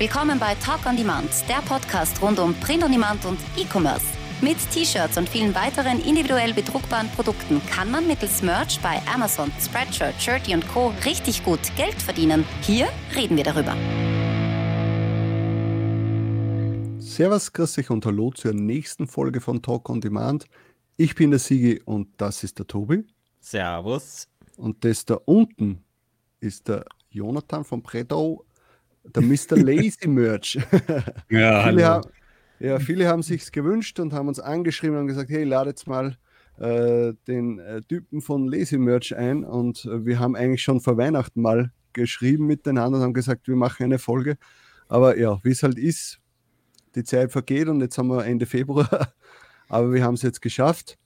Willkommen 0.00 0.38
bei 0.38 0.54
Talk 0.54 0.86
on 0.86 0.96
Demand, 0.96 1.28
der 1.46 1.60
Podcast 1.60 2.22
rund 2.22 2.38
um 2.38 2.54
Print 2.54 2.82
on 2.82 2.90
Demand 2.90 3.22
und 3.26 3.38
E-Commerce. 3.54 4.06
Mit 4.40 4.56
T-Shirts 4.70 5.18
und 5.18 5.28
vielen 5.28 5.54
weiteren 5.54 6.00
individuell 6.00 6.54
bedruckbaren 6.54 7.10
Produkten 7.10 7.60
kann 7.66 7.90
man 7.90 8.06
mittels 8.06 8.40
Merch 8.40 8.80
bei 8.80 8.98
Amazon, 9.14 9.52
Spreadshirt, 9.60 10.14
Shirty 10.18 10.54
und 10.54 10.66
Co. 10.68 10.94
richtig 11.04 11.44
gut 11.44 11.60
Geld 11.76 12.00
verdienen. 12.00 12.46
Hier 12.62 12.88
reden 13.14 13.36
wir 13.36 13.44
darüber. 13.44 13.76
Servus, 16.98 17.52
grüß 17.52 17.74
dich 17.74 17.90
und 17.90 18.06
hallo 18.06 18.30
zur 18.30 18.54
nächsten 18.54 19.06
Folge 19.06 19.42
von 19.42 19.60
Talk 19.60 19.90
on 19.90 20.00
Demand. 20.00 20.46
Ich 20.96 21.14
bin 21.14 21.28
der 21.28 21.40
Sigi 21.40 21.78
und 21.84 22.08
das 22.16 22.42
ist 22.42 22.58
der 22.58 22.66
Tobi. 22.66 23.04
Servus. 23.38 24.28
Und 24.56 24.82
das 24.82 25.04
da 25.04 25.16
unten 25.26 25.84
ist 26.40 26.68
der 26.68 26.86
Jonathan 27.10 27.64
von 27.64 27.82
Predo, 27.82 28.46
der 29.04 29.22
Mr. 29.22 29.56
Lazy 29.56 30.08
Merch. 30.08 30.58
ja, 31.28 31.64
viele, 31.68 31.86
haben, 31.86 32.10
ja, 32.58 32.78
viele 32.78 33.08
haben 33.08 33.22
sich 33.22 33.50
gewünscht 33.52 33.98
und 34.00 34.12
haben 34.12 34.28
uns 34.28 34.40
angeschrieben 34.40 34.98
und 34.98 35.06
gesagt, 35.06 35.30
hey, 35.30 35.44
ladet 35.44 35.86
mal 35.86 36.16
äh, 36.58 37.14
den 37.26 37.58
äh, 37.58 37.82
Typen 37.82 38.20
von 38.20 38.46
Lazy 38.46 38.78
Merch 38.78 39.16
ein. 39.16 39.44
Und 39.44 39.84
äh, 39.84 40.04
wir 40.04 40.18
haben 40.18 40.36
eigentlich 40.36 40.62
schon 40.62 40.80
vor 40.80 40.96
Weihnachten 40.96 41.40
mal 41.40 41.72
geschrieben 41.92 42.46
miteinander 42.46 42.98
und 42.98 43.04
haben 43.04 43.14
gesagt, 43.14 43.48
wir 43.48 43.56
machen 43.56 43.84
eine 43.84 43.98
Folge. 43.98 44.36
Aber 44.88 45.16
ja, 45.18 45.38
wie 45.42 45.50
es 45.50 45.62
halt 45.62 45.78
ist, 45.78 46.20
die 46.94 47.04
Zeit 47.04 47.32
vergeht 47.32 47.68
und 47.68 47.80
jetzt 47.80 47.96
haben 47.98 48.08
wir 48.08 48.24
Ende 48.24 48.46
Februar. 48.46 49.14
Aber 49.68 49.92
wir 49.92 50.02
haben 50.02 50.14
es 50.14 50.22
jetzt 50.22 50.42
geschafft. 50.42 50.98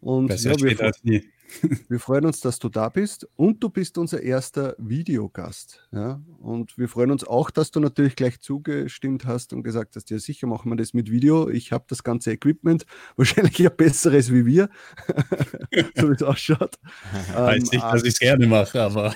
Und 0.00 0.28
Besser 0.28 0.52
ja, 0.52 0.60
wir, 0.60 0.80
als 0.80 1.02
nie. 1.04 1.22
wir 1.88 2.00
freuen 2.00 2.26
uns, 2.26 2.40
dass 2.40 2.58
du 2.58 2.68
da 2.68 2.88
bist 2.88 3.28
und 3.36 3.62
du 3.62 3.68
bist 3.68 3.98
unser 3.98 4.22
erster 4.22 4.74
Videogast. 4.78 5.86
Ja? 5.92 6.20
Und 6.40 6.76
wir 6.78 6.88
freuen 6.88 7.10
uns 7.10 7.24
auch, 7.24 7.50
dass 7.50 7.70
du 7.70 7.80
natürlich 7.80 8.16
gleich 8.16 8.40
zugestimmt 8.40 9.24
hast 9.26 9.52
und 9.52 9.62
gesagt 9.62 9.96
hast, 9.96 10.10
ja 10.10 10.18
sicher 10.18 10.46
machen 10.46 10.70
wir 10.70 10.76
das 10.76 10.94
mit 10.94 11.10
Video. 11.10 11.48
Ich 11.48 11.72
habe 11.72 11.84
das 11.88 12.02
ganze 12.02 12.32
Equipment, 12.32 12.86
wahrscheinlich 13.16 13.58
ja 13.58 13.70
besseres 13.70 14.32
wie 14.32 14.46
wir, 14.46 14.68
so 15.94 16.08
wie 16.08 16.14
es 16.14 16.22
ausschaut. 16.22 16.76
Heißt 17.34 17.72
nicht, 17.72 17.84
dass 17.84 18.02
ich 18.02 18.14
es 18.14 18.18
gerne 18.18 18.46
mache, 18.46 18.82
aber 18.82 19.14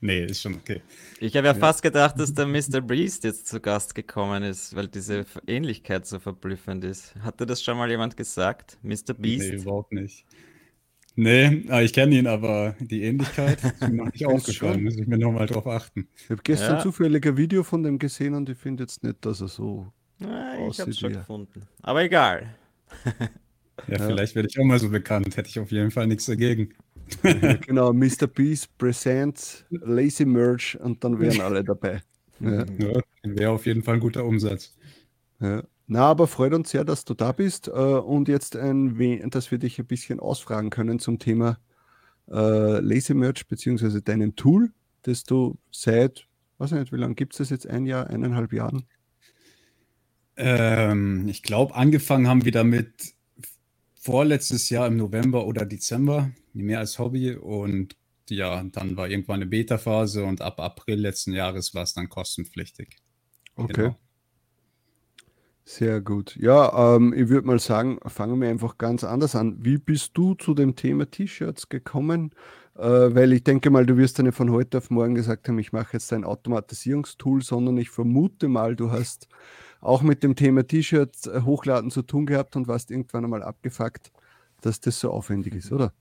nee, 0.00 0.24
ist 0.24 0.42
schon 0.42 0.54
okay. 0.54 0.82
Ich 1.18 1.36
habe 1.36 1.46
ja, 1.46 1.54
ja, 1.54 1.58
fast 1.58 1.82
gedacht, 1.82 2.18
dass 2.18 2.34
der 2.34 2.46
Mr. 2.46 2.80
Beast 2.80 3.24
jetzt 3.24 3.46
zu 3.46 3.60
Gast 3.60 3.94
gekommen 3.94 4.42
ist, 4.42 4.76
weil 4.76 4.88
diese 4.88 5.24
Ähnlichkeit 5.46 6.06
so 6.06 6.18
verblüffend 6.18 6.84
ist. 6.84 7.14
Hatte 7.20 7.46
das 7.46 7.62
schon 7.62 7.78
mal 7.78 7.88
jemand 7.88 8.16
gesagt? 8.16 8.78
Mr. 8.82 9.14
Beast? 9.14 9.48
Nee, 9.48 9.56
überhaupt 9.56 9.92
nicht. 9.92 10.26
Nee, 11.18 11.64
ah, 11.70 11.80
ich 11.80 11.94
kenne 11.94 12.14
ihn, 12.14 12.26
aber 12.26 12.76
die 12.78 13.02
Ähnlichkeit 13.02 13.64
ist 13.64 13.80
mir 13.80 13.94
noch 13.94 14.12
nicht 14.12 14.26
aufgefallen. 14.26 14.84
Muss 14.84 14.98
ich 14.98 15.06
mir 15.06 15.16
nochmal 15.16 15.46
drauf 15.46 15.66
achten. 15.66 16.08
Ich 16.14 16.28
habe 16.28 16.42
gestern 16.44 16.76
ja. 16.76 16.82
zufällig 16.82 17.26
ein 17.26 17.36
Video 17.38 17.62
von 17.62 17.82
dem 17.82 17.98
gesehen 17.98 18.34
und 18.34 18.48
ich 18.50 18.58
finde 18.58 18.82
jetzt 18.82 19.02
nicht, 19.02 19.24
dass 19.24 19.40
er 19.40 19.48
so. 19.48 19.90
Ja, 20.18 20.68
ich 20.68 20.78
habe 20.78 20.90
es 20.90 20.98
schon 20.98 21.14
gefunden. 21.14 21.62
Aber 21.82 22.02
egal. 22.02 22.54
ja, 23.88 23.98
vielleicht 23.98 24.34
werde 24.34 24.48
ich 24.50 24.58
auch 24.60 24.64
mal 24.64 24.78
so 24.78 24.90
bekannt. 24.90 25.36
Hätte 25.36 25.48
ich 25.48 25.58
auf 25.58 25.72
jeden 25.72 25.90
Fall 25.90 26.06
nichts 26.06 26.26
dagegen. 26.26 26.74
Ja, 27.24 27.54
genau, 27.66 27.92
Mr. 27.94 28.26
Beast 28.26 28.76
Presents 28.76 29.64
Lazy 29.70 30.24
Merch 30.24 30.78
und 30.80 31.02
dann 31.02 31.18
wären 31.18 31.40
alle 31.40 31.64
dabei. 31.64 32.02
Ja. 32.40 32.64
ja 32.78 33.00
wäre 33.22 33.50
auf 33.50 33.64
jeden 33.66 33.82
Fall 33.82 33.94
ein 33.94 34.00
guter 34.00 34.24
Umsatz. 34.24 34.76
Ja. 35.40 35.62
Na, 35.88 36.00
aber 36.00 36.26
freut 36.26 36.52
uns 36.52 36.70
sehr, 36.70 36.84
dass 36.84 37.04
du 37.04 37.14
da 37.14 37.32
bist 37.32 37.68
äh, 37.68 37.70
und 37.70 38.28
jetzt, 38.28 38.56
ein, 38.56 39.30
dass 39.30 39.50
wir 39.50 39.58
dich 39.58 39.78
ein 39.78 39.86
bisschen 39.86 40.18
ausfragen 40.18 40.70
können 40.70 40.98
zum 40.98 41.18
Thema 41.18 41.58
äh, 42.28 42.80
Lazy 42.80 43.14
Merch 43.14 43.46
beziehungsweise 43.46 44.02
deinem 44.02 44.34
Tool, 44.34 44.72
das 45.02 45.22
du 45.24 45.58
seit, 45.70 46.26
weiß 46.58 46.72
nicht, 46.72 46.92
wie 46.92 46.96
lange 46.96 47.14
gibt 47.14 47.34
es 47.34 47.38
das 47.38 47.50
jetzt? 47.50 47.68
Ein 47.68 47.86
Jahr, 47.86 48.08
eineinhalb 48.08 48.52
Jahren? 48.52 48.84
Ähm, 50.36 51.28
ich 51.28 51.42
glaube, 51.42 51.74
angefangen 51.76 52.26
haben 52.28 52.44
wir 52.44 52.52
damit 52.52 53.14
vorletztes 53.94 54.70
Jahr 54.70 54.86
im 54.88 54.96
November 54.96 55.46
oder 55.46 55.64
Dezember, 55.64 56.30
mehr 56.52 56.80
als 56.80 56.98
Hobby. 56.98 57.34
Und 57.34 57.96
ja, 58.28 58.62
dann 58.64 58.96
war 58.96 59.08
irgendwann 59.08 59.36
eine 59.36 59.46
Beta-Phase 59.46 60.24
und 60.24 60.40
ab 60.40 60.60
April 60.60 61.00
letzten 61.00 61.32
Jahres 61.32 61.74
war 61.74 61.84
es 61.84 61.94
dann 61.94 62.08
kostenpflichtig. 62.08 62.96
Okay. 63.54 63.72
Genau. 63.72 63.96
Sehr 65.68 66.00
gut. 66.00 66.36
Ja, 66.36 66.94
ähm, 66.94 67.12
ich 67.12 67.28
würde 67.28 67.48
mal 67.48 67.58
sagen, 67.58 67.98
fangen 68.06 68.40
wir 68.40 68.48
einfach 68.48 68.78
ganz 68.78 69.02
anders 69.02 69.34
an. 69.34 69.56
Wie 69.64 69.78
bist 69.78 70.12
du 70.14 70.34
zu 70.34 70.54
dem 70.54 70.76
Thema 70.76 71.10
T-Shirts 71.10 71.68
gekommen? 71.68 72.30
Äh, 72.76 72.82
weil 72.82 73.32
ich 73.32 73.42
denke 73.42 73.70
mal, 73.70 73.84
du 73.84 73.96
wirst 73.96 74.16
ja 74.18 74.22
nicht 74.22 74.36
von 74.36 74.52
heute 74.52 74.78
auf 74.78 74.90
morgen 74.90 75.16
gesagt 75.16 75.48
haben, 75.48 75.58
ich 75.58 75.72
mache 75.72 75.94
jetzt 75.94 76.12
ein 76.12 76.22
Automatisierungstool, 76.22 77.42
sondern 77.42 77.78
ich 77.78 77.90
vermute 77.90 78.46
mal, 78.46 78.76
du 78.76 78.92
hast 78.92 79.26
auch 79.80 80.02
mit 80.02 80.22
dem 80.22 80.36
Thema 80.36 80.64
T-Shirts 80.64 81.26
äh, 81.26 81.40
hochladen 81.42 81.90
zu 81.90 82.02
tun 82.02 82.26
gehabt 82.26 82.54
und 82.54 82.68
warst 82.68 82.92
irgendwann 82.92 83.24
einmal 83.24 83.42
abgefuckt, 83.42 84.12
dass 84.60 84.80
das 84.80 85.00
so 85.00 85.10
aufwendig 85.10 85.56
ist, 85.56 85.72
oder? 85.72 85.92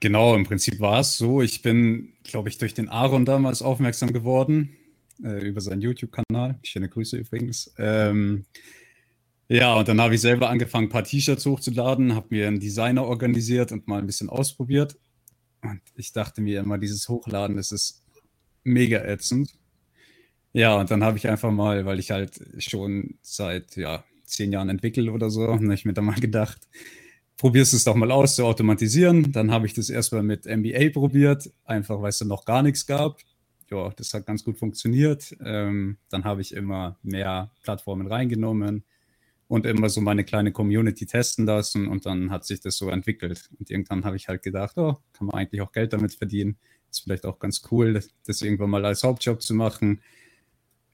Genau, 0.00 0.34
im 0.34 0.44
Prinzip 0.44 0.80
war 0.80 1.00
es 1.00 1.18
so. 1.18 1.42
Ich 1.42 1.60
bin, 1.60 2.14
glaube 2.22 2.48
ich, 2.48 2.56
durch 2.56 2.72
den 2.72 2.88
Aaron 2.88 3.26
damals 3.26 3.60
aufmerksam 3.60 4.14
geworden 4.14 4.74
äh, 5.22 5.46
über 5.46 5.60
seinen 5.60 5.80
YouTube-Kanal. 5.80 6.58
Schöne 6.62 6.88
Grüße 6.88 7.16
übrigens. 7.16 7.72
Ähm, 7.78 8.46
ja, 9.48 9.74
und 9.74 9.88
dann 9.88 10.00
habe 10.00 10.14
ich 10.14 10.20
selber 10.20 10.48
angefangen, 10.48 10.86
ein 10.86 10.90
paar 10.90 11.04
T-Shirts 11.04 11.44
hochzuladen, 11.44 12.14
habe 12.14 12.28
mir 12.30 12.48
einen 12.48 12.60
Designer 12.60 13.04
organisiert 13.04 13.72
und 13.72 13.86
mal 13.86 13.98
ein 13.98 14.06
bisschen 14.06 14.30
ausprobiert. 14.30 14.96
Und 15.62 15.80
ich 15.96 16.12
dachte 16.12 16.40
mir 16.40 16.60
immer, 16.60 16.78
dieses 16.78 17.08
Hochladen, 17.08 17.56
das 17.56 17.70
ist 17.70 18.02
mega 18.62 19.02
ätzend. 19.04 19.54
Ja, 20.52 20.76
und 20.76 20.90
dann 20.90 21.04
habe 21.04 21.18
ich 21.18 21.28
einfach 21.28 21.50
mal, 21.50 21.84
weil 21.84 21.98
ich 21.98 22.10
halt 22.10 22.40
schon 22.58 23.18
seit 23.22 23.76
ja, 23.76 24.04
zehn 24.24 24.52
Jahren 24.52 24.68
entwickle 24.68 25.12
oder 25.12 25.30
so, 25.30 25.46
habe 25.48 25.74
ich 25.74 25.84
mir 25.84 25.92
dann 25.92 26.04
mal 26.06 26.20
gedacht, 26.20 26.68
probierst 27.36 27.74
es 27.74 27.84
doch 27.84 27.96
mal 27.96 28.10
aus 28.10 28.36
zu 28.36 28.44
automatisieren. 28.44 29.32
Dann 29.32 29.50
habe 29.50 29.66
ich 29.66 29.74
das 29.74 29.90
erstmal 29.90 30.22
mit 30.22 30.46
MBA 30.46 30.90
probiert, 30.90 31.50
einfach 31.64 32.00
weil 32.00 32.10
es 32.10 32.18
dann 32.18 32.28
noch 32.28 32.44
gar 32.44 32.62
nichts 32.62 32.86
gab 32.86 33.18
ja, 33.70 33.90
das 33.90 34.14
hat 34.14 34.26
ganz 34.26 34.44
gut 34.44 34.58
funktioniert. 34.58 35.36
Ähm, 35.44 35.98
dann 36.10 36.24
habe 36.24 36.40
ich 36.40 36.54
immer 36.54 36.98
mehr 37.02 37.50
Plattformen 37.62 38.06
reingenommen 38.06 38.84
und 39.48 39.66
immer 39.66 39.88
so 39.88 40.00
meine 40.00 40.24
kleine 40.24 40.52
Community 40.52 41.06
testen 41.06 41.46
lassen 41.46 41.88
und 41.88 42.06
dann 42.06 42.30
hat 42.30 42.44
sich 42.44 42.60
das 42.60 42.76
so 42.76 42.88
entwickelt. 42.88 43.50
Und 43.58 43.70
irgendwann 43.70 44.04
habe 44.04 44.16
ich 44.16 44.28
halt 44.28 44.42
gedacht, 44.42 44.76
oh, 44.76 44.98
kann 45.12 45.26
man 45.26 45.36
eigentlich 45.36 45.60
auch 45.60 45.72
Geld 45.72 45.92
damit 45.92 46.14
verdienen. 46.14 46.56
Ist 46.90 47.02
vielleicht 47.02 47.26
auch 47.26 47.38
ganz 47.38 47.62
cool, 47.70 48.00
das, 48.26 48.42
irgendwann 48.42 48.70
mal 48.70 48.84
als 48.84 49.02
Hauptjob 49.02 49.42
zu 49.42 49.54
machen. 49.54 50.00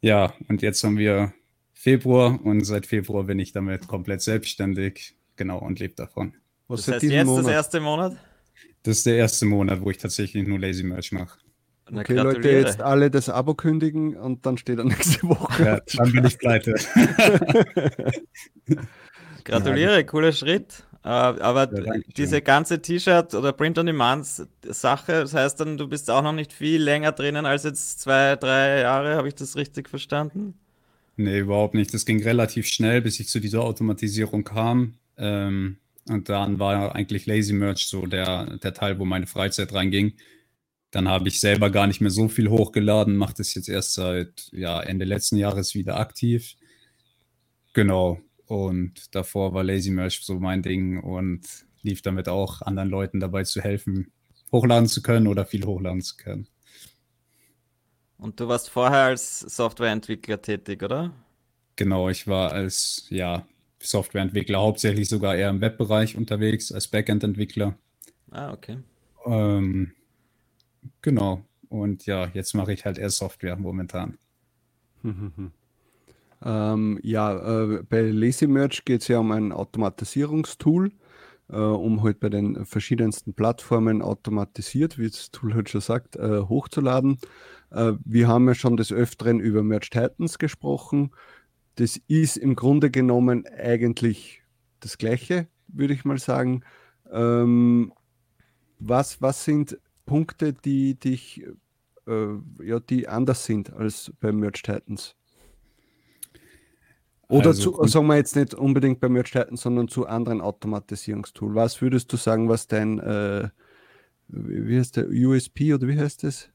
Ja, 0.00 0.32
und 0.48 0.62
jetzt 0.62 0.82
haben 0.82 0.97
wir 0.97 1.32
Februar 1.72 2.38
und 2.44 2.64
seit 2.64 2.86
Februar 2.86 3.25
bin 3.25 3.38
ich 3.38 3.53
damit 3.53 3.86
komplett 3.86 4.22
selbstständig, 4.22 5.16
genau, 5.36 5.59
und 5.59 5.78
lebe 5.78 5.94
davon. 5.94 6.34
Was 6.69 6.84
das 6.84 6.97
heißt 6.97 7.04
jetzt 7.04 7.26
Monat? 7.26 7.44
das 7.44 7.53
erste 7.53 7.80
Monat? 7.80 8.16
Das 8.82 8.98
ist 8.98 9.06
der 9.06 9.16
erste 9.16 9.47
Monat, 9.47 9.80
wo 9.80 9.91
ich 9.91 9.98
tatsächlich 9.98 10.47
nur 10.47 10.59
Lazy 10.59 10.82
Merch 10.82 11.12
mache. 11.12 11.38
Na, 11.91 12.03
okay, 12.03 12.15
Leute, 12.15 12.49
jetzt 12.49 12.81
alle 12.81 13.11
das 13.11 13.28
Abo 13.28 13.55
kündigen 13.55 14.17
und 14.17 14.47
dann 14.47 14.59
steht 14.59 14.78
er 14.78 14.84
nächste 14.84 15.28
Woche. 15.28 15.65
Ja, 15.65 15.81
dann 15.97 16.12
bin 16.12 16.25
ich 16.25 16.39
pleite. 16.39 16.75
gratuliere, 19.45 20.05
cooler 20.05 20.33
Schritt. 20.33 20.84
Äh, 21.03 21.09
aber 21.09 21.83
ja, 21.83 21.95
diese 22.17 22.43
ganze 22.43 22.83
T-Shirt- 22.83 23.34
oder 23.34 23.53
Print-on-Demand-Sache, 23.53 25.12
das 25.12 25.34
heißt 25.34 25.61
dann, 25.61 25.78
du 25.78 25.89
bist 25.89 26.11
auch 26.11 26.23
noch 26.23 26.33
nicht 26.33 26.53
viel 26.53 26.83
länger 26.83 27.12
drinnen 27.12 27.47
als 27.47 27.65
jetzt 27.65 28.01
zwei, 28.01 28.37
drei 28.37 28.81
Jahre, 28.81 29.17
habe 29.17 29.28
ich 29.28 29.34
das 29.34 29.57
richtig 29.57 29.89
verstanden? 29.89 30.55
Nee, 31.17 31.41
überhaupt 31.41 31.75
nicht. 31.75 31.93
Das 31.95 32.05
ging 32.05 32.22
relativ 32.22 32.67
schnell, 32.67 33.03
bis 33.03 33.21
ich 33.21 33.28
zu 33.28 33.41
dieser 33.41 33.62
Automatisierung 33.62 34.45
kam. 34.45 34.95
Ähm, 35.17 35.78
und 36.09 36.28
dann 36.28 36.59
war 36.59 36.95
eigentlich 36.95 37.27
Lazy 37.27 37.53
Merch 37.53 37.87
so 37.87 38.07
der, 38.07 38.59
der 38.59 38.75
Teil, 38.75 38.98
wo 38.98 39.04
meine 39.04 39.27
Freizeit 39.27 39.72
reinging. 39.72 40.15
Dann 40.91 41.09
habe 41.09 41.28
ich 41.28 41.41
selber 41.41 41.71
gar 41.71 41.87
nicht 41.87 42.01
mehr 42.01 42.10
so 42.10 42.28
viel 42.28 42.51
hochgeladen, 42.51 43.16
mache 43.16 43.34
das 43.39 43.54
jetzt 43.54 43.69
erst 43.69 43.95
seit 43.95 44.48
ja, 44.53 44.81
Ende 44.81 45.04
letzten 45.04 45.37
Jahres 45.37 45.75
wieder 45.75 45.98
aktiv. 45.98 46.57
Genau. 47.72 48.21
Und 48.47 49.15
davor 49.15 49.54
war 49.54 49.63
Lazy 49.63 49.91
Merch 49.91 50.21
so 50.25 50.41
mein 50.41 50.63
Ding 50.63 51.01
und 51.01 51.47
lief 51.83 52.03
damit 52.03 52.28
auch 52.28 52.63
anderen 52.63 52.91
Leuten 52.91 53.21
dabei 53.21 53.45
zu 53.45 53.60
helfen, 53.60 54.10
hochladen 54.51 54.89
zu 54.89 55.03
können 55.03 55.28
oder 55.28 55.47
viel 55.47 55.65
hochladen 55.65 56.01
zu 56.01 56.16
können. 56.16 56.48
Und 58.19 58.39
du 58.41 58.48
warst 58.48 58.69
vorher 58.69 59.04
als 59.04 59.41
Softwareentwickler 59.41 60.43
tätig, 60.43 60.83
oder? 60.83 61.13
Genau, 61.77 62.10
ich 62.10 62.27
war 62.27 62.53
als 62.53 63.07
ja, 63.09 63.47
Softwareentwickler 63.78 64.59
hauptsächlich 64.60 65.09
sogar 65.09 65.36
eher 65.36 65.48
im 65.48 65.60
Webbereich 65.60 66.16
unterwegs, 66.16 66.71
als 66.72 66.89
Backend-Entwickler. 66.89 67.78
Ah, 68.31 68.53
okay. 68.53 68.78
Ähm, 69.25 69.93
Genau. 71.03 71.44
Und 71.68 72.06
ja, 72.06 72.28
jetzt 72.34 72.54
mache 72.54 72.72
ich 72.72 72.84
halt 72.84 72.98
eher 72.98 73.10
Software 73.10 73.56
momentan. 73.56 74.18
ähm, 76.44 76.98
ja, 77.03 77.62
äh, 77.62 77.82
bei 77.82 78.03
Lazy 78.03 78.47
Merch 78.47 78.84
geht 78.84 79.03
es 79.03 79.09
ja 79.09 79.18
um 79.18 79.30
ein 79.30 79.53
Automatisierungstool, 79.53 80.91
äh, 81.48 81.56
um 81.56 82.03
halt 82.03 82.21
bei 82.21 82.28
den 82.28 82.66
verschiedensten 82.66 83.34
Plattformen 83.34 84.03
automatisiert, 84.03 84.98
wie 84.98 85.09
das 85.09 85.30
Tool 85.30 85.54
halt 85.54 85.71
schon 85.71 85.80
sagt, 85.80 86.16
äh, 86.16 86.41
hochzuladen. 86.41 87.18
Äh, 87.71 87.92
wir 88.04 88.28
haben 88.28 88.48
ja 88.48 88.54
schon 88.54 88.76
des 88.76 88.92
Öfteren 88.92 89.41
über 89.41 89.62
Merch 89.62 89.91
Titans 89.91 90.38
gesprochen. 90.38 91.12
Das 91.76 92.00
ist 92.09 92.36
im 92.36 92.56
Grunde 92.56 92.91
genommen 92.91 93.47
eigentlich 93.47 94.42
das 94.80 94.98
Gleiche, 94.98 95.47
würde 95.68 95.94
ich 95.94 96.04
mal 96.04 96.18
sagen. 96.18 96.62
Ähm, 97.12 97.92
was, 98.78 99.22
was 99.22 99.44
sind 99.44 99.78
Punkte, 100.10 100.53
die 100.53 100.98
dich, 100.98 101.41
äh, 102.09 102.65
ja, 102.65 102.80
die 102.80 103.07
anders 103.07 103.45
sind 103.45 103.72
als 103.72 104.12
bei 104.18 104.33
Merch 104.33 104.60
Titans? 104.60 105.15
Oder 107.28 107.51
also, 107.51 107.71
zu, 107.71 107.86
sagen 107.86 108.09
wir 108.09 108.16
jetzt 108.16 108.34
nicht 108.34 108.54
unbedingt 108.54 108.98
bei 108.98 109.09
Merch 109.09 109.30
Titans, 109.30 109.62
sondern 109.62 109.86
zu 109.86 110.07
anderen 110.07 110.41
Automatisierungstools. 110.41 111.54
Was 111.54 111.80
würdest 111.80 112.12
du 112.12 112.16
sagen, 112.16 112.48
was 112.48 112.66
dein, 112.66 112.98
äh, 112.98 113.51
wie 114.27 114.78
heißt 114.80 114.97
der, 114.97 115.09
USP 115.10 115.74
oder 115.74 115.86
wie 115.86 115.97
heißt 115.97 116.24
das? 116.24 116.48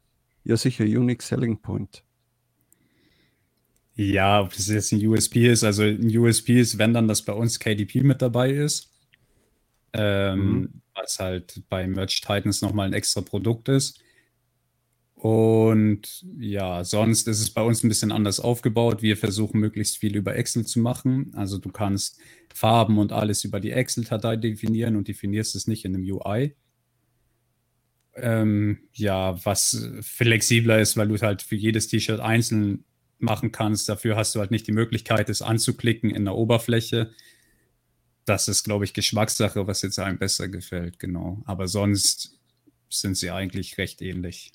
Ja, 0.43 0.57
sicher, 0.57 0.83
Unique 0.83 1.23
Selling 1.23 1.57
Point. 1.61 2.03
Ja, 3.95 4.41
ob 4.41 4.53
das 4.53 4.67
jetzt 4.67 4.91
ein 4.91 5.07
USP 5.07 5.49
ist, 5.49 5.63
also 5.63 5.83
ein 5.83 6.17
USP 6.17 6.59
ist, 6.59 6.77
wenn 6.77 6.93
dann 6.93 7.07
das 7.07 7.21
bei 7.21 7.31
uns 7.31 7.57
KDP 7.57 8.03
mit 8.03 8.21
dabei 8.21 8.51
ist. 8.51 8.91
Ähm, 9.93 10.59
mhm. 10.59 10.81
Was 10.95 11.19
halt 11.19 11.61
bei 11.69 11.87
Merch 11.87 12.21
Titans 12.21 12.61
nochmal 12.61 12.87
ein 12.87 12.93
extra 12.93 13.21
Produkt 13.21 13.69
ist. 13.69 14.01
Und 15.25 16.23
ja, 16.37 16.83
sonst 16.83 17.27
ist 17.27 17.41
es 17.41 17.49
bei 17.49 17.63
uns 17.63 17.83
ein 17.83 17.89
bisschen 17.89 18.11
anders 18.11 18.39
aufgebaut. 18.39 19.01
Wir 19.01 19.17
versuchen 19.17 19.59
möglichst 19.59 19.97
viel 19.97 20.15
über 20.15 20.35
Excel 20.35 20.65
zu 20.65 20.79
machen. 20.79 21.31
Also 21.35 21.57
du 21.57 21.69
kannst 21.69 22.19
Farben 22.53 22.99
und 22.99 23.11
alles 23.11 23.43
über 23.43 23.59
die 23.59 23.71
Excel-Datei 23.71 24.35
definieren 24.35 24.95
und 24.95 25.07
definierst 25.07 25.55
es 25.55 25.67
nicht 25.67 25.83
in 25.83 25.95
einem 25.95 26.03
UI. 26.03 26.55
Ähm, 28.15 28.79
ja, 28.93 29.43
was 29.43 29.89
flexibler 30.01 30.79
ist, 30.79 30.95
weil 30.95 31.07
du 31.07 31.19
halt 31.19 31.41
für 31.41 31.55
jedes 31.55 31.87
T-Shirt 31.87 32.19
einzeln 32.19 32.85
machen 33.17 33.51
kannst. 33.51 33.89
Dafür 33.89 34.15
hast 34.15 34.35
du 34.35 34.39
halt 34.39 34.51
nicht 34.51 34.67
die 34.67 34.73
Möglichkeit, 34.73 35.29
es 35.29 35.41
anzuklicken 35.41 36.11
in 36.11 36.25
der 36.25 36.35
Oberfläche. 36.35 37.11
Das 38.25 38.47
ist, 38.47 38.63
glaube 38.63 38.85
ich, 38.85 38.93
Geschmackssache, 38.93 39.67
was 39.67 39.81
jetzt 39.83 39.99
einem 39.99 40.17
besser 40.17 40.47
gefällt, 40.47 40.99
genau. 40.99 41.41
Aber 41.45 41.67
sonst 41.67 42.39
sind 42.89 43.17
sie 43.17 43.31
eigentlich 43.31 43.77
recht 43.77 44.01
ähnlich. 44.01 44.51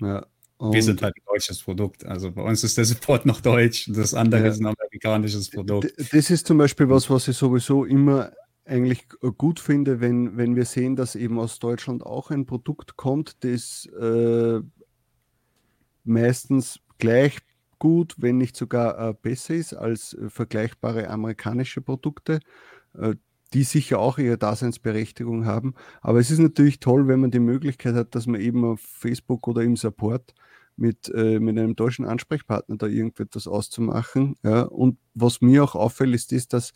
Ja, 0.00 0.26
wir 0.58 0.82
sind 0.82 1.02
halt 1.02 1.14
ein 1.16 1.24
deutsches 1.26 1.60
Produkt. 1.62 2.04
Also 2.04 2.30
bei 2.30 2.42
uns 2.42 2.62
ist 2.62 2.78
der 2.78 2.84
Support 2.84 3.26
noch 3.26 3.40
deutsch, 3.40 3.90
das 3.92 4.14
andere 4.14 4.42
ja. 4.42 4.48
ist 4.48 4.60
ein 4.60 4.66
amerikanisches 4.66 5.50
Produkt. 5.50 5.92
Das 6.12 6.30
ist 6.30 6.46
zum 6.46 6.58
Beispiel 6.58 6.88
was, 6.88 7.10
was 7.10 7.26
ich 7.28 7.36
sowieso 7.36 7.84
immer 7.84 8.32
eigentlich 8.64 9.08
gut 9.38 9.58
finde, 9.58 10.00
wenn, 10.00 10.36
wenn 10.36 10.54
wir 10.54 10.64
sehen, 10.64 10.94
dass 10.94 11.16
eben 11.16 11.38
aus 11.40 11.58
Deutschland 11.58 12.04
auch 12.04 12.30
ein 12.30 12.46
Produkt 12.46 12.96
kommt, 12.96 13.42
das 13.44 13.86
äh, 13.86 14.60
meistens 16.04 16.78
gleich 16.98 17.38
gut, 17.82 18.14
wenn 18.16 18.38
nicht 18.38 18.54
sogar 18.54 18.96
äh, 19.08 19.12
besser 19.12 19.54
ist 19.54 19.74
als 19.74 20.14
äh, 20.14 20.30
vergleichbare 20.30 21.10
amerikanische 21.10 21.80
Produkte, 21.80 22.38
äh, 22.96 23.16
die 23.54 23.64
sicher 23.64 23.98
auch 23.98 24.18
ihre 24.18 24.38
Daseinsberechtigung 24.38 25.46
haben. 25.46 25.74
Aber 26.00 26.20
es 26.20 26.30
ist 26.30 26.38
natürlich 26.38 26.78
toll, 26.78 27.08
wenn 27.08 27.18
man 27.18 27.32
die 27.32 27.40
Möglichkeit 27.40 27.96
hat, 27.96 28.14
dass 28.14 28.28
man 28.28 28.40
eben 28.40 28.64
auf 28.64 28.80
Facebook 28.80 29.48
oder 29.48 29.62
im 29.62 29.74
Support 29.74 30.32
mit, 30.76 31.12
mit 31.12 31.58
einem 31.58 31.76
deutschen 31.76 32.06
Ansprechpartner 32.06 32.76
da 32.78 32.86
irgendetwas 32.86 33.46
auszumachen. 33.46 34.36
Ja. 34.42 34.62
Und 34.62 34.96
was 35.12 35.42
mir 35.42 35.64
auch 35.64 35.74
auffällt, 35.74 36.14
ist 36.14 36.32
das, 36.32 36.48
dass 36.48 36.72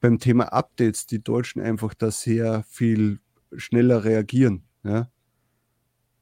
beim 0.00 0.18
Thema 0.18 0.52
Updates 0.52 1.06
die 1.06 1.22
Deutschen 1.22 1.62
einfach 1.62 1.94
da 1.94 2.10
sehr 2.10 2.64
viel 2.64 3.20
schneller 3.54 4.02
reagieren. 4.02 4.64
Ja. 4.82 5.08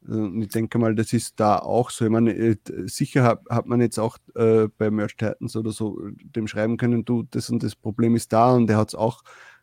Ich 0.09 0.49
denke 0.49 0.79
mal, 0.79 0.95
das 0.95 1.13
ist 1.13 1.41
da 1.41 1.59
auch 1.59 1.91
so. 1.91 2.05
Ich 2.05 2.11
meine, 2.11 2.33
äh, 2.33 2.57
sicher 2.87 3.25
hat, 3.25 3.41
hat 3.51 3.67
man 3.67 3.81
jetzt 3.81 3.99
auch 3.99 4.19
äh, 4.37 4.69
bei 4.79 4.91
Merch 4.91 5.17
Titans 5.17 5.57
oder 5.57 5.73
so 5.73 6.01
dem 6.23 6.47
schreiben 6.47 6.77
können, 6.77 7.05
du, 7.05 7.25
das 7.31 7.51
und 7.51 7.63
das 7.63 7.75
Problem 7.75 8.15
ist 8.15 8.33
da 8.33 8.53
und 8.55 8.69
der 8.69 8.77
hat 8.77 8.89
es 8.89 8.95
auch 8.95 9.23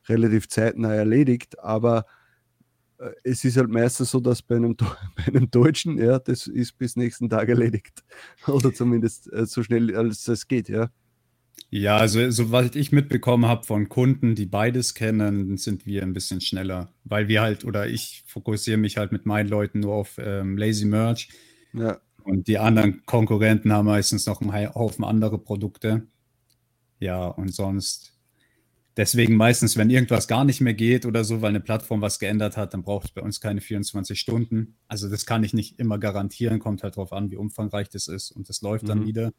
relativ 0.10 0.50
zeitnah 0.50 0.94
erledigt, 0.94 1.60
aber 1.60 2.06
äh, 3.00 3.12
es 3.24 3.44
ist 3.46 3.58
halt 3.58 3.70
meistens 3.70 4.12
so, 4.12 4.20
dass 4.20 4.42
bei 4.42 4.56
einem, 4.56 4.76
bei 5.16 5.24
einem 5.28 5.50
Deutschen, 5.50 5.98
ja, 5.98 6.20
das 6.20 6.48
ist 6.48 6.78
bis 6.78 6.96
nächsten 6.96 7.30
Tag 7.30 7.50
erledigt. 7.50 8.04
Oder 8.48 8.74
zumindest 8.74 9.32
äh, 9.32 9.46
so 9.46 9.64
schnell 9.64 9.96
als 9.96 10.28
es 10.28 10.48
geht, 10.48 10.70
ja. 10.70 10.90
Ja, 11.76 11.98
also 11.98 12.30
soweit 12.30 12.76
ich 12.76 12.92
mitbekommen 12.92 13.48
habe 13.48 13.66
von 13.66 13.90
Kunden, 13.90 14.36
die 14.36 14.46
beides 14.46 14.94
kennen, 14.94 15.58
sind 15.58 15.88
wir 15.88 16.04
ein 16.04 16.14
bisschen 16.14 16.40
schneller, 16.40 16.94
weil 17.04 17.28
wir 17.28 17.42
halt, 17.42 17.66
oder 17.66 17.88
ich 17.88 18.24
fokussiere 18.28 18.78
mich 18.78 18.98
halt 18.98 19.12
mit 19.12 19.26
meinen 19.26 19.50
Leuten 19.50 19.80
nur 19.80 19.96
auf 19.96 20.20
ähm, 20.20 20.56
Lazy 20.56 20.86
Merch. 20.86 21.30
Ja. 21.74 22.00
Und 22.24 22.48
die 22.48 22.60
anderen 22.60 23.04
Konkurrenten 23.08 23.74
haben 23.74 23.88
meistens 23.88 24.28
noch 24.28 24.40
einen 24.40 24.76
Haufen 24.76 25.04
andere 25.04 25.40
Produkte. 25.40 26.06
Ja, 27.00 27.26
und 27.26 27.54
sonst, 27.54 28.14
deswegen 28.96 29.36
meistens, 29.36 29.76
wenn 29.76 29.90
irgendwas 29.90 30.28
gar 30.28 30.46
nicht 30.46 30.62
mehr 30.62 30.76
geht 30.76 31.08
oder 31.08 31.24
so, 31.24 31.42
weil 31.42 31.50
eine 31.50 31.60
Plattform 31.60 32.02
was 32.02 32.20
geändert 32.20 32.56
hat, 32.56 32.76
dann 32.76 32.84
braucht 32.84 33.06
es 33.06 33.12
bei 33.12 33.22
uns 33.22 33.42
keine 33.42 33.62
24 33.62 34.20
Stunden. 34.20 34.76
Also 34.88 35.10
das 35.10 35.26
kann 35.26 35.44
ich 35.44 35.56
nicht 35.56 35.80
immer 35.80 35.98
garantieren, 35.98 36.60
kommt 36.60 36.84
halt 36.84 36.98
darauf 36.98 37.14
an, 37.14 37.32
wie 37.32 37.36
umfangreich 37.36 37.90
das 37.90 38.08
ist 38.08 38.30
und 38.30 38.48
das 38.48 38.62
läuft 38.62 38.84
mhm. 38.84 38.88
dann 38.90 39.06
wieder. 39.08 39.34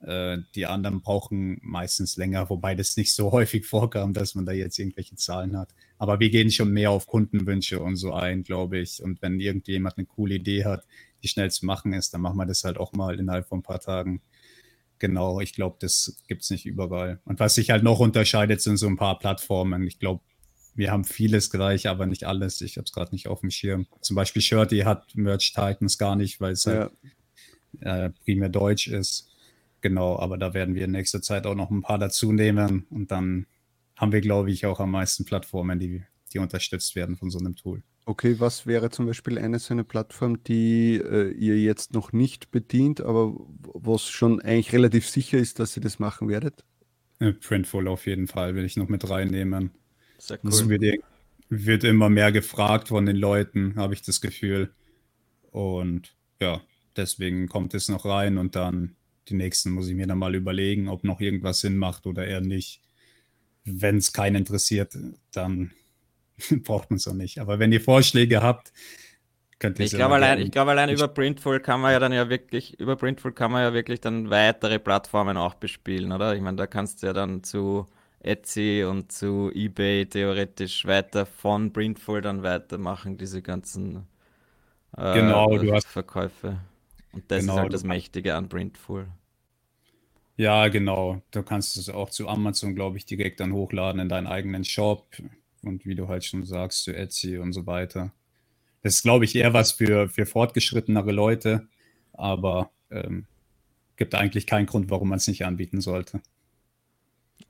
Äh, 0.00 0.38
die 0.54 0.66
anderen 0.66 1.00
brauchen 1.00 1.58
meistens 1.62 2.16
länger, 2.16 2.48
wobei 2.50 2.74
das 2.74 2.96
nicht 2.96 3.14
so 3.14 3.32
häufig 3.32 3.66
vorkam, 3.66 4.12
dass 4.12 4.34
man 4.34 4.46
da 4.46 4.52
jetzt 4.52 4.78
irgendwelche 4.78 5.16
Zahlen 5.16 5.56
hat. 5.56 5.74
Aber 5.98 6.20
wir 6.20 6.30
gehen 6.30 6.50
schon 6.50 6.72
mehr 6.72 6.90
auf 6.90 7.06
Kundenwünsche 7.06 7.80
und 7.80 7.96
so 7.96 8.12
ein, 8.12 8.42
glaube 8.44 8.78
ich. 8.78 9.02
Und 9.02 9.20
wenn 9.22 9.40
irgendjemand 9.40 9.98
eine 9.98 10.06
coole 10.06 10.36
Idee 10.36 10.64
hat, 10.64 10.86
die 11.22 11.28
schnell 11.28 11.50
zu 11.50 11.66
machen 11.66 11.92
ist, 11.92 12.14
dann 12.14 12.20
machen 12.20 12.36
wir 12.36 12.46
das 12.46 12.62
halt 12.64 12.78
auch 12.78 12.92
mal 12.92 13.18
innerhalb 13.18 13.48
von 13.48 13.60
ein 13.60 13.64
paar 13.64 13.80
Tagen. 13.80 14.20
Genau, 15.00 15.40
ich 15.40 15.52
glaube, 15.52 15.76
das 15.80 16.16
gibt 16.26 16.42
es 16.42 16.50
nicht 16.50 16.66
überall. 16.66 17.20
Und 17.24 17.40
was 17.40 17.54
sich 17.54 17.70
halt 17.70 17.82
noch 17.82 18.00
unterscheidet, 18.00 18.60
sind 18.60 18.76
so 18.76 18.86
ein 18.86 18.96
paar 18.96 19.18
Plattformen. 19.18 19.86
Ich 19.86 19.98
glaube, 19.98 20.22
wir 20.74 20.92
haben 20.92 21.04
vieles 21.04 21.50
gleich, 21.50 21.88
aber 21.88 22.06
nicht 22.06 22.24
alles. 22.24 22.60
Ich 22.60 22.76
habe 22.76 22.84
es 22.84 22.92
gerade 22.92 23.12
nicht 23.12 23.26
auf 23.26 23.40
dem 23.40 23.50
Schirm. 23.50 23.86
Zum 24.00 24.14
Beispiel 24.14 24.42
Shirty 24.42 24.80
hat 24.80 25.14
Merch 25.16 25.52
Titans 25.52 25.98
gar 25.98 26.14
nicht, 26.14 26.40
weil 26.40 26.52
es 26.52 26.64
ja. 26.64 26.72
halt, 26.72 26.92
äh, 27.80 28.10
primär 28.24 28.48
deutsch 28.48 28.86
ist. 28.86 29.27
Genau, 29.80 30.18
aber 30.18 30.38
da 30.38 30.54
werden 30.54 30.74
wir 30.74 30.84
in 30.84 30.90
nächster 30.90 31.22
Zeit 31.22 31.46
auch 31.46 31.54
noch 31.54 31.70
ein 31.70 31.82
paar 31.82 31.98
dazu 31.98 32.32
nehmen 32.32 32.86
und 32.90 33.10
dann 33.10 33.46
haben 33.96 34.12
wir, 34.12 34.20
glaube 34.20 34.50
ich, 34.50 34.66
auch 34.66 34.80
am 34.80 34.92
meisten 34.92 35.24
Plattformen, 35.24 35.78
die, 35.78 36.02
die 36.32 36.38
unterstützt 36.38 36.96
werden 36.96 37.16
von 37.16 37.30
so 37.30 37.38
einem 37.38 37.56
Tool. 37.56 37.82
Okay, 38.06 38.36
was 38.38 38.66
wäre 38.66 38.90
zum 38.90 39.06
Beispiel 39.06 39.38
eine 39.38 39.58
so 39.58 39.74
eine 39.74 39.84
Plattform, 39.84 40.42
die 40.44 40.96
äh, 40.96 41.30
ihr 41.32 41.60
jetzt 41.60 41.92
noch 41.92 42.12
nicht 42.12 42.50
bedient, 42.50 43.00
aber 43.00 43.34
was 43.74 44.08
schon 44.08 44.40
eigentlich 44.40 44.72
relativ 44.72 45.06
sicher 45.06 45.36
ist, 45.36 45.58
dass 45.58 45.76
ihr 45.76 45.82
das 45.82 45.98
machen 45.98 46.28
werdet? 46.28 46.64
Printful 47.40 47.88
auf 47.88 48.06
jeden 48.06 48.28
Fall 48.28 48.54
will 48.54 48.64
ich 48.64 48.76
noch 48.76 48.88
mit 48.88 49.08
reinnehmen. 49.10 49.72
Sehr 50.18 50.38
cool. 50.42 50.50
Das 50.50 50.68
wird, 50.68 51.00
wird 51.48 51.84
immer 51.84 52.08
mehr 52.08 52.32
gefragt 52.32 52.88
von 52.88 53.04
den 53.04 53.16
Leuten, 53.16 53.74
habe 53.76 53.94
ich 53.94 54.02
das 54.02 54.20
Gefühl. 54.20 54.72
Und 55.50 56.14
ja, 56.40 56.62
deswegen 56.96 57.48
kommt 57.48 57.74
es 57.74 57.88
noch 57.88 58.04
rein 58.04 58.38
und 58.38 58.56
dann 58.56 58.96
die 59.28 59.34
nächsten 59.34 59.70
muss 59.70 59.88
ich 59.88 59.94
mir 59.94 60.06
dann 60.06 60.18
mal 60.18 60.34
überlegen, 60.34 60.88
ob 60.88 61.04
noch 61.04 61.20
irgendwas 61.20 61.60
Sinn 61.60 61.76
macht 61.76 62.06
oder 62.06 62.26
eher 62.26 62.40
nicht. 62.40 62.80
Wenn 63.64 63.98
es 63.98 64.12
keinen 64.12 64.36
interessiert, 64.36 64.96
dann 65.32 65.72
braucht 66.64 66.90
man 66.90 66.96
es 66.96 67.06
auch 67.06 67.14
nicht. 67.14 67.38
Aber 67.38 67.58
wenn 67.58 67.72
ihr 67.72 67.80
Vorschläge 67.80 68.42
habt, 68.42 68.72
könnt 69.58 69.78
ihr 69.78 69.86
Ich 69.86 69.92
glaube 69.92 70.14
allein, 70.14 70.40
ich 70.40 70.50
glaube 70.50 70.70
allein 70.70 70.88
über 70.90 71.08
Printful 71.08 71.60
kann 71.60 71.80
man 71.80 71.92
ja 71.92 71.98
dann 71.98 72.12
ja 72.12 72.28
wirklich, 72.28 72.78
über 72.80 72.96
Printful 72.96 73.32
kann 73.32 73.52
man 73.52 73.62
ja 73.62 73.72
wirklich 73.72 74.00
dann 74.00 74.30
weitere 74.30 74.78
Plattformen 74.78 75.36
auch 75.36 75.54
bespielen, 75.54 76.12
oder? 76.12 76.34
Ich 76.34 76.40
meine, 76.40 76.56
da 76.56 76.66
kannst 76.66 77.02
du 77.02 77.08
ja 77.08 77.12
dann 77.12 77.42
zu 77.42 77.86
Etsy 78.20 78.84
und 78.88 79.12
zu 79.12 79.50
eBay 79.54 80.06
theoretisch 80.06 80.84
weiter 80.86 81.26
von 81.26 81.72
Printful 81.72 82.20
dann 82.20 82.42
weitermachen, 82.42 83.16
diese 83.16 83.42
ganzen 83.42 84.06
äh, 84.96 85.14
genau, 85.14 85.56
du 85.56 85.72
hast 85.72 85.86
Verkäufe. 85.86 86.58
Und 87.12 87.30
das 87.30 87.40
genau, 87.40 87.54
ist 87.54 87.60
halt 87.60 87.72
das 87.72 87.84
Mächtige 87.84 88.34
an 88.34 88.48
Printful. 88.48 89.06
Ja, 90.38 90.68
genau. 90.68 91.22
Du 91.32 91.42
kannst 91.44 91.76
es 91.78 91.90
auch 91.90 92.10
zu 92.10 92.28
Amazon, 92.28 92.76
glaube 92.76 92.98
ich, 92.98 93.06
direkt 93.06 93.40
dann 93.40 93.52
hochladen 93.54 94.00
in 94.02 94.10
deinen 94.10 94.28
eigenen 94.28 94.64
Shop 94.64 95.08
und 95.62 95.86
wie 95.86 95.96
du 95.96 96.08
halt 96.08 96.24
schon 96.24 96.44
sagst, 96.46 96.84
zu 96.84 96.94
Etsy 96.96 97.38
und 97.38 97.52
so 97.54 97.66
weiter. 97.66 98.12
Das 98.82 98.96
ist, 98.96 99.02
glaube 99.04 99.24
ich, 99.26 99.36
eher 99.36 99.54
was 99.54 99.72
für, 99.72 100.08
für 100.08 100.26
fortgeschrittenere 100.26 101.12
Leute, 101.12 101.68
aber 102.14 102.72
ähm, 102.90 103.26
gibt 103.96 104.14
eigentlich 104.16 104.46
keinen 104.46 104.66
Grund, 104.66 104.90
warum 104.90 105.10
man 105.10 105.18
es 105.18 105.28
nicht 105.28 105.44
anbieten 105.46 105.80
sollte. 105.82 106.20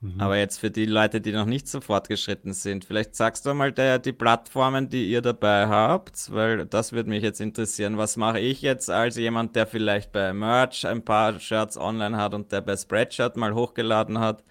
Mhm. 0.01 0.21
Aber 0.21 0.37
jetzt 0.37 0.59
für 0.59 0.71
die 0.71 0.87
Leute, 0.87 1.21
die 1.21 1.33
noch 1.33 1.47
nicht 1.47 1.67
so 1.69 1.81
fortgeschritten 1.81 2.53
sind, 2.53 2.85
vielleicht 2.85 3.17
sagst 3.17 3.47
du 3.47 3.55
mal 3.55 3.73
der, 3.73 3.99
die 3.99 4.13
Plattformen, 4.13 4.89
die 4.89 5.11
ihr 5.11 5.23
dabei 5.23 5.67
habt, 5.67 6.33
weil 6.33 6.67
das 6.67 6.93
würde 6.93 7.11
mich 7.11 7.23
jetzt 7.23 7.41
interessieren. 7.41 7.99
Was 7.99 8.17
mache 8.17 8.39
ich 8.39 8.63
jetzt 8.63 8.91
als 8.91 9.17
jemand, 9.17 9.57
der 9.57 9.67
vielleicht 9.67 10.13
bei 10.13 10.33
Merch 10.33 10.87
ein 10.87 11.05
paar 11.05 11.41
Shirts 11.41 11.77
online 11.77 12.17
hat 12.17 12.35
und 12.35 12.53
der 12.53 12.61
bei 12.61 12.77
Spreadshirt 12.77 13.37
mal 13.37 13.55
hochgeladen 13.55 14.21
hat? 14.21 14.45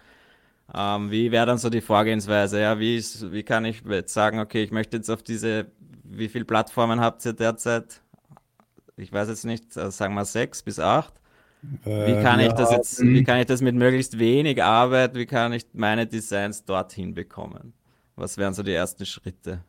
Ähm, 0.76 1.12
wie 1.12 1.32
wäre 1.32 1.46
dann 1.46 1.58
so 1.58 1.70
die 1.70 1.82
Vorgehensweise? 1.82 2.60
Ja, 2.60 2.80
wie, 2.80 3.00
wie 3.00 3.44
kann 3.44 3.66
ich 3.66 3.84
jetzt 3.88 4.14
sagen, 4.14 4.40
okay, 4.40 4.64
ich 4.64 4.72
möchte 4.72 4.98
jetzt 4.98 5.10
auf 5.10 5.24
diese, 5.24 5.68
wie 6.04 6.28
viele 6.28 6.46
Plattformen 6.46 7.00
habt 7.00 7.26
ihr 7.26 7.34
derzeit? 7.34 8.02
ich 8.98 9.14
weiß 9.14 9.30
jetzt 9.30 9.46
nicht, 9.46 9.78
äh, 9.78 9.92
sagen 9.92 10.16
wir 10.16 10.26
sechs 10.26 10.64
bis 10.64 10.80
acht. 10.80 11.14
Wie 11.84 11.90
äh, 11.90 12.22
kann 12.22 12.40
ich 12.40 12.52
das 12.54 12.72
jetzt, 12.72 13.02
wie 13.02 13.24
kann 13.24 13.40
ich 13.40 13.48
das 13.48 13.62
mit 13.62 13.76
möglichst 13.76 14.20
wenig 14.20 14.64
Arbeit, 14.64 15.16
wie 15.16 15.26
kann 15.26 15.54
ich 15.54 15.66
meine 15.74 16.06
Designs 16.06 16.64
dorthin 16.64 17.14
bekommen? 17.14 17.74
Was 18.16 18.38
wären 18.38 18.54
so 18.54 18.64
die 18.64 18.74
ersten 18.74 19.06
Schritte? 19.06 19.64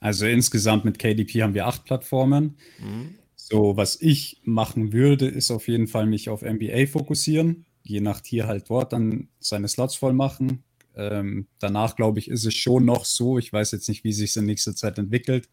Also 0.00 0.26
insgesamt 0.26 0.84
mit 0.84 0.98
KDP 0.98 1.42
haben 1.42 1.54
wir 1.54 1.66
acht 1.66 1.84
Plattformen. 1.84 2.56
Mhm. 2.78 3.14
So, 3.34 3.76
was 3.76 4.00
ich 4.00 4.40
machen 4.44 4.92
würde, 4.92 5.26
ist 5.28 5.50
auf 5.50 5.68
jeden 5.68 5.86
Fall 5.86 6.06
mich 6.06 6.28
auf 6.28 6.42
MBA 6.42 6.86
fokussieren. 6.86 7.64
Je 7.82 8.00
nach 8.00 8.20
Tier 8.20 8.46
halt 8.46 8.68
dort 8.68 8.92
dann 8.92 9.28
seine 9.38 9.68
Slots 9.68 9.94
voll 9.94 10.12
machen. 10.12 10.64
Ähm, 10.96 11.46
danach, 11.58 11.94
glaube 11.94 12.18
ich, 12.18 12.28
ist 12.28 12.44
es 12.46 12.54
schon 12.54 12.84
noch 12.84 13.04
so. 13.04 13.38
Ich 13.38 13.52
weiß 13.52 13.72
jetzt 13.72 13.88
nicht, 13.88 14.02
wie 14.02 14.12
sich 14.12 14.30
es 14.30 14.36
in 14.36 14.46
nächster 14.46 14.74
Zeit 14.74 14.98
entwickelt. 14.98 15.48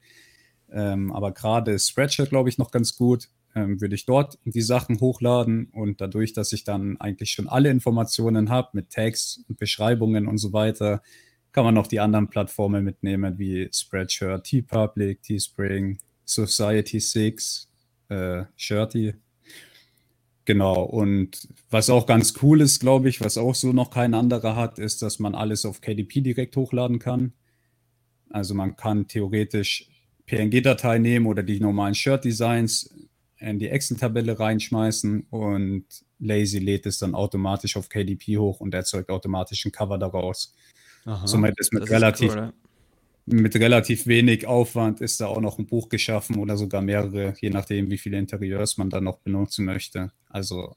Ähm, 0.71 1.11
aber 1.11 1.33
gerade 1.33 1.77
Spreadshirt, 1.77 2.29
glaube 2.29 2.49
ich, 2.49 2.57
noch 2.57 2.71
ganz 2.71 2.95
gut. 2.95 3.29
Ähm, 3.55 3.79
würde 3.79 3.95
ich 3.95 4.05
dort 4.05 4.39
die 4.45 4.61
Sachen 4.61 4.99
hochladen 4.99 5.65
und 5.73 6.01
dadurch, 6.01 6.33
dass 6.33 6.53
ich 6.53 6.63
dann 6.63 6.99
eigentlich 6.99 7.31
schon 7.31 7.47
alle 7.47 7.69
Informationen 7.69 8.49
habe 8.49 8.69
mit 8.73 8.89
Tags 8.89 9.43
und 9.47 9.59
Beschreibungen 9.59 10.27
und 10.27 10.39
so 10.39 10.53
weiter, 10.53 11.03
kann 11.51 11.63
man 11.63 11.75
noch 11.75 11.85
die 11.85 11.99
anderen 11.99 12.29
Plattformen 12.29 12.83
mitnehmen 12.83 13.37
wie 13.37 13.69
Spreadshirt, 13.71 14.45
TeePublic, 14.45 15.21
Teespring, 15.21 15.99
Society6, 16.27 17.67
äh, 18.09 18.45
Shirty. 18.55 19.13
Genau, 20.45 20.81
und 20.81 21.47
was 21.69 21.91
auch 21.91 22.07
ganz 22.07 22.33
cool 22.41 22.59
ist, 22.59 22.79
glaube 22.79 23.07
ich, 23.07 23.21
was 23.21 23.37
auch 23.37 23.55
so 23.55 23.71
noch 23.71 23.91
kein 23.91 24.15
anderer 24.15 24.55
hat, 24.55 24.79
ist, 24.79 25.03
dass 25.03 25.19
man 25.19 25.35
alles 25.35 25.63
auf 25.63 25.79
KDP 25.79 26.21
direkt 26.21 26.57
hochladen 26.57 26.97
kann. 26.97 27.33
Also 28.29 28.55
man 28.55 28.75
kann 28.75 29.07
theoretisch 29.07 29.87
PNG-Datei 30.25 30.97
nehmen 30.97 31.27
oder 31.27 31.43
die 31.43 31.59
normalen 31.59 31.93
Shirt-Designs 31.93 32.93
in 33.43 33.59
die 33.59 33.69
Excel-Tabelle 33.69 34.39
reinschmeißen 34.39 35.27
und 35.29 35.85
Lazy 36.19 36.59
lädt 36.59 36.85
es 36.85 36.99
dann 36.99 37.15
automatisch 37.15 37.77
auf 37.77 37.89
KDP 37.89 38.37
hoch 38.37 38.59
und 38.59 38.73
erzeugt 38.73 39.09
automatisch 39.09 39.65
ein 39.65 39.71
Cover 39.71 39.97
daraus. 39.97 40.55
Aha, 41.05 41.27
Somit 41.27 41.59
ist 41.59 41.73
mit 41.73 41.89
relativ 41.89 42.29
ist 42.29 42.37
cool, 42.37 42.53
mit 43.25 43.55
relativ 43.55 44.07
wenig 44.07 44.47
Aufwand 44.47 45.01
ist 45.01 45.21
da 45.21 45.27
auch 45.27 45.39
noch 45.39 45.57
ein 45.57 45.65
Buch 45.65 45.89
geschaffen 45.89 46.37
oder 46.37 46.57
sogar 46.57 46.81
mehrere, 46.81 47.33
je 47.39 47.49
nachdem, 47.49 47.89
wie 47.89 47.97
viele 47.97 48.17
Interieurs 48.17 48.77
man 48.77 48.89
dann 48.89 49.05
noch 49.05 49.19
benutzen 49.19 49.65
möchte. 49.65 50.11
Also 50.29 50.75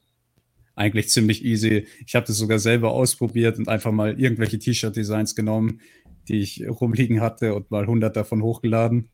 eigentlich 0.75 1.09
ziemlich 1.09 1.43
easy. 1.43 1.87
Ich 2.05 2.15
habe 2.15 2.25
das 2.25 2.37
sogar 2.37 2.59
selber 2.59 2.91
ausprobiert 2.91 3.57
und 3.57 3.67
einfach 3.67 3.91
mal 3.91 4.19
irgendwelche 4.19 4.59
T-Shirt-Designs 4.59 5.35
genommen, 5.35 5.81
die 6.27 6.39
ich 6.39 6.63
rumliegen 6.67 7.19
hatte 7.19 7.55
und 7.55 7.71
mal 7.71 7.81
100 7.81 8.15
davon 8.15 8.41
hochgeladen. 8.43 9.09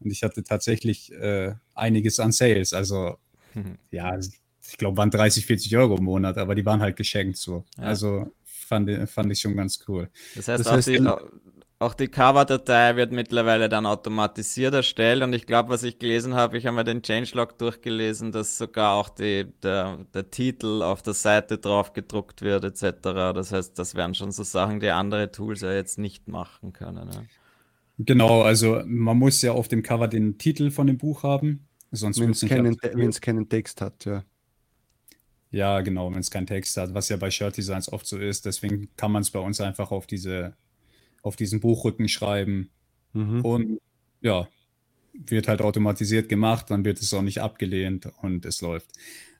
Und 0.00 0.10
ich 0.10 0.22
hatte 0.22 0.42
tatsächlich 0.42 1.12
äh, 1.12 1.54
einiges 1.74 2.20
an 2.20 2.32
Sales. 2.32 2.72
Also 2.72 3.16
mhm. 3.54 3.78
ja, 3.90 4.16
ich 4.18 4.76
glaube, 4.76 4.96
waren 4.96 5.10
30, 5.10 5.46
40 5.46 5.76
Euro 5.76 5.96
im 5.96 6.04
Monat, 6.04 6.38
aber 6.38 6.54
die 6.54 6.64
waren 6.64 6.80
halt 6.80 6.96
geschenkt 6.96 7.38
so. 7.38 7.64
Ja. 7.76 7.84
Also 7.84 8.32
fand, 8.44 8.90
fand 9.08 9.32
ich 9.32 9.40
schon 9.40 9.56
ganz 9.56 9.84
cool. 9.88 10.10
Das 10.34 10.48
heißt, 10.48 10.66
das 10.66 10.72
heißt 10.72 10.88
die, 10.88 11.08
auch 11.80 11.94
die 11.94 12.08
Cover-Datei 12.08 12.96
wird 12.96 13.12
mittlerweile 13.12 13.68
dann 13.68 13.86
automatisiert 13.86 14.74
erstellt 14.74 15.22
und 15.22 15.32
ich 15.32 15.46
glaube, 15.46 15.68
was 15.68 15.84
ich 15.84 16.00
gelesen 16.00 16.34
habe, 16.34 16.58
ich 16.58 16.66
habe 16.66 16.74
mir 16.74 16.84
den 16.84 17.02
Changelog 17.02 17.56
durchgelesen, 17.56 18.32
dass 18.32 18.58
sogar 18.58 18.94
auch 18.94 19.08
die, 19.08 19.46
der, 19.62 19.98
der 20.12 20.28
Titel 20.28 20.82
auf 20.82 21.02
der 21.02 21.14
Seite 21.14 21.58
drauf 21.58 21.92
gedruckt 21.92 22.42
wird 22.42 22.64
etc. 22.64 23.00
Das 23.02 23.52
heißt, 23.52 23.78
das 23.78 23.94
wären 23.94 24.14
schon 24.14 24.32
so 24.32 24.42
Sachen, 24.42 24.80
die 24.80 24.90
andere 24.90 25.30
Tools 25.30 25.60
ja 25.60 25.72
jetzt 25.72 25.98
nicht 25.98 26.26
machen 26.26 26.72
können. 26.72 27.10
Ja. 27.12 27.22
Genau, 27.98 28.42
also 28.42 28.82
man 28.86 29.18
muss 29.18 29.42
ja 29.42 29.52
auf 29.52 29.68
dem 29.68 29.82
Cover 29.82 30.08
den 30.08 30.38
Titel 30.38 30.70
von 30.70 30.86
dem 30.86 30.98
Buch 30.98 31.24
haben, 31.24 31.66
sonst 31.90 32.20
wenn 32.20 32.30
es 32.30 32.40
keinen, 32.40 32.76
keinen 33.20 33.48
Text 33.48 33.80
hat, 33.80 34.04
ja. 34.04 34.24
Ja, 35.50 35.80
genau, 35.80 36.12
wenn 36.12 36.20
es 36.20 36.30
keinen 36.30 36.46
Text 36.46 36.76
hat, 36.76 36.92
was 36.94 37.08
ja 37.08 37.16
bei 37.16 37.30
Shirt 37.30 37.56
Designs 37.56 37.90
oft 37.90 38.06
so 38.06 38.18
ist. 38.18 38.44
Deswegen 38.44 38.90
kann 38.96 39.10
man 39.10 39.22
es 39.22 39.30
bei 39.30 39.38
uns 39.38 39.60
einfach 39.60 39.90
auf 39.90 40.06
diese 40.06 40.54
auf 41.22 41.36
diesen 41.36 41.60
Buchrücken 41.60 42.08
schreiben. 42.08 42.70
Mhm. 43.12 43.44
Und 43.44 43.80
ja, 44.20 44.48
wird 45.12 45.48
halt 45.48 45.60
automatisiert 45.62 46.28
gemacht, 46.28 46.70
dann 46.70 46.84
wird 46.84 47.00
es 47.00 47.12
auch 47.14 47.22
nicht 47.22 47.40
abgelehnt 47.40 48.10
und 48.22 48.44
es 48.44 48.60
läuft. 48.60 48.92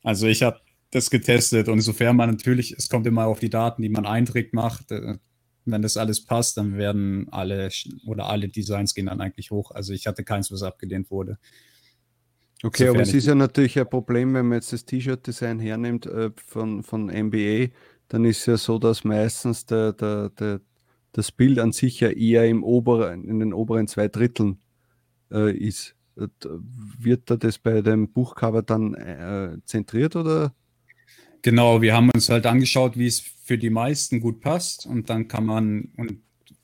Also 0.03 0.27
ich 0.27 0.43
habe 0.43 0.61
das 0.91 1.11
getestet 1.11 1.69
und 1.69 1.75
insofern 1.75 2.17
man 2.17 2.31
natürlich, 2.31 2.73
es 2.73 2.89
kommt 2.89 3.07
immer 3.07 3.27
auf 3.27 3.41
die 3.41 3.51
Daten, 3.51 3.83
die 3.83 3.89
man 3.89 4.07
einträgt, 4.07 4.55
macht. 4.55 4.91
Äh, 5.69 5.73
wenn 5.73 5.83
das 5.83 5.97
alles 5.97 6.25
passt, 6.25 6.57
dann 6.57 6.77
werden 6.77 7.29
alle 7.31 7.71
oder 8.07 8.29
alle 8.29 8.49
Designs 8.49 8.95
gehen 8.95 9.07
dann 9.07 9.21
eigentlich 9.21 9.51
hoch. 9.51 9.71
Also 9.71 9.93
ich 9.93 10.07
hatte 10.07 10.25
keins, 10.25 10.51
was 10.51 10.63
abgelehnt 10.63 11.11
wurde. 11.11 11.39
Okay, 12.63 12.87
Sofern 12.87 12.97
aber 12.97 13.03
es 13.03 13.15
ist 13.15 13.27
ja 13.27 13.35
natürlich 13.35 13.79
ein 13.79 13.89
Problem, 13.89 14.35
wenn 14.35 14.47
man 14.47 14.57
jetzt 14.57 14.73
das 14.73 14.85
T-Shirt-Design 14.85 15.61
hernimmt 15.61 16.07
äh, 16.07 16.31
von, 16.45 16.83
von 16.83 17.07
MBA, 17.07 17.69
dann 18.09 18.25
ist 18.25 18.41
es 18.41 18.47
ja 18.47 18.57
so, 18.57 18.79
dass 18.79 19.05
meistens 19.05 19.65
der, 19.67 19.93
der, 19.93 20.31
der, 20.31 20.61
das 21.13 21.31
Bild 21.31 21.61
an 21.61 21.73
sich 21.73 22.01
ja 22.01 22.11
eher 22.11 22.47
im 22.47 22.65
oberen, 22.65 23.29
in 23.29 23.39
den 23.39 23.53
oberen 23.53 23.87
zwei 23.87 24.09
Dritteln 24.09 24.59
äh, 25.31 25.57
ist. 25.57 25.95
Wird 26.17 27.31
da 27.31 27.37
das 27.37 27.59
bei 27.59 27.81
dem 27.81 28.11
Buchcover 28.13 28.63
dann 28.63 28.95
äh, 28.95 29.59
zentriert 29.65 30.17
oder? 30.17 30.53
Genau, 31.43 31.81
wir 31.81 31.95
haben 31.95 32.11
uns 32.13 32.29
halt 32.29 32.45
angeschaut, 32.47 32.99
wie 32.99 33.07
es 33.07 33.23
für 33.49 33.57
die 33.57 33.71
meisten 33.71 34.21
gut 34.21 34.41
passt 34.41 34.85
und 34.85 35.09
dann 35.09 35.27
kann 35.27 35.47
man 35.47 35.89
und 35.97 36.19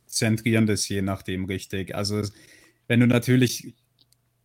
zentrieren 0.05 0.67
das 0.67 0.87
je 0.87 1.01
nachdem 1.01 1.47
richtig. 1.47 1.95
Also 1.95 2.21
wenn 2.89 3.01
du 3.01 3.07
natürlich 3.07 3.75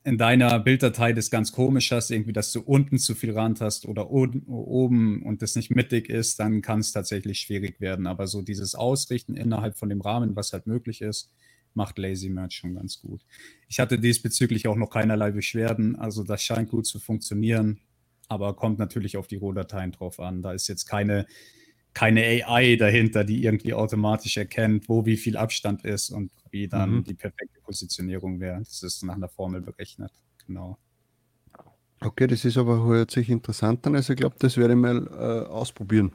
in 0.05 0.17
deiner 0.17 0.57
Bilddatei 0.61 1.11
das 1.11 1.31
ganz 1.31 1.51
komisch 1.51 1.91
hast, 1.91 2.11
irgendwie, 2.11 2.31
dass 2.31 2.53
du 2.53 2.61
unten 2.61 2.97
zu 2.97 3.13
viel 3.13 3.33
Rand 3.33 3.59
hast 3.59 3.85
oder 3.85 4.09
oben 4.09 5.21
und 5.23 5.41
das 5.41 5.57
nicht 5.57 5.69
mittig 5.69 6.09
ist, 6.09 6.39
dann 6.39 6.61
kann 6.61 6.79
es 6.79 6.93
tatsächlich 6.93 7.41
schwierig 7.41 7.81
werden. 7.81 8.07
Aber 8.07 8.25
so 8.25 8.41
dieses 8.41 8.73
Ausrichten 8.73 9.35
innerhalb 9.35 9.77
von 9.77 9.89
dem 9.89 9.99
Rahmen, 9.99 10.37
was 10.37 10.53
halt 10.53 10.65
möglich 10.65 11.01
ist, 11.01 11.33
macht 11.73 11.97
Lazy 11.97 12.29
Merch 12.29 12.53
schon 12.53 12.75
ganz 12.75 13.01
gut. 13.01 13.25
Ich 13.67 13.81
hatte 13.81 13.99
diesbezüglich 13.99 14.69
auch 14.69 14.77
noch 14.77 14.91
keinerlei 14.91 15.31
Beschwerden, 15.31 15.97
also 15.97 16.23
das 16.23 16.41
scheint 16.41 16.69
gut 16.69 16.87
zu 16.87 17.01
funktionieren, 17.01 17.81
aber 18.29 18.55
kommt 18.55 18.79
natürlich 18.79 19.17
auf 19.17 19.27
die 19.27 19.35
Rohdateien 19.35 19.91
drauf 19.91 20.21
an. 20.21 20.41
Da 20.41 20.53
ist 20.53 20.69
jetzt 20.69 20.85
keine 20.85 21.25
keine 21.93 22.23
AI 22.23 22.75
dahinter, 22.75 23.23
die 23.23 23.43
irgendwie 23.43 23.73
automatisch 23.73 24.37
erkennt, 24.37 24.87
wo 24.89 25.05
wie 25.05 25.17
viel 25.17 25.37
Abstand 25.37 25.83
ist 25.85 26.09
und 26.11 26.31
wie 26.51 26.67
dann 26.67 26.97
mhm. 26.97 27.03
die 27.03 27.13
perfekte 27.13 27.59
Positionierung 27.61 28.39
wäre. 28.39 28.59
Das 28.59 28.83
ist 28.83 29.03
nach 29.03 29.15
einer 29.15 29.29
Formel 29.29 29.61
berechnet. 29.61 30.11
Genau. 30.45 30.77
Okay, 32.01 32.27
das 32.27 32.45
ist 32.45 32.57
aber 32.57 32.85
hört 32.85 33.11
sich 33.11 33.29
interessant 33.29 33.85
an. 33.85 33.95
Also 33.95 34.13
ich 34.13 34.19
glaube, 34.19 34.35
das 34.39 34.55
werde 34.57 34.73
ich 34.73 34.79
mal 34.79 35.07
äh, 35.07 35.49
ausprobieren. 35.49 36.13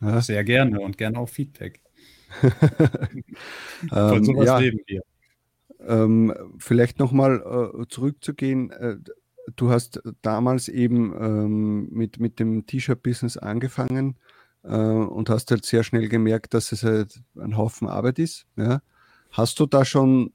Ja. 0.00 0.20
Sehr 0.20 0.44
gerne 0.44 0.80
und 0.80 0.98
gerne 0.98 1.18
auch 1.18 1.28
Feedback. 1.28 1.80
Von 3.88 4.24
sowas 4.24 4.46
ja, 4.46 4.58
leben 4.58 4.80
wir. 4.86 5.02
Ähm, 5.80 6.34
vielleicht 6.58 6.98
nochmal 6.98 7.40
äh, 7.80 7.86
zurückzugehen. 7.88 8.70
Äh, 8.70 8.96
du 9.54 9.70
hast 9.70 10.02
damals 10.20 10.68
eben 10.68 11.14
ähm, 11.18 11.88
mit, 11.90 12.20
mit 12.20 12.38
dem 12.38 12.66
T-Shirt-Business 12.66 13.38
angefangen 13.38 14.16
und 14.66 15.30
hast 15.30 15.50
halt 15.50 15.64
sehr 15.64 15.84
schnell 15.84 16.08
gemerkt, 16.08 16.54
dass 16.54 16.72
es 16.72 16.82
halt 16.82 17.20
ein 17.36 17.56
Haufen 17.56 17.88
Arbeit 17.88 18.18
ist. 18.18 18.46
Ja. 18.56 18.82
Hast 19.30 19.60
du 19.60 19.66
da 19.66 19.84
schon 19.84 20.32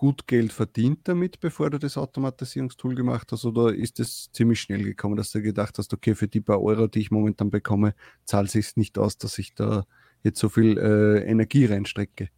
gut 0.00 0.26
Geld 0.26 0.52
verdient 0.52 1.00
damit, 1.04 1.40
bevor 1.40 1.68
du 1.68 1.78
das 1.78 1.98
Automatisierungstool 1.98 2.94
gemacht 2.94 3.32
hast, 3.32 3.44
oder 3.44 3.74
ist 3.74 4.00
es 4.00 4.30
ziemlich 4.32 4.58
schnell 4.60 4.82
gekommen, 4.82 5.16
dass 5.16 5.30
du 5.30 5.42
gedacht 5.42 5.76
hast, 5.76 5.92
okay, 5.92 6.14
für 6.14 6.26
die 6.26 6.40
paar 6.40 6.62
Euro, 6.62 6.86
die 6.86 7.00
ich 7.00 7.10
momentan 7.10 7.50
bekomme, 7.50 7.94
zahlt 8.24 8.46
es 8.46 8.52
sich 8.52 8.76
nicht 8.76 8.96
aus, 8.96 9.18
dass 9.18 9.36
ich 9.36 9.54
da 9.54 9.84
jetzt 10.22 10.38
so 10.38 10.48
viel 10.48 10.78
äh, 10.78 11.22
Energie 11.30 11.66
reinstrecke? 11.66 12.30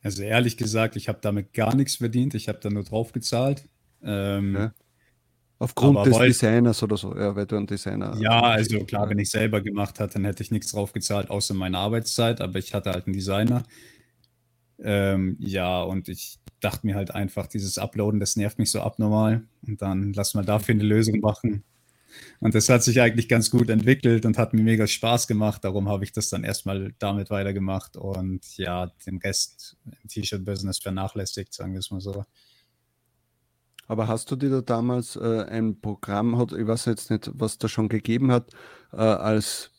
Also 0.00 0.22
ehrlich 0.22 0.56
gesagt, 0.56 0.94
ich 0.94 1.08
habe 1.08 1.18
damit 1.20 1.52
gar 1.54 1.74
nichts 1.74 1.96
verdient, 1.96 2.34
ich 2.34 2.48
habe 2.48 2.60
da 2.62 2.70
nur 2.70 2.84
drauf 2.84 3.10
gezahlt. 3.10 3.68
Ähm, 4.04 4.54
ja. 4.54 4.74
Aufgrund 5.58 5.96
aber 5.96 6.08
des 6.08 6.18
weil, 6.18 6.28
Designers 6.28 6.82
oder 6.82 6.96
so, 6.98 7.16
ja, 7.16 7.34
weil 7.34 7.46
du 7.46 7.56
ein 7.56 7.66
Designer. 7.66 8.14
Ja, 8.20 8.42
also 8.42 8.84
klar, 8.84 9.08
wenn 9.08 9.18
ich 9.18 9.30
selber 9.30 9.62
gemacht 9.62 10.00
hatte, 10.00 10.14
dann 10.14 10.24
hätte 10.24 10.42
ich 10.42 10.50
nichts 10.50 10.72
drauf 10.72 10.92
gezahlt, 10.92 11.30
außer 11.30 11.54
meine 11.54 11.78
Arbeitszeit, 11.78 12.42
aber 12.42 12.58
ich 12.58 12.74
hatte 12.74 12.90
halt 12.90 13.06
einen 13.06 13.14
Designer. 13.14 13.62
Ähm, 14.78 15.36
ja, 15.40 15.82
und 15.82 16.08
ich 16.08 16.38
dachte 16.60 16.86
mir 16.86 16.94
halt 16.94 17.10
einfach, 17.10 17.46
dieses 17.46 17.78
Uploaden, 17.78 18.20
das 18.20 18.36
nervt 18.36 18.58
mich 18.58 18.70
so 18.70 18.80
abnormal. 18.80 19.44
Und 19.66 19.80
dann 19.80 20.12
lass 20.12 20.34
mal 20.34 20.44
dafür 20.44 20.74
eine 20.74 20.84
Lösung 20.84 21.20
machen. 21.20 21.64
Und 22.40 22.54
das 22.54 22.68
hat 22.68 22.82
sich 22.82 23.00
eigentlich 23.00 23.28
ganz 23.28 23.50
gut 23.50 23.68
entwickelt 23.70 24.24
und 24.26 24.38
hat 24.38 24.52
mir 24.52 24.62
mega 24.62 24.86
Spaß 24.86 25.26
gemacht. 25.26 25.64
Darum 25.64 25.88
habe 25.88 26.04
ich 26.04 26.12
das 26.12 26.28
dann 26.28 26.44
erstmal 26.44 26.94
damit 26.98 27.30
weitergemacht 27.30 27.96
und 27.96 28.56
ja, 28.56 28.86
den 29.06 29.18
Rest 29.18 29.76
im 29.84 30.08
T-Shirt-Business 30.08 30.78
vernachlässigt, 30.78 31.52
sagen 31.52 31.72
wir 31.72 31.80
es 31.80 31.90
mal 31.90 32.00
so. 32.00 32.24
Aber 33.86 34.08
hast 34.08 34.30
du 34.30 34.36
dir 34.36 34.50
da 34.50 34.60
damals 34.60 35.16
äh, 35.16 35.44
ein 35.48 35.80
Programm, 35.80 36.38
hat, 36.38 36.52
ich 36.52 36.66
weiß 36.66 36.86
jetzt 36.86 37.10
nicht, 37.10 37.30
was 37.34 37.58
da 37.58 37.68
schon 37.68 37.88
gegeben 37.88 38.32
hat, 38.32 38.50
äh, 38.92 38.96
als, 38.96 39.70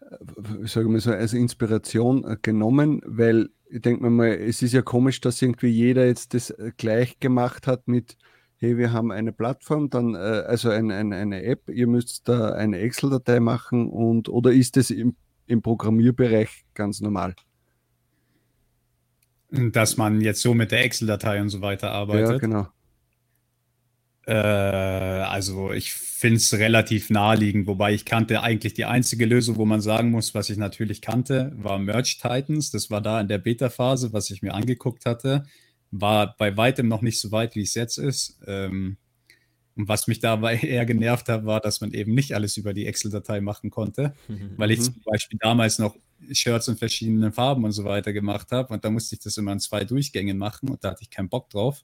äh, 0.00 0.66
sage 0.66 0.88
mal 0.88 1.00
so, 1.00 1.10
als 1.10 1.32
Inspiration 1.32 2.24
äh, 2.24 2.36
genommen? 2.40 3.00
Weil 3.06 3.50
ich 3.70 3.80
denke 3.80 4.02
mir 4.02 4.10
mal, 4.10 4.28
es 4.28 4.62
ist 4.62 4.72
ja 4.72 4.82
komisch, 4.82 5.20
dass 5.20 5.40
irgendwie 5.40 5.68
jeder 5.68 6.06
jetzt 6.06 6.34
das 6.34 6.50
äh, 6.50 6.72
gleich 6.76 7.18
gemacht 7.18 7.66
hat 7.66 7.88
mit 7.88 8.16
hey, 8.64 8.78
wir 8.78 8.92
haben 8.92 9.12
eine 9.12 9.32
Plattform, 9.32 9.90
dann, 9.90 10.14
äh, 10.14 10.18
also 10.18 10.70
ein, 10.70 10.90
ein, 10.90 11.12
eine 11.12 11.42
App, 11.42 11.68
ihr 11.68 11.86
müsst 11.86 12.28
da 12.28 12.52
eine 12.52 12.78
Excel-Datei 12.78 13.40
machen 13.40 13.88
und 13.90 14.28
oder 14.28 14.52
ist 14.52 14.76
es 14.76 14.90
im, 14.90 15.16
im 15.46 15.60
Programmierbereich 15.60 16.64
ganz 16.74 17.00
normal? 17.00 17.34
Dass 19.50 19.96
man 19.96 20.20
jetzt 20.20 20.40
so 20.40 20.54
mit 20.54 20.72
der 20.72 20.84
Excel-Datei 20.84 21.40
und 21.40 21.50
so 21.50 21.60
weiter 21.60 21.92
arbeitet. 21.92 22.30
Ja, 22.30 22.38
genau. 22.38 22.66
Äh, 24.26 24.32
also 24.34 25.72
ich 25.72 25.92
finde 25.92 26.36
es 26.36 26.52
relativ 26.54 27.10
naheliegend, 27.10 27.66
wobei 27.66 27.92
ich 27.92 28.04
kannte 28.04 28.42
eigentlich 28.42 28.74
die 28.74 28.86
einzige 28.86 29.26
Lösung, 29.26 29.56
wo 29.56 29.66
man 29.66 29.80
sagen 29.80 30.10
muss, 30.10 30.34
was 30.34 30.50
ich 30.50 30.56
natürlich 30.56 31.02
kannte, 31.02 31.52
war 31.56 31.78
Merge 31.78 32.16
Titans. 32.20 32.70
Das 32.70 32.90
war 32.90 33.00
da 33.00 33.20
in 33.20 33.28
der 33.28 33.38
Beta-Phase, 33.38 34.12
was 34.12 34.30
ich 34.30 34.42
mir 34.42 34.54
angeguckt 34.54 35.04
hatte. 35.06 35.44
War 35.90 36.36
bei 36.36 36.56
weitem 36.56 36.88
noch 36.88 37.02
nicht 37.02 37.20
so 37.20 37.30
weit, 37.30 37.54
wie 37.54 37.62
es 37.62 37.74
jetzt 37.74 37.98
ist. 37.98 38.38
Ähm, 38.46 38.96
und 39.76 39.88
was 39.88 40.06
mich 40.06 40.20
dabei 40.20 40.56
eher 40.62 40.86
genervt 40.86 41.28
hat, 41.28 41.44
war, 41.44 41.60
dass 41.60 41.80
man 41.80 41.92
eben 41.92 42.14
nicht 42.14 42.34
alles 42.34 42.56
über 42.56 42.72
die 42.72 42.86
Excel-Datei 42.86 43.40
machen 43.40 43.70
konnte, 43.70 44.14
mhm. 44.28 44.52
weil 44.56 44.70
ich 44.70 44.80
zum 44.80 44.94
Beispiel 45.04 45.38
damals 45.40 45.78
noch 45.78 45.96
Shirts 46.32 46.68
in 46.68 46.76
verschiedenen 46.76 47.32
Farben 47.32 47.64
und 47.64 47.72
so 47.72 47.84
weiter 47.84 48.12
gemacht 48.12 48.50
habe 48.50 48.72
und 48.72 48.82
da 48.84 48.90
musste 48.90 49.14
ich 49.14 49.20
das 49.20 49.36
immer 49.36 49.52
in 49.52 49.60
zwei 49.60 49.84
Durchgängen 49.84 50.38
machen 50.38 50.70
und 50.70 50.82
da 50.82 50.92
hatte 50.92 51.02
ich 51.02 51.10
keinen 51.10 51.28
Bock 51.28 51.50
drauf. 51.50 51.82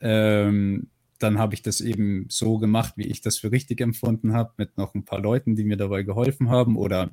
Ähm, 0.00 0.88
dann 1.18 1.38
habe 1.38 1.54
ich 1.54 1.62
das 1.62 1.80
eben 1.80 2.26
so 2.28 2.58
gemacht, 2.58 2.94
wie 2.96 3.06
ich 3.06 3.20
das 3.20 3.38
für 3.38 3.52
richtig 3.52 3.80
empfunden 3.80 4.32
habe, 4.32 4.52
mit 4.56 4.76
noch 4.76 4.94
ein 4.94 5.04
paar 5.04 5.20
Leuten, 5.20 5.56
die 5.56 5.64
mir 5.64 5.76
dabei 5.76 6.02
geholfen 6.02 6.50
haben 6.50 6.76
oder 6.76 7.10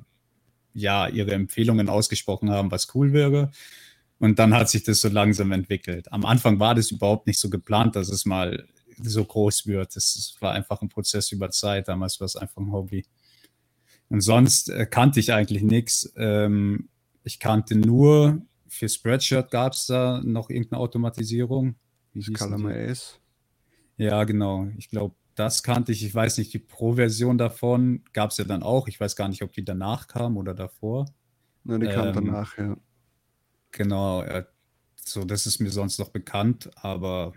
ja, 0.74 1.06
ihre 1.08 1.32
Empfehlungen 1.32 1.88
ausgesprochen 1.88 2.50
haben, 2.50 2.70
was 2.70 2.94
cool 2.94 3.12
wäre. 3.12 3.50
Und 4.18 4.38
dann 4.38 4.54
hat 4.54 4.70
sich 4.70 4.84
das 4.84 5.00
so 5.00 5.08
langsam 5.08 5.52
entwickelt. 5.52 6.12
Am 6.12 6.24
Anfang 6.24 6.60
war 6.60 6.74
das 6.74 6.90
überhaupt 6.90 7.26
nicht 7.26 7.38
so 7.38 7.50
geplant, 7.50 7.96
dass 7.96 8.08
es 8.08 8.24
mal 8.24 8.66
so 9.00 9.24
groß 9.24 9.66
wird. 9.66 9.96
Es 9.96 10.36
war 10.40 10.52
einfach 10.52 10.80
ein 10.80 10.88
Prozess 10.88 11.32
über 11.32 11.50
Zeit. 11.50 11.88
Damals 11.88 12.20
war 12.20 12.26
es 12.26 12.36
einfach 12.36 12.58
ein 12.58 12.72
Hobby. 12.72 13.04
Und 14.08 14.20
sonst 14.20 14.68
äh, 14.68 14.86
kannte 14.86 15.20
ich 15.20 15.32
eigentlich 15.32 15.62
nichts. 15.62 16.12
Ähm, 16.16 16.88
ich 17.24 17.40
kannte 17.40 17.76
nur, 17.76 18.42
für 18.68 18.88
Spreadshirt 18.88 19.50
gab 19.50 19.72
es 19.72 19.86
da 19.86 20.20
noch 20.24 20.50
irgendeine 20.50 20.80
Automatisierung. 20.80 21.74
Wie 22.12 22.20
hieß 22.20 22.40
S. 22.90 23.21
Ja, 24.02 24.24
genau. 24.24 24.68
Ich 24.76 24.88
glaube, 24.88 25.14
das 25.36 25.62
kannte 25.62 25.92
ich. 25.92 26.04
Ich 26.04 26.14
weiß 26.14 26.38
nicht, 26.38 26.52
die 26.52 26.58
Pro-Version 26.58 27.38
davon 27.38 28.02
gab 28.12 28.30
es 28.30 28.38
ja 28.38 28.44
dann 28.44 28.62
auch. 28.62 28.88
Ich 28.88 28.98
weiß 28.98 29.14
gar 29.14 29.28
nicht, 29.28 29.42
ob 29.42 29.52
die 29.52 29.64
danach 29.64 30.08
kam 30.08 30.36
oder 30.36 30.54
davor. 30.54 31.06
Nein, 31.64 31.80
die 31.80 31.86
kam 31.86 32.08
ähm, 32.08 32.12
danach, 32.14 32.58
ja. 32.58 32.76
Genau. 33.70 34.24
Ja, 34.24 34.44
so, 34.96 35.24
das 35.24 35.46
ist 35.46 35.60
mir 35.60 35.70
sonst 35.70 35.98
noch 35.98 36.10
bekannt, 36.10 36.70
aber 36.76 37.32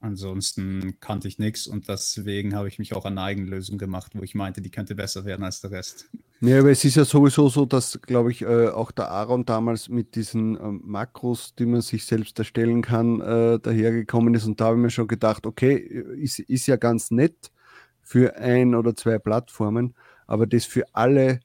Ansonsten 0.00 1.00
kannte 1.00 1.26
ich 1.26 1.40
nichts 1.40 1.66
und 1.66 1.88
deswegen 1.88 2.54
habe 2.54 2.68
ich 2.68 2.78
mich 2.78 2.94
auch 2.94 3.04
an 3.04 3.18
eine 3.18 3.22
Eigenlösung 3.22 3.78
gemacht, 3.78 4.12
wo 4.14 4.22
ich 4.22 4.36
meinte, 4.36 4.62
die 4.62 4.70
könnte 4.70 4.94
besser 4.94 5.24
werden 5.24 5.44
als 5.44 5.60
der 5.60 5.72
Rest. 5.72 6.08
Ja, 6.40 6.60
aber 6.60 6.70
es 6.70 6.84
ist 6.84 6.94
ja 6.94 7.04
sowieso 7.04 7.48
so, 7.48 7.66
dass, 7.66 8.00
glaube 8.00 8.30
ich, 8.30 8.42
äh, 8.42 8.68
auch 8.68 8.92
der 8.92 9.10
Aaron 9.10 9.44
damals 9.44 9.88
mit 9.88 10.14
diesen 10.14 10.56
äh, 10.56 10.70
Makros, 10.70 11.56
die 11.56 11.66
man 11.66 11.80
sich 11.80 12.06
selbst 12.06 12.38
erstellen 12.38 12.80
kann, 12.80 13.20
äh, 13.20 13.58
dahergekommen 13.58 14.34
ist. 14.34 14.44
Und 14.44 14.60
da 14.60 14.66
habe 14.66 14.76
ich 14.76 14.82
mir 14.82 14.90
schon 14.90 15.08
gedacht, 15.08 15.46
okay, 15.46 15.74
ist, 15.74 16.38
ist 16.38 16.68
ja 16.68 16.76
ganz 16.76 17.10
nett 17.10 17.50
für 18.02 18.36
ein 18.36 18.76
oder 18.76 18.94
zwei 18.94 19.18
Plattformen, 19.18 19.96
aber 20.28 20.46
das 20.46 20.64
für 20.64 20.84
alle 20.92 21.40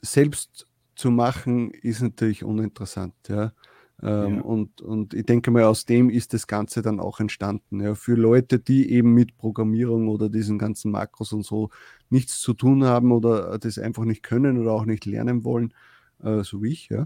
selbst 0.00 0.66
zu 0.94 1.10
machen, 1.10 1.70
ist 1.70 2.00
natürlich 2.00 2.44
uninteressant. 2.44 3.12
Ja. 3.28 3.52
Ähm, 4.00 4.36
ja. 4.36 4.40
und, 4.42 4.80
und 4.80 5.12
ich 5.14 5.26
denke 5.26 5.50
mal, 5.50 5.64
aus 5.64 5.84
dem 5.84 6.08
ist 6.08 6.32
das 6.32 6.46
Ganze 6.46 6.82
dann 6.82 7.00
auch 7.00 7.18
entstanden. 7.18 7.80
Ja. 7.80 7.94
Für 7.94 8.14
Leute, 8.14 8.60
die 8.60 8.92
eben 8.92 9.12
mit 9.12 9.36
Programmierung 9.36 10.08
oder 10.08 10.28
diesen 10.28 10.58
ganzen 10.58 10.92
Makros 10.92 11.32
und 11.32 11.44
so 11.44 11.70
nichts 12.08 12.40
zu 12.40 12.54
tun 12.54 12.84
haben 12.84 13.10
oder 13.10 13.58
das 13.58 13.78
einfach 13.78 14.04
nicht 14.04 14.22
können 14.22 14.58
oder 14.58 14.72
auch 14.72 14.84
nicht 14.84 15.04
lernen 15.04 15.44
wollen, 15.44 15.74
äh, 16.22 16.42
so 16.42 16.62
wie 16.62 16.72
ich, 16.72 16.88
ja, 16.88 17.04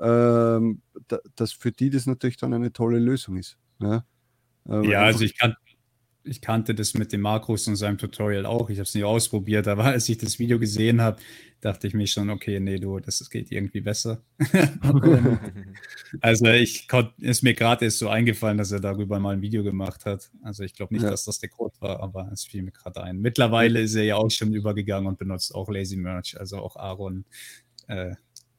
ähm, 0.00 0.82
da, 1.08 1.18
dass 1.34 1.52
für 1.52 1.72
die 1.72 1.90
das 1.90 2.06
natürlich 2.06 2.36
dann 2.36 2.52
eine 2.52 2.72
tolle 2.72 2.98
Lösung 2.98 3.36
ist. 3.36 3.58
Ja, 3.80 4.04
ähm, 4.68 4.84
ja 4.84 5.02
also 5.02 5.24
ich 5.24 5.38
kann, 5.38 5.54
ich 6.24 6.40
kannte 6.40 6.74
das 6.74 6.94
mit 6.94 7.12
den 7.12 7.20
Makros 7.20 7.66
in 7.66 7.76
seinem 7.76 7.98
Tutorial 7.98 8.46
auch. 8.46 8.70
Ich 8.70 8.78
habe 8.78 8.84
es 8.84 8.94
nie 8.94 9.04
ausprobiert, 9.04 9.68
aber 9.68 9.84
als 9.84 10.08
ich 10.08 10.18
das 10.18 10.38
Video 10.38 10.58
gesehen 10.58 11.00
habe, 11.00 11.18
dachte 11.60 11.86
ich 11.86 11.94
mir 11.94 12.06
schon, 12.06 12.30
okay, 12.30 12.60
nee, 12.60 12.78
du, 12.78 12.98
das 12.98 13.28
geht 13.30 13.50
irgendwie 13.50 13.80
besser. 13.80 14.22
also 16.20 16.46
ich 16.46 16.86
ist 17.18 17.42
mir 17.42 17.54
gerade 17.54 17.86
erst 17.86 17.98
so 17.98 18.08
eingefallen, 18.08 18.58
dass 18.58 18.72
er 18.72 18.80
darüber 18.80 19.18
mal 19.18 19.34
ein 19.34 19.42
Video 19.42 19.62
gemacht 19.62 20.04
hat. 20.04 20.30
Also 20.42 20.62
ich 20.62 20.74
glaube 20.74 20.94
nicht, 20.94 21.04
ja. 21.04 21.10
dass 21.10 21.24
das 21.24 21.38
der 21.38 21.48
Code 21.48 21.74
war, 21.80 22.00
aber 22.00 22.30
es 22.32 22.44
fiel 22.44 22.62
mir 22.62 22.72
gerade 22.72 23.02
ein. 23.02 23.18
Mittlerweile 23.18 23.80
ist 23.80 23.94
er 23.94 24.04
ja 24.04 24.16
auch 24.16 24.30
schon 24.30 24.52
übergegangen 24.52 25.08
und 25.08 25.18
benutzt 25.18 25.54
auch 25.54 25.68
Lazy 25.70 25.96
Merch. 25.96 26.38
Also 26.38 26.58
auch 26.58 26.76
Aaron 26.76 27.24
äh, 27.86 28.14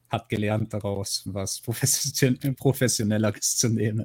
hat 0.08 0.28
gelernt 0.28 0.72
daraus, 0.72 1.22
was 1.26 1.60
professionelleres 2.56 3.56
zu 3.56 3.68
nehmen. 3.68 4.04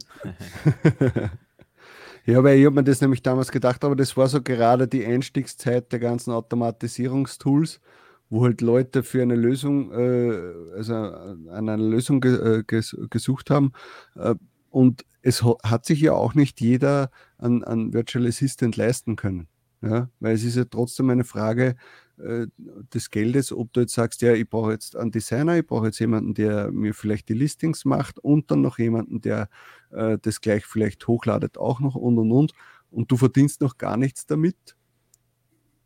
Ja, 2.25 2.43
weil 2.43 2.59
ich 2.59 2.65
habe 2.65 2.75
mir 2.75 2.83
das 2.83 3.01
nämlich 3.01 3.23
damals 3.23 3.51
gedacht, 3.51 3.83
aber 3.83 3.95
das 3.95 4.15
war 4.15 4.27
so 4.27 4.41
gerade 4.41 4.87
die 4.87 5.05
Einstiegszeit 5.05 5.91
der 5.91 5.99
ganzen 5.99 6.31
Automatisierungstools, 6.31 7.81
wo 8.29 8.43
halt 8.43 8.61
Leute 8.61 9.03
für 9.03 9.21
eine 9.23 9.35
Lösung, 9.35 9.91
äh, 9.91 10.53
also 10.75 10.93
an 10.93 11.49
einer 11.49 11.77
Lösung 11.77 12.21
ge 12.21 12.59
äh, 12.59 12.63
ges 12.65 12.95
gesucht 13.09 13.49
haben. 13.49 13.71
Äh, 14.15 14.35
und 14.69 15.03
es 15.23 15.43
hat 15.63 15.85
sich 15.85 16.01
ja 16.01 16.13
auch 16.13 16.35
nicht 16.35 16.61
jeder 16.61 17.09
an, 17.37 17.63
an 17.63 17.93
Virtual 17.93 18.27
Assistant 18.27 18.77
leisten 18.77 19.15
können. 19.15 19.47
Ja, 19.81 20.09
weil 20.19 20.35
es 20.35 20.43
ist 20.43 20.57
ja 20.57 20.65
trotzdem 20.65 21.09
eine 21.09 21.23
Frage, 21.23 21.75
äh, 22.17 22.47
des 22.93 23.09
Geldes, 23.09 23.51
ob 23.51 23.73
du 23.73 23.81
jetzt 23.81 23.93
sagst, 23.93 24.21
ja, 24.21 24.33
ich 24.33 24.47
brauche 24.47 24.71
jetzt 24.71 24.95
einen 24.95 25.09
Designer, 25.11 25.57
ich 25.57 25.65
brauche 25.65 25.87
jetzt 25.87 25.99
jemanden, 25.99 26.35
der 26.35 26.71
mir 26.71 26.93
vielleicht 26.93 27.29
die 27.29 27.33
Listings 27.33 27.83
macht 27.83 28.19
und 28.19 28.51
dann 28.51 28.61
noch 28.61 28.77
jemanden, 28.77 29.21
der 29.21 29.49
äh, 29.93 30.17
das 30.21 30.41
gleich 30.41 30.65
vielleicht 30.65 31.07
hochladet 31.07 31.57
auch 31.57 31.79
noch 31.79 31.95
und 31.95 32.17
und 32.17 32.31
und 32.31 32.53
und 32.89 33.11
du 33.11 33.17
verdienst 33.17 33.61
noch 33.61 33.77
gar 33.77 33.97
nichts 33.97 34.25
damit. 34.25 34.75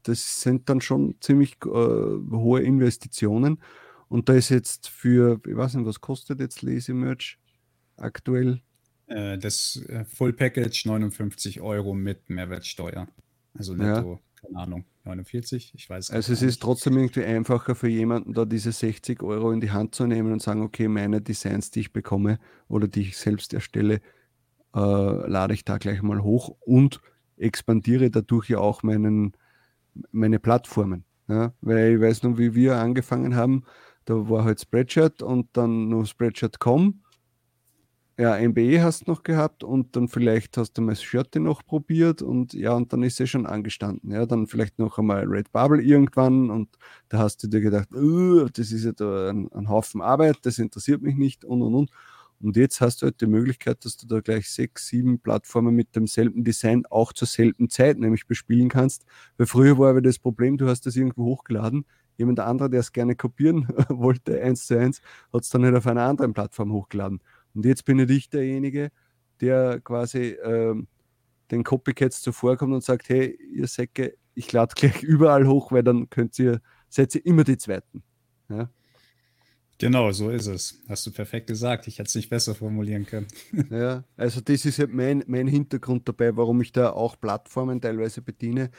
Das 0.04 0.42
sind 0.42 0.70
dann 0.70 0.82
schon 0.82 1.16
ziemlich 1.20 1.58
äh, 1.66 1.68
hohe 1.68 2.62
Investitionen 2.62 3.62
und 4.08 4.30
da 4.30 4.34
ist 4.34 4.50
jetzt 4.50 4.88
für, 4.88 5.40
ich 5.46 5.56
weiß 5.56 5.76
nicht, 5.76 5.86
was 5.86 6.02
kostet 6.02 6.40
jetzt 6.40 6.62
Lazy 6.62 6.94
Merch 6.94 7.40
aktuell? 7.98 8.62
Äh, 9.08 9.38
das 9.38 9.84
äh, 9.88 10.06
Full 10.06 10.34
Package 10.34 10.86
59 10.86 11.62
Euro 11.62 11.94
mit 11.94 12.30
Mehrwertsteuer. 12.30 13.08
Also 13.58 13.74
netto, 13.74 14.14
ja. 14.14 14.20
Keine 14.46 14.60
Ahnung. 14.60 14.86
49, 15.04 15.74
ich 15.76 15.90
weiß 15.90 16.12
Also 16.12 16.34
es 16.34 16.42
ist 16.42 16.62
trotzdem 16.62 16.98
irgendwie 16.98 17.24
einfacher 17.24 17.76
für 17.76 17.88
jemanden, 17.88 18.34
da 18.34 18.46
diese 18.46 18.72
60 18.72 19.22
Euro 19.22 19.52
in 19.52 19.62
die 19.62 19.72
Hand 19.72 19.94
zu 19.94 20.08
nehmen 20.08 20.34
und 20.34 20.42
sagen, 20.42 20.62
okay, 20.64 20.88
meine 20.88 21.22
Designs, 21.22 21.72
die 21.72 21.82
ich 21.82 21.94
bekomme 21.94 22.40
oder 22.68 22.88
die 22.88 23.02
ich 23.02 23.18
selbst 23.18 23.54
erstelle, 23.54 24.02
äh, 24.76 24.80
lade 24.80 25.54
ich 25.54 25.64
da 25.64 25.78
gleich 25.78 26.02
mal 26.02 26.24
hoch 26.24 26.56
und 26.62 27.02
expandiere 27.38 28.10
dadurch 28.10 28.50
ja 28.50 28.60
auch 28.60 28.84
meinen, 28.84 29.34
meine 30.12 30.40
Plattformen. 30.40 31.06
Ja? 31.28 31.54
Weil 31.62 31.96
ich 31.96 32.02
weiß 32.02 32.24
noch, 32.24 32.38
wie 32.38 32.56
wir 32.56 32.78
angefangen 32.78 33.36
haben, 33.36 33.64
da 34.06 34.30
war 34.30 34.44
halt 34.44 34.60
Spreadshirt 34.60 35.22
und 35.22 35.50
dann 35.54 35.90
nur 35.90 36.06
Spreadshirt.com 36.06 37.02
ja, 38.18 38.38
MBE 38.40 38.82
hast 38.82 39.08
du 39.08 39.12
noch 39.12 39.24
gehabt 39.24 39.64
und 39.64 39.96
dann 39.96 40.08
vielleicht 40.08 40.58
hast 40.58 40.74
du 40.74 40.82
mal 40.82 40.96
Shirty 40.96 41.40
noch 41.42 41.66
probiert 41.66 42.22
und 42.22 42.54
ja, 42.54 42.74
und 42.74 42.94
dann 42.94 43.04
ist 43.04 43.18
sie 43.18 43.28
schon 43.28 43.46
angestanden. 43.46 44.12
Ja, 44.12 44.26
dann 44.26 44.48
vielleicht 44.48 44.80
noch 44.80 44.98
einmal 44.98 45.26
Red 45.26 45.52
Bubble 45.52 45.82
irgendwann 45.82 46.50
und 46.50 46.70
da 47.10 47.20
hast 47.20 47.44
du 47.44 47.48
dir 47.48 47.60
gedacht, 47.60 47.90
das 47.92 48.72
ist 48.72 48.86
ja 48.86 48.94
da 48.94 49.30
ein, 49.30 49.52
ein, 49.52 49.68
Haufen 49.70 50.02
Arbeit, 50.02 50.38
das 50.44 50.60
interessiert 50.60 51.02
mich 51.02 51.16
nicht 51.18 51.44
und 51.44 51.62
und 51.62 51.76
und. 51.76 51.92
Und 52.42 52.58
jetzt 52.58 52.82
hast 52.82 53.02
du 53.02 53.06
halt 53.08 53.22
die 53.22 53.28
Möglichkeit, 53.28 53.84
dass 53.86 53.98
du 53.98 54.08
da 54.08 54.20
gleich 54.20 54.50
sechs, 54.50 54.88
sieben 54.88 55.20
Plattformen 55.20 55.76
mit 55.76 55.96
demselben 55.96 56.44
Design 56.44 56.86
auch 56.90 57.14
zur 57.14 57.28
selben 57.28 57.70
Zeit 57.70 57.98
nämlich 57.98 58.28
bespielen 58.28 58.70
kannst. 58.70 59.06
Weil 59.38 59.48
früher 59.48 59.78
war 59.78 59.90
aber 59.92 60.02
das 60.02 60.20
Problem, 60.20 60.58
du 60.58 60.68
hast 60.68 60.86
das 60.86 60.96
irgendwo 60.96 61.26
hochgeladen, 61.26 61.86
jemand 62.18 62.40
anderer, 62.40 62.70
der 62.70 62.82
es 62.82 62.92
gerne 62.92 63.16
kopieren 63.16 63.68
wollte, 63.90 64.42
eins 64.42 64.68
zu 64.68 64.78
eins, 64.80 65.02
hat 65.34 65.44
es 65.44 65.50
dann 65.50 65.64
halt 65.66 65.76
auf 65.76 65.88
einer 65.88 66.04
anderen 66.04 66.34
Plattform 66.34 66.72
hochgeladen. 66.74 67.20
Und 67.56 67.66
jetzt 67.66 67.86
bin 67.86 68.00
ich 68.00 68.30
derjenige, 68.30 68.92
der 69.42 69.80
quasi 69.82 70.38
ähm, 70.44 70.88
den 71.52 71.64
Copycats 71.64 72.22
zuvorkommt 72.22 72.74
und 72.74 72.84
sagt, 72.84 73.10
hey, 73.10 73.38
ihr 73.54 73.68
Säcke, 73.68 74.18
ich 74.34 74.52
lade 74.52 74.74
gleich 74.76 75.02
überall 75.04 75.48
hoch, 75.48 75.72
weil 75.72 75.84
dann 75.84 76.10
könnt 76.10 76.38
ihr, 76.40 76.62
seid 76.90 77.16
ihr 77.16 77.26
immer 77.26 77.44
die 77.44 77.58
Zweiten. 77.58 78.04
Ja? 78.50 78.70
Genau, 79.78 80.12
so 80.12 80.30
ist 80.30 80.48
es. 80.48 80.82
Hast 80.88 81.06
du 81.06 81.12
perfekt 81.12 81.48
gesagt. 81.48 81.88
Ich 81.88 82.00
hätte 82.00 82.08
es 82.08 82.16
nicht 82.16 82.30
besser 82.30 82.56
formulieren 82.56 83.06
können. 83.06 83.28
ja, 83.70 84.06
also 84.16 84.40
das 84.40 84.66
ist 84.66 84.80
halt 84.80 84.94
mein, 84.94 85.24
mein 85.28 85.48
Hintergrund 85.48 86.08
dabei, 86.08 86.38
warum 86.38 86.62
ich 86.62 86.72
da 86.72 86.92
auch 86.92 87.20
Plattformen 87.20 87.82
teilweise 87.82 88.22
bediene, 88.22 88.70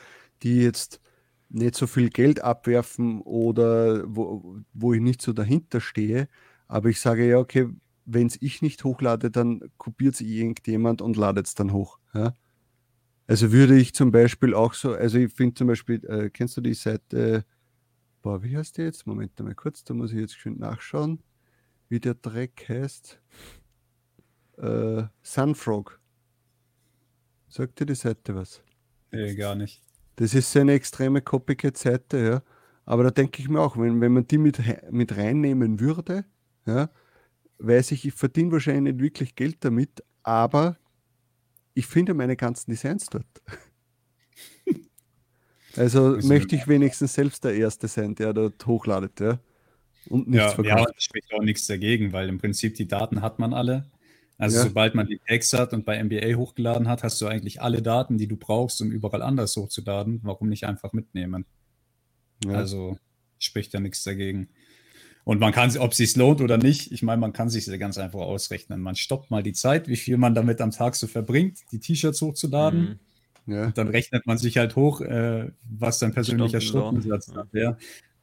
die 0.43 0.63
jetzt 0.63 1.01
nicht 1.49 1.75
so 1.77 1.87
viel 1.87 2.09
Geld 2.09 2.43
abwerfen 2.43 3.21
oder 3.21 4.05
wo, 4.07 4.57
wo 4.73 4.95
ich 4.95 5.01
nicht 5.01 5.21
so 5.21 5.33
dahinter 5.33 5.81
stehe. 5.81 6.29
Aber 6.67 6.89
ich 6.89 7.01
sage 7.01 7.29
ja, 7.29 7.39
okay, 7.39 7.69
wenn 8.07 8.29
es 8.29 8.41
ich 8.41 8.63
nicht 8.63 8.85
hochlade, 8.85 9.31
dann 9.31 9.61
kopiert 9.77 10.15
es 10.15 10.21
irgendjemand 10.21 11.03
und 11.03 11.17
ladet 11.17 11.47
es 11.47 11.55
dann 11.55 11.73
hoch. 11.73 11.99
Ja? 12.15 12.35
Also 13.27 13.53
würde 13.53 13.77
ich 13.77 13.93
zum 13.93 14.13
Beispiel 14.13 14.55
auch 14.55 14.73
so, 14.75 14.93
also 14.93 15.19
ich 15.19 15.33
finde 15.33 15.55
zum 15.55 15.67
Beispiel, 15.67 16.05
äh, 16.07 16.31
kennst 16.31 16.57
du 16.57 16.61
die 16.61 16.75
Seite, 16.75 17.45
boah, 18.23 18.43
wie 18.43 18.57
heißt 18.57 18.79
die 18.79 18.83
jetzt? 18.83 19.07
Moment 19.07 19.39
mal 19.41 19.55
kurz, 19.55 19.83
da 19.85 19.93
muss 19.93 20.13
ich 20.13 20.21
jetzt 20.21 20.37
schön 20.37 20.59
nachschauen, 20.59 21.23
wie 21.89 22.01
der 22.01 22.15
Dreck 22.15 22.67
heißt. 22.69 23.21
Äh, 24.59 25.03
Sunfrog. 25.23 26.01
Sagt 27.49 27.81
dir 27.81 27.87
die 27.87 27.95
Seite 27.95 28.35
was? 28.35 28.63
Nee, 29.11 29.35
gar 29.35 29.55
nicht. 29.55 29.83
Das 30.17 30.33
ist 30.33 30.51
so 30.51 30.61
eine 30.61 30.73
extreme 30.73 31.21
Copycat-Seite, 31.21 32.19
ja. 32.19 32.43
Aber 32.85 33.03
da 33.03 33.11
denke 33.11 33.43
ich 33.43 33.49
mir 33.49 33.61
auch, 33.61 33.77
wenn, 33.77 34.01
wenn 34.01 34.13
man 34.13 34.27
die 34.27 34.39
mit, 34.39 34.61
mit 34.91 35.17
reinnehmen 35.17 35.81
würde, 35.81 36.25
ja, 36.67 36.89
weiß 37.59 37.93
ich, 37.93 38.07
ich 38.07 38.15
verdiene 38.15 38.53
wahrscheinlich 38.53 38.95
nicht 38.95 39.03
wirklich 39.03 39.35
Geld 39.35 39.57
damit, 39.61 40.03
aber 40.23 40.77
ich 41.75 41.87
finde 41.87 42.15
meine 42.15 42.37
ganzen 42.37 42.71
Designs 42.71 43.07
dort. 43.07 43.27
also 45.77 46.19
möchte 46.23 46.57
ich 46.57 46.69
wenigstens 46.69 47.15
selbst 47.15 47.45
der 47.45 47.55
Erste 47.55 47.89
sein, 47.89 48.15
der 48.15 48.33
dort 48.33 48.67
hochladet, 48.67 49.21
ja. 49.21 49.39
Und 50.09 50.29
nichts 50.29 50.47
ja, 50.47 50.51
verkauft. 50.51 50.89
Ja, 50.89 50.95
spricht 51.01 51.33
auch 51.35 51.43
nichts 51.43 51.67
dagegen, 51.67 52.13
weil 52.13 52.29
im 52.29 52.39
Prinzip 52.39 52.77
die 52.77 52.87
Daten 52.87 53.23
hat 53.23 53.39
man 53.39 53.53
alle. 53.53 53.91
Also 54.39 54.59
ja. 54.59 54.65
sobald 54.65 54.95
man 54.95 55.07
die 55.07 55.19
Tags 55.27 55.53
hat 55.53 55.73
und 55.73 55.85
bei 55.85 56.03
NBA 56.03 56.35
hochgeladen 56.35 56.89
hat, 56.89 57.03
hast 57.03 57.21
du 57.21 57.27
eigentlich 57.27 57.63
alle 57.63 57.83
Daten, 57.83 58.19
die 58.19 58.29
du 58.29 58.37
brauchst, 58.37 58.81
um 58.83 58.91
überall 58.91 59.23
anders 59.23 59.57
hochzuladen. 59.57 60.21
Warum 60.23 60.49
nicht 60.49 60.65
einfach 60.65 60.93
mitnehmen? 60.93 61.47
Ja. 62.45 62.53
Also 62.53 62.99
spricht 63.39 63.73
ja 63.73 63.81
nichts 63.81 64.05
dagegen. 64.05 64.49
Und 65.27 65.41
man 65.41 65.51
kann, 65.53 65.77
ob 65.79 65.91
es 65.91 65.97
sich 65.97 66.15
lohnt 66.15 66.41
oder 66.41 66.57
nicht, 66.57 66.93
ich 66.93 67.03
meine, 67.03 67.21
man 67.21 67.33
kann 67.33 67.51
sich 67.51 67.67
ganz 67.81 67.99
einfach 67.99 68.21
ausrechnen. 68.21 68.81
Man 68.81 68.95
stoppt 68.95 69.29
mal 69.29 69.43
die 69.43 69.55
Zeit, 69.55 69.89
wie 69.89 69.97
viel 69.97 70.19
man 70.19 70.37
damit 70.37 70.61
am 70.61 70.71
Tag 70.71 70.95
so 70.95 71.09
verbringt, 71.09 71.59
die 71.73 71.81
T-Shirts 71.81 72.23
hochzuladen. 72.23 73.01
Mhm. 73.45 73.53
Ja. 73.53 73.71
Dann 73.73 73.89
rechnet 73.89 74.25
man 74.29 74.39
sich 74.39 74.57
halt 74.57 74.77
hoch, 74.77 75.01
äh, 75.01 75.51
was 75.69 75.99
dein 75.99 76.13
persönlicher 76.13 76.61
Stundensatz 76.61 77.33
ja. 77.35 77.45
wäre. 77.51 77.77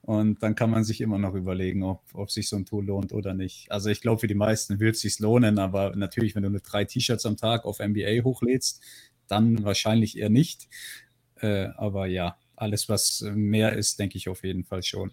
Und 0.03 0.41
dann 0.43 0.55
kann 0.55 0.69
man 0.69 0.85
sich 0.85 1.01
immer 1.01 1.17
noch 1.17 1.33
überlegen, 1.33 1.83
ob, 1.83 2.03
ob 2.13 2.31
sich 2.31 2.47
so 2.47 2.55
ein 2.55 2.63
Tool 2.63 2.85
lohnt 2.85 3.11
oder 3.11 3.33
nicht. 3.33 3.69
Also 3.69 3.89
ich 3.89 3.99
glaube, 3.99 4.21
für 4.21 4.27
die 4.27 4.33
meisten 4.33 4.79
wird 4.79 4.95
es 4.95 5.01
sich 5.01 5.19
lohnen, 5.19 5.59
aber 5.59 5.93
natürlich, 5.97 6.35
wenn 6.35 6.43
du 6.43 6.51
nur 6.51 6.61
drei 6.61 6.85
T-Shirts 6.85 7.25
am 7.25 7.35
Tag 7.35 7.65
auf 7.65 7.79
NBA 7.79 8.23
hochlädst, 8.23 8.81
dann 9.27 9.65
wahrscheinlich 9.65 10.17
eher 10.17 10.29
nicht. 10.29 10.69
Äh, 11.41 11.65
aber 11.75 12.05
ja, 12.07 12.37
alles, 12.55 12.87
was 12.87 13.25
mehr 13.35 13.73
ist, 13.73 13.99
denke 13.99 14.17
ich 14.17 14.29
auf 14.29 14.45
jeden 14.45 14.63
Fall 14.63 14.83
schon. 14.83 15.11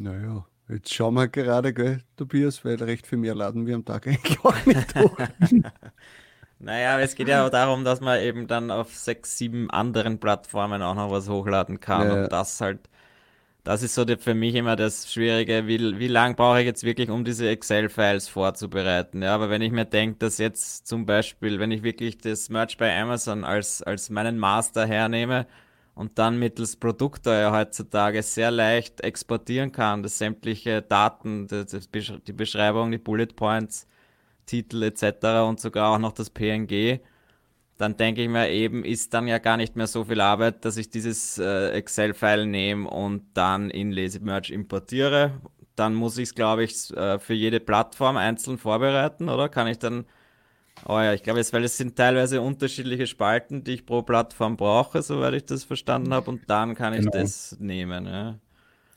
Naja, 0.00 0.46
jetzt 0.68 0.92
schauen 0.94 1.14
wir 1.14 1.28
gerade, 1.28 1.74
gell, 1.74 2.02
Tobias, 2.16 2.64
weil 2.64 2.82
recht 2.82 3.06
viel 3.06 3.18
mehr 3.18 3.34
laden 3.34 3.66
wir 3.66 3.74
am 3.74 3.84
Tag 3.84 4.06
eigentlich 4.08 4.40
auch 4.44 4.66
nicht 4.66 4.94
hoch. 4.94 5.18
Naja, 6.62 7.00
es 7.00 7.14
geht 7.14 7.28
ja 7.28 7.46
auch 7.46 7.48
darum, 7.48 7.84
dass 7.84 8.02
man 8.02 8.20
eben 8.20 8.46
dann 8.46 8.70
auf 8.70 8.94
sechs, 8.94 9.38
sieben 9.38 9.70
anderen 9.70 10.20
Plattformen 10.20 10.82
auch 10.82 10.94
noch 10.94 11.10
was 11.10 11.26
hochladen 11.26 11.80
kann. 11.80 12.06
Ja. 12.06 12.22
Und 12.24 12.32
das 12.32 12.60
halt 12.60 12.90
das 13.64 13.82
ist 13.82 13.94
so 13.94 14.04
die, 14.04 14.16
für 14.16 14.34
mich 14.34 14.54
immer 14.54 14.74
das 14.76 15.12
Schwierige, 15.12 15.66
wie, 15.66 15.98
wie 15.98 16.08
lange 16.08 16.34
brauche 16.34 16.60
ich 16.60 16.66
jetzt 16.66 16.82
wirklich, 16.84 17.10
um 17.10 17.24
diese 17.24 17.48
Excel-Files 17.48 18.28
vorzubereiten. 18.28 19.22
Ja, 19.22 19.34
aber 19.34 19.50
wenn 19.50 19.62
ich 19.62 19.72
mir 19.72 19.84
denke, 19.84 20.18
dass 20.18 20.38
jetzt 20.38 20.86
zum 20.86 21.04
Beispiel, 21.06 21.58
wenn 21.58 21.70
ich 21.70 21.82
wirklich 21.82 22.18
das 22.18 22.48
Merch 22.48 22.78
bei 22.78 22.98
Amazon 22.98 23.44
als, 23.44 23.82
als 23.82 24.08
meinen 24.10 24.38
Master 24.38 24.86
hernehme 24.86 25.46
und 25.94 26.18
dann 26.18 26.38
mittels 26.38 26.76
Produktsteuer 26.76 27.52
heutzutage 27.52 28.22
sehr 28.22 28.50
leicht 28.50 29.00
exportieren 29.02 29.72
kann, 29.72 30.02
dass 30.02 30.18
sämtliche 30.18 30.82
Daten, 30.82 31.46
die 31.48 32.32
Beschreibung, 32.32 32.90
die 32.90 32.98
Bullet 32.98 33.26
Points, 33.26 33.86
Titel 34.46 34.82
etc. 34.82 35.48
und 35.48 35.60
sogar 35.60 35.94
auch 35.94 35.98
noch 35.98 36.12
das 36.12 36.30
PNG, 36.30 37.00
dann 37.80 37.96
denke 37.96 38.22
ich 38.22 38.28
mir 38.28 38.50
eben, 38.50 38.84
ist 38.84 39.14
dann 39.14 39.26
ja 39.26 39.38
gar 39.38 39.56
nicht 39.56 39.74
mehr 39.74 39.86
so 39.86 40.04
viel 40.04 40.20
Arbeit, 40.20 40.64
dass 40.66 40.76
ich 40.76 40.90
dieses 40.90 41.38
äh, 41.38 41.70
Excel-File 41.70 42.44
nehme 42.44 42.88
und 42.88 43.22
dann 43.32 43.70
in 43.70 43.90
LazyMerge 43.90 44.52
importiere. 44.52 45.40
Dann 45.76 45.94
muss 45.94 46.18
ich 46.18 46.24
es, 46.24 46.34
glaube 46.34 46.64
ich, 46.64 46.94
äh, 46.94 47.18
für 47.18 47.32
jede 47.32 47.58
Plattform 47.58 48.18
einzeln 48.18 48.58
vorbereiten, 48.58 49.30
oder? 49.30 49.48
Kann 49.48 49.66
ich 49.66 49.78
dann, 49.78 50.04
oh 50.86 50.98
ja, 50.98 51.14
ich 51.14 51.22
glaube, 51.22 51.40
weil 51.52 51.64
es 51.64 51.76
sind 51.76 51.96
teilweise 51.96 52.40
unterschiedliche 52.40 53.06
Spalten, 53.06 53.64
die 53.64 53.72
ich 53.72 53.86
pro 53.86 54.02
Plattform 54.02 54.56
brauche, 54.56 55.02
soweit 55.02 55.34
ich 55.34 55.44
das 55.44 55.64
verstanden 55.64 56.12
habe, 56.12 56.30
und 56.30 56.48
dann 56.48 56.74
kann 56.74 56.92
ich 56.94 57.00
genau. 57.00 57.12
das 57.12 57.56
nehmen. 57.58 58.06
Ja. 58.06 58.38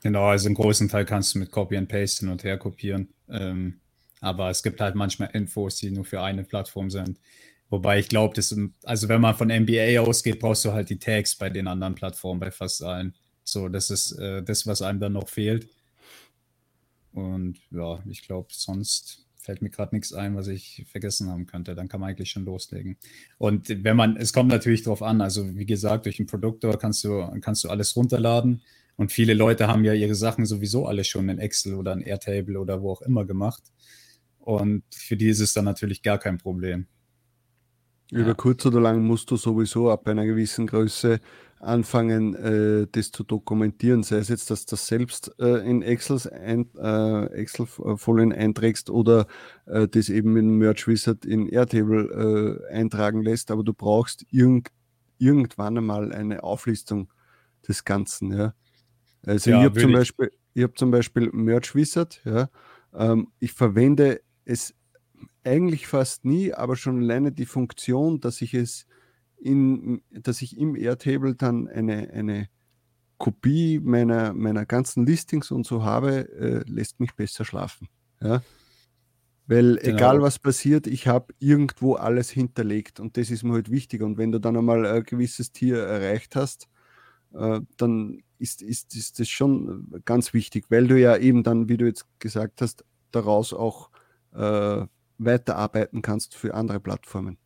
Genau, 0.02 0.26
also 0.26 0.48
einen 0.48 0.56
großen 0.56 0.90
Teil 0.90 1.06
kannst 1.06 1.34
du 1.34 1.40
mit 1.40 1.52
Copy 1.52 1.78
and 1.78 1.90
Paste 1.90 2.26
hin 2.26 2.30
und 2.30 2.44
her 2.44 2.58
kopieren. 2.58 3.10
Ähm, 3.30 3.80
aber 4.20 4.50
es 4.50 4.64
gibt 4.64 4.82
halt 4.82 4.96
manchmal 4.96 5.30
Infos, 5.34 5.78
die 5.78 5.92
nur 5.92 6.06
für 6.06 6.22
eine 6.22 6.44
Plattform 6.44 6.90
sind. 6.90 7.20
Wobei 7.70 8.00
ich 8.00 8.08
glaube, 8.08 8.40
also 8.84 9.10
wenn 9.10 9.22
man 9.22 9.36
von 9.36 9.48
NBA 9.48 10.00
ausgeht, 10.00 10.40
brauchst 10.40 10.64
du 10.64 10.74
halt 10.74 10.90
die 10.90 11.00
Tags 11.00 11.36
bei 11.36 11.50
den 11.50 11.68
anderen 11.68 11.96
Plattformen, 11.96 12.40
bei 12.40 12.52
fast 12.52 12.84
allen. 12.84 13.16
So, 13.44 13.68
das 13.68 13.90
ist 13.90 14.12
äh, 14.14 14.44
das, 14.44 14.68
was 14.68 14.82
einem 14.82 15.00
dann 15.00 15.14
noch 15.14 15.28
fehlt. 15.28 15.68
Und 17.14 17.60
ja, 17.72 18.02
ich 18.10 18.22
glaube, 18.22 18.48
sonst 18.52 19.23
fällt 19.44 19.62
mir 19.62 19.70
gerade 19.70 19.94
nichts 19.94 20.14
ein, 20.14 20.36
was 20.36 20.48
ich 20.48 20.86
vergessen 20.90 21.30
haben 21.30 21.46
könnte. 21.46 21.76
Dann 21.76 21.90
kann 21.90 22.00
man 22.00 22.10
eigentlich 22.10 22.32
schon 22.32 22.46
loslegen. 22.46 22.98
Und 23.38 23.84
wenn 23.84 23.98
man, 23.98 24.16
es 24.16 24.32
kommt 24.32 24.50
natürlich 24.50 24.84
darauf 24.84 25.04
an, 25.04 25.22
also 25.22 25.56
wie 25.56 25.66
gesagt, 25.66 26.06
durch 26.06 26.18
den 26.18 26.28
Produktor 26.28 26.80
kannst 26.80 27.04
du, 27.04 27.28
kannst 27.42 27.64
du 27.64 27.70
alles 27.70 27.96
runterladen. 27.96 28.62
Und 28.96 29.12
viele 29.12 29.34
Leute 29.34 29.68
haben 29.68 29.84
ja 29.84 29.94
ihre 29.94 30.16
Sachen 30.16 30.46
sowieso 30.46 30.88
alle 30.88 31.04
schon 31.04 31.28
in 31.28 31.40
Excel 31.40 31.74
oder 31.74 31.94
in 31.94 32.02
Airtable 32.02 32.60
oder 32.60 32.82
wo 32.82 32.92
auch 32.92 33.02
immer 33.02 33.26
gemacht. 33.26 33.64
Und 34.40 34.84
für 34.94 35.18
die 35.18 35.28
ist 35.28 35.40
es 35.40 35.54
dann 35.54 35.66
natürlich 35.66 36.02
gar 36.02 36.20
kein 36.20 36.38
Problem. 36.38 36.88
Über 38.12 38.30
ja. 38.30 38.34
kurz 38.34 38.66
oder 38.66 38.80
lang 38.80 39.04
musst 39.04 39.32
du 39.32 39.36
sowieso 39.36 39.90
ab 39.90 40.08
einer 40.08 40.26
gewissen 40.26 40.68
Größe 40.68 41.20
anfangen, 41.64 42.36
äh, 42.36 42.88
das 42.92 43.12
zu 43.12 43.24
dokumentieren. 43.24 44.04
Sei 44.04 44.18
es 44.18 44.30
jetzt, 44.30 44.52
dass 44.52 44.66
du 44.66 44.72
das 44.72 44.88
selbst 44.88 45.34
äh, 45.40 45.68
in 45.68 45.82
Excels 45.82 46.28
ein, 46.28 46.70
äh, 46.78 47.26
Excel-Folien 47.28 48.34
einträgst 48.34 48.90
oder 48.90 49.28
äh, 49.66 49.88
das 49.88 50.10
eben 50.10 50.36
in 50.38 50.58
Merge 50.58 50.84
Wizard 50.88 51.26
in 51.26 51.48
Airtable 51.48 52.60
äh, 52.70 52.74
eintragen 52.74 53.22
lässt, 53.22 53.52
aber 53.52 53.64
du 53.64 53.74
brauchst 53.74 54.26
irgend, 54.30 54.70
irgendwann 55.18 55.78
einmal 55.78 56.14
eine 56.14 56.44
Auflistung 56.44 57.12
des 57.68 57.86
Ganzen. 57.86 58.32
Ja. 58.32 58.54
Also 59.26 59.52
ja, 59.52 59.60
ich 59.60 59.66
habe 59.66 59.80
zum, 59.80 59.94
Beispiel, 59.94 60.32
hab 60.58 60.78
zum 60.78 60.92
Beispiel 60.92 61.30
Merge 61.32 61.72
Wizard, 61.74 62.22
ja, 62.26 62.50
ähm, 62.94 63.30
ich 63.40 63.54
verwende 63.54 64.22
es 64.46 64.76
eigentlich 65.44 65.88
fast 65.88 66.26
nie, 66.26 66.54
aber 66.54 66.76
schon 66.76 67.02
alleine 67.02 67.32
die 67.32 67.46
Funktion, 67.46 68.20
dass 68.20 68.42
ich 68.42 68.54
es 68.54 68.86
in, 69.44 70.02
dass 70.12 70.42
ich 70.42 70.58
im 70.58 70.76
Airtable 70.76 71.36
dann 71.36 71.68
eine, 71.68 72.10
eine 72.12 72.48
Kopie 73.18 73.80
meiner, 73.80 74.34
meiner 74.34 74.66
ganzen 74.66 75.06
Listings 75.06 75.52
und 75.52 75.66
so 75.66 75.84
habe, 75.84 76.30
äh, 76.34 76.70
lässt 76.70 77.00
mich 77.00 77.14
besser 77.16 77.46
schlafen. 77.46 77.88
Ja? 78.22 78.42
Weil 79.46 79.76
genau. 79.76 79.96
egal 79.96 80.22
was 80.22 80.40
passiert, 80.40 80.88
ich 80.88 81.08
habe 81.08 81.34
irgendwo 81.40 81.96
alles 81.96 82.30
hinterlegt 82.30 83.00
und 83.00 83.18
das 83.18 83.30
ist 83.30 83.44
mir 83.44 83.54
halt 83.54 83.70
wichtig. 83.70 84.02
Und 84.02 84.18
wenn 84.18 84.32
du 84.32 84.40
dann 84.40 84.58
einmal 84.58 84.86
ein 84.86 85.04
gewisses 85.04 85.52
Tier 85.52 85.78
erreicht 85.78 86.36
hast, 86.36 86.70
äh, 87.34 87.60
dann 87.78 88.24
ist, 88.40 88.62
ist, 88.62 88.96
ist 88.96 89.20
das 89.20 89.28
schon 89.28 90.02
ganz 90.06 90.34
wichtig, 90.34 90.66
weil 90.70 90.88
du 90.88 91.00
ja 91.00 91.18
eben 91.18 91.44
dann, 91.44 91.68
wie 91.68 91.78
du 91.78 91.86
jetzt 91.86 92.06
gesagt 92.20 92.62
hast, 92.62 92.86
daraus 93.12 93.54
auch 93.54 93.90
äh, 94.34 94.86
weiterarbeiten 95.18 96.02
kannst 96.02 96.36
für 96.36 96.54
andere 96.54 96.80
Plattformen. 96.80 97.38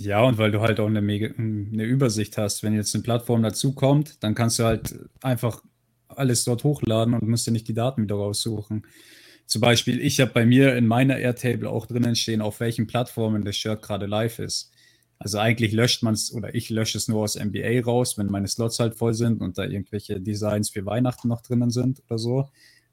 Ja, 0.00 0.22
und 0.22 0.38
weil 0.38 0.52
du 0.52 0.60
halt 0.60 0.78
auch 0.78 0.86
eine, 0.86 1.00
eine 1.00 1.84
Übersicht 1.84 2.38
hast. 2.38 2.62
Wenn 2.62 2.74
jetzt 2.74 2.94
eine 2.94 3.02
Plattform 3.02 3.42
dazukommt, 3.42 4.22
dann 4.22 4.34
kannst 4.34 4.58
du 4.58 4.64
halt 4.64 4.98
einfach 5.22 5.62
alles 6.08 6.44
dort 6.44 6.64
hochladen 6.64 7.14
und 7.14 7.28
musst 7.28 7.46
dir 7.46 7.50
nicht 7.50 7.68
die 7.68 7.74
Daten 7.74 8.02
wieder 8.02 8.14
raussuchen. 8.14 8.86
Zum 9.46 9.60
Beispiel, 9.60 10.00
ich 10.00 10.20
habe 10.20 10.30
bei 10.32 10.46
mir 10.46 10.76
in 10.76 10.86
meiner 10.86 11.18
Airtable 11.18 11.68
auch 11.68 11.86
drinnen 11.86 12.14
stehen, 12.14 12.42
auf 12.42 12.60
welchen 12.60 12.86
Plattformen 12.86 13.44
das 13.44 13.56
Shirt 13.56 13.82
gerade 13.82 14.06
live 14.06 14.38
ist. 14.38 14.70
Also 15.18 15.38
eigentlich 15.38 15.72
löscht 15.72 16.02
man 16.04 16.14
es 16.14 16.32
oder 16.32 16.54
ich 16.54 16.70
lösche 16.70 16.96
es 16.96 17.08
nur 17.08 17.22
aus 17.22 17.36
NBA 17.36 17.82
raus, 17.84 18.16
wenn 18.18 18.26
meine 18.26 18.46
Slots 18.46 18.78
halt 18.78 18.94
voll 18.94 19.14
sind 19.14 19.40
und 19.40 19.58
da 19.58 19.64
irgendwelche 19.64 20.20
Designs 20.20 20.70
für 20.70 20.86
Weihnachten 20.86 21.26
noch 21.28 21.40
drinnen 21.40 21.70
sind 21.70 22.02
oder 22.08 22.18
so 22.18 22.48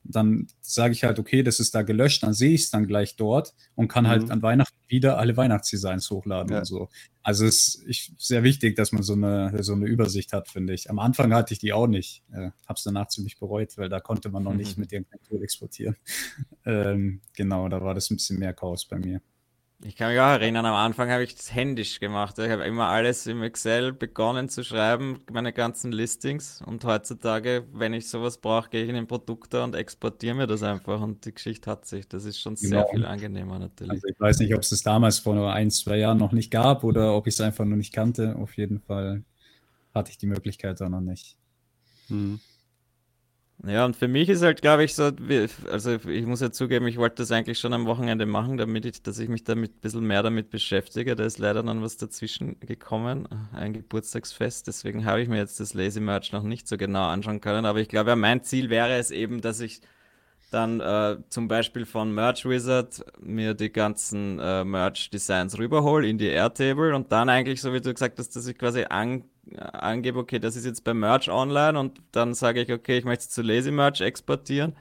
dann 0.08 0.48
sage 0.62 0.94
ich 0.94 1.04
halt, 1.04 1.20
okay, 1.20 1.44
das 1.44 1.60
ist 1.60 1.76
da 1.76 1.82
gelöscht, 1.82 2.24
dann 2.24 2.34
sehe 2.34 2.54
ich 2.54 2.63
es 2.63 2.70
dann 2.70 2.88
gleich 2.88 3.15
dort 3.15 3.54
und 3.76 3.88
kann 3.88 4.08
halt 4.08 4.24
mhm. 4.24 4.24
halt 4.24 4.32
an 4.32 4.41
Weihnachten 4.41 4.76
wieder 4.88 5.18
alle 5.18 5.36
Weihnachtsdesigns 5.36 6.10
hochladen 6.12 6.52
ja. 6.52 6.60
und 6.60 6.65
so. 6.65 6.89
Also 7.24 7.46
es 7.46 7.76
ist 7.76 8.12
sehr 8.20 8.44
wichtig, 8.44 8.76
dass 8.76 8.91
man 8.91 9.02
so 9.02 9.13
eine, 9.13 9.63
so 9.63 9.74
eine 9.74 9.88
Übersicht 9.88 10.32
hat, 10.32 10.48
finde 10.48 10.74
ich. 10.74 10.89
Am 10.89 11.00
Anfang 11.00 11.34
hatte 11.34 11.54
ich 11.54 11.60
die 11.60 11.74
auch 11.74 11.88
nicht. 11.88 12.24
Äh, 12.32 12.52
Habe 12.68 12.76
es 12.76 12.84
danach 12.84 13.08
ziemlich 13.08 13.39
bereut, 13.39 13.78
weil 13.78 13.89
da 13.89 14.00
konnte 14.00 14.30
man 14.30 14.44
noch 14.44 14.52
mhm. 14.52 14.58
nicht 14.58 14.78
mit 14.78 14.91
irgendeinem 14.94 15.24
Tool 15.24 15.41
exportieren. 15.41 15.96
ähm, 16.65 17.22
genau, 17.36 17.68
da 17.68 17.82
war 17.82 17.96
das 17.96 18.12
ein 18.12 18.18
bisschen 18.18 18.39
mehr 18.39 18.54
Chaos 18.54 18.86
bei 18.86 19.00
mir. 19.00 19.22
Ich 19.84 19.98
kann 19.98 20.12
mich 20.12 20.20
auch 20.20 20.32
erinnern, 20.32 20.66
am 20.66 20.74
Anfang 20.74 21.10
habe 21.12 21.24
ich 21.24 21.36
das 21.36 21.54
händisch 21.54 22.00
gemacht. 22.00 22.40
Ich 22.40 22.50
habe 22.50 22.64
immer 22.64 22.88
alles 22.88 23.28
im 23.28 23.44
Excel 23.44 23.92
begonnen 23.92 24.48
zu 24.48 24.64
schreiben, 24.64 25.20
meine 25.32 25.52
ganzen 25.52 25.92
Listings. 25.92 26.62
Und 26.66 26.86
heutzutage, 26.86 27.66
wenn 27.74 27.94
ich 27.94 28.10
sowas 28.10 28.38
brauche, 28.38 28.70
gehe 28.70 28.84
ich 28.84 28.90
in 28.90 28.96
den 28.96 29.06
Produktor 29.06 29.64
und 29.66 29.76
exportiere 29.76 30.34
mir 30.34 30.48
das 30.48 30.64
einfach. 30.64 31.02
Und 31.02 31.26
die 31.26 31.34
Geschichte 31.34 31.70
hat 31.70 31.86
sich. 31.86 32.08
Das 32.08 32.24
ist 32.24 32.40
schon 32.40 32.56
genau. 32.56 32.70
sehr 32.70 32.88
viel 32.88 33.06
angenehmer 33.06 33.60
natürlich. 33.60 33.92
Also 33.92 34.08
ich 34.08 34.20
weiß 34.20 34.40
nicht, 34.40 34.56
ob 34.56 34.62
es 34.62 34.70
das 34.70 34.82
damals 34.82 35.20
vor 35.20 35.36
nur 35.36 35.52
ein, 35.52 35.70
zwei 35.70 35.98
Jahren 35.98 36.18
noch 36.18 36.32
nicht 36.32 36.52
gab 36.52 36.86
oder 36.86 37.14
ob 37.14 37.28
ich 37.28 37.34
es 37.34 37.42
einfach 37.42 37.66
nur 37.66 37.78
nicht 37.78 37.94
kannte. 37.94 38.38
Auf 38.38 38.56
jeden 38.56 38.80
Fall 38.80 39.24
hatte 39.94 40.10
ich 40.10 40.18
die 40.18 40.28
Möglichkeit 40.28 40.80
da 40.80 40.88
noch 40.88 41.02
nicht. 41.02 41.38
Hm. 42.08 42.40
Ja, 43.63 43.86
und 43.86 43.96
für 43.96 44.08
mich 44.08 44.30
ist 44.30 44.44
halt, 44.44 44.62
glaube 44.62 44.84
ich, 44.84 44.94
so, 44.94 45.12
also 45.72 45.94
ich 45.94 46.26
muss 46.26 46.41
ja 46.41 46.52
zugeben, 46.52 46.88
ich 46.88 46.98
wollte 46.98 47.15
das 47.18 47.32
eigentlich 47.32 47.58
schon 47.58 47.74
am 47.74 47.86
Wochenende 47.86 48.26
machen, 48.26 48.58
damit 48.58 48.86
ich, 48.86 49.02
dass 49.02 49.18
ich 49.18 49.30
mich 49.30 49.44
damit 49.44 49.72
ein 49.78 49.80
bisschen 49.80 50.06
mehr 50.06 50.22
damit 50.24 50.50
beschäftige. 50.50 51.15
Da 51.15 51.24
ist 51.24 51.39
leider 51.39 51.63
dann 51.63 51.82
was 51.82 51.98
dazwischen 51.98 52.60
gekommen, 52.60 53.28
ein 53.54 53.74
Geburtstagsfest. 53.74 54.68
Deswegen 54.68 55.06
habe 55.06 55.22
ich 55.22 55.30
mir 55.30 55.38
jetzt 55.38 55.60
das 55.60 55.74
Lazy 55.74 56.02
Merch 56.02 56.32
noch 56.32 56.44
nicht 56.44 56.68
so 56.68 56.78
genau 56.78 57.08
anschauen 57.08 57.41
können. 57.41 57.65
Aber 57.65 57.80
ich 57.80 57.88
glaube, 57.88 58.12
ja, 58.12 58.15
mein 58.15 58.44
Ziel 58.44 58.70
wäre 58.70 58.98
es 58.98 59.10
eben, 59.10 59.41
dass 59.41 59.62
ich 59.62 59.82
dann 60.52 60.80
äh, 60.80 61.18
zum 61.30 61.48
Beispiel 61.48 61.86
von 61.86 62.13
Merch 62.13 62.46
Wizard 62.46 63.04
mir 63.20 63.54
die 63.54 63.72
ganzen 63.72 64.39
äh, 64.39 64.63
Merch-Designs 64.63 65.58
rüberhole 65.58 66.08
in 66.08 66.18
die 66.18 66.28
Airtable 66.28 66.96
und 66.96 67.12
dann 67.12 67.30
eigentlich, 67.30 67.62
so 67.62 67.74
wie 67.74 67.82
du 67.82 67.94
gesagt 67.94 68.20
hast, 68.20 68.36
dass 68.36 68.48
ich 68.48 68.58
quasi 68.58 68.86
an, 68.89 69.24
angebe, 69.58 70.19
okay, 70.19 70.39
das 70.39 70.55
ist 70.55 70.65
jetzt 70.65 70.84
bei 70.84 70.93
Merch 70.93 71.29
online 71.29 71.79
und 71.79 72.01
dann 72.12 72.34
sage 72.34 72.62
ich, 72.62 72.71
okay, 72.71 72.97
ich 72.97 73.05
möchte 73.05 73.23
es 73.23 73.29
zu 73.29 73.41
Lazy 73.41 73.71
Merch 73.71 74.01
exportieren 74.01 74.75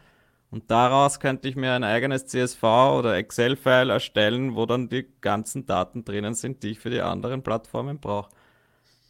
und 0.51 0.71
daraus 0.71 1.19
könnte 1.19 1.49
ich 1.49 1.57
mir 1.57 1.73
ein 1.73 1.83
eigenes 1.83 2.27
CSV 2.27 2.63
oder 2.63 3.17
Excel-File 3.17 3.91
erstellen, 3.91 4.55
wo 4.55 4.67
dann 4.67 4.89
die 4.89 5.05
ganzen 5.21 5.67
Daten 5.67 6.05
drinnen 6.05 6.35
sind, 6.35 6.63
die 6.63 6.71
ich 6.71 6.79
für 6.79 6.91
die 6.91 7.01
anderen 7.01 7.43
Plattformen 7.43 7.99
brauche. 7.99 8.31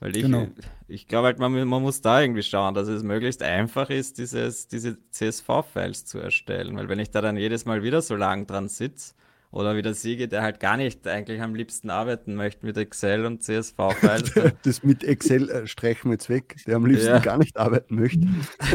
Weil 0.01 0.17
ich, 0.17 0.23
genau. 0.23 0.49
ich 0.89 1.07
glaube 1.07 1.27
halt, 1.27 1.39
man, 1.39 1.53
man 1.53 1.83
muss 1.83 2.01
da 2.01 2.21
irgendwie 2.21 2.43
schauen, 2.43 2.75
dass 2.75 2.89
es 2.89 3.03
möglichst 3.03 3.43
einfach 3.43 3.91
ist, 3.91 4.19
dieses, 4.19 4.69
diese 4.69 4.99
CSV-Files 5.11 6.07
zu 6.07 6.19
erstellen. 6.19 6.77
Weil 6.77 6.89
wenn 6.89 6.99
ich 6.99 7.11
da 7.11 7.21
dann 7.21 7.37
jedes 7.37 7.65
Mal 7.65 7.83
wieder 7.83 8.03
so 8.03 8.17
lang 8.17 8.47
dran 8.47 8.69
sitze, 8.69 9.15
oder 9.55 9.77
wie 9.77 9.83
der 9.83 9.95
Siege, 9.95 10.27
der 10.27 10.43
halt 10.43 10.59
gar 10.59 10.77
nicht 10.77 11.07
eigentlich 11.07 11.41
am 11.41 11.55
liebsten 11.55 11.89
arbeiten 11.89 12.35
möchte 12.35 12.67
mit 12.67 12.77
Excel 12.77 13.25
und 13.25 13.43
CSV-Files. 13.45 14.33
das 14.65 14.83
mit 14.83 15.05
Excel 15.05 15.49
äh, 15.49 15.67
streichen 15.69 16.11
wir 16.11 16.15
jetzt 16.15 16.29
weg, 16.29 16.57
der 16.67 16.77
am 16.77 16.87
liebsten 16.87 17.11
ja. 17.11 17.19
gar 17.21 17.39
nicht 17.39 17.57
arbeiten 17.57 17.95
möchte. 17.95 18.27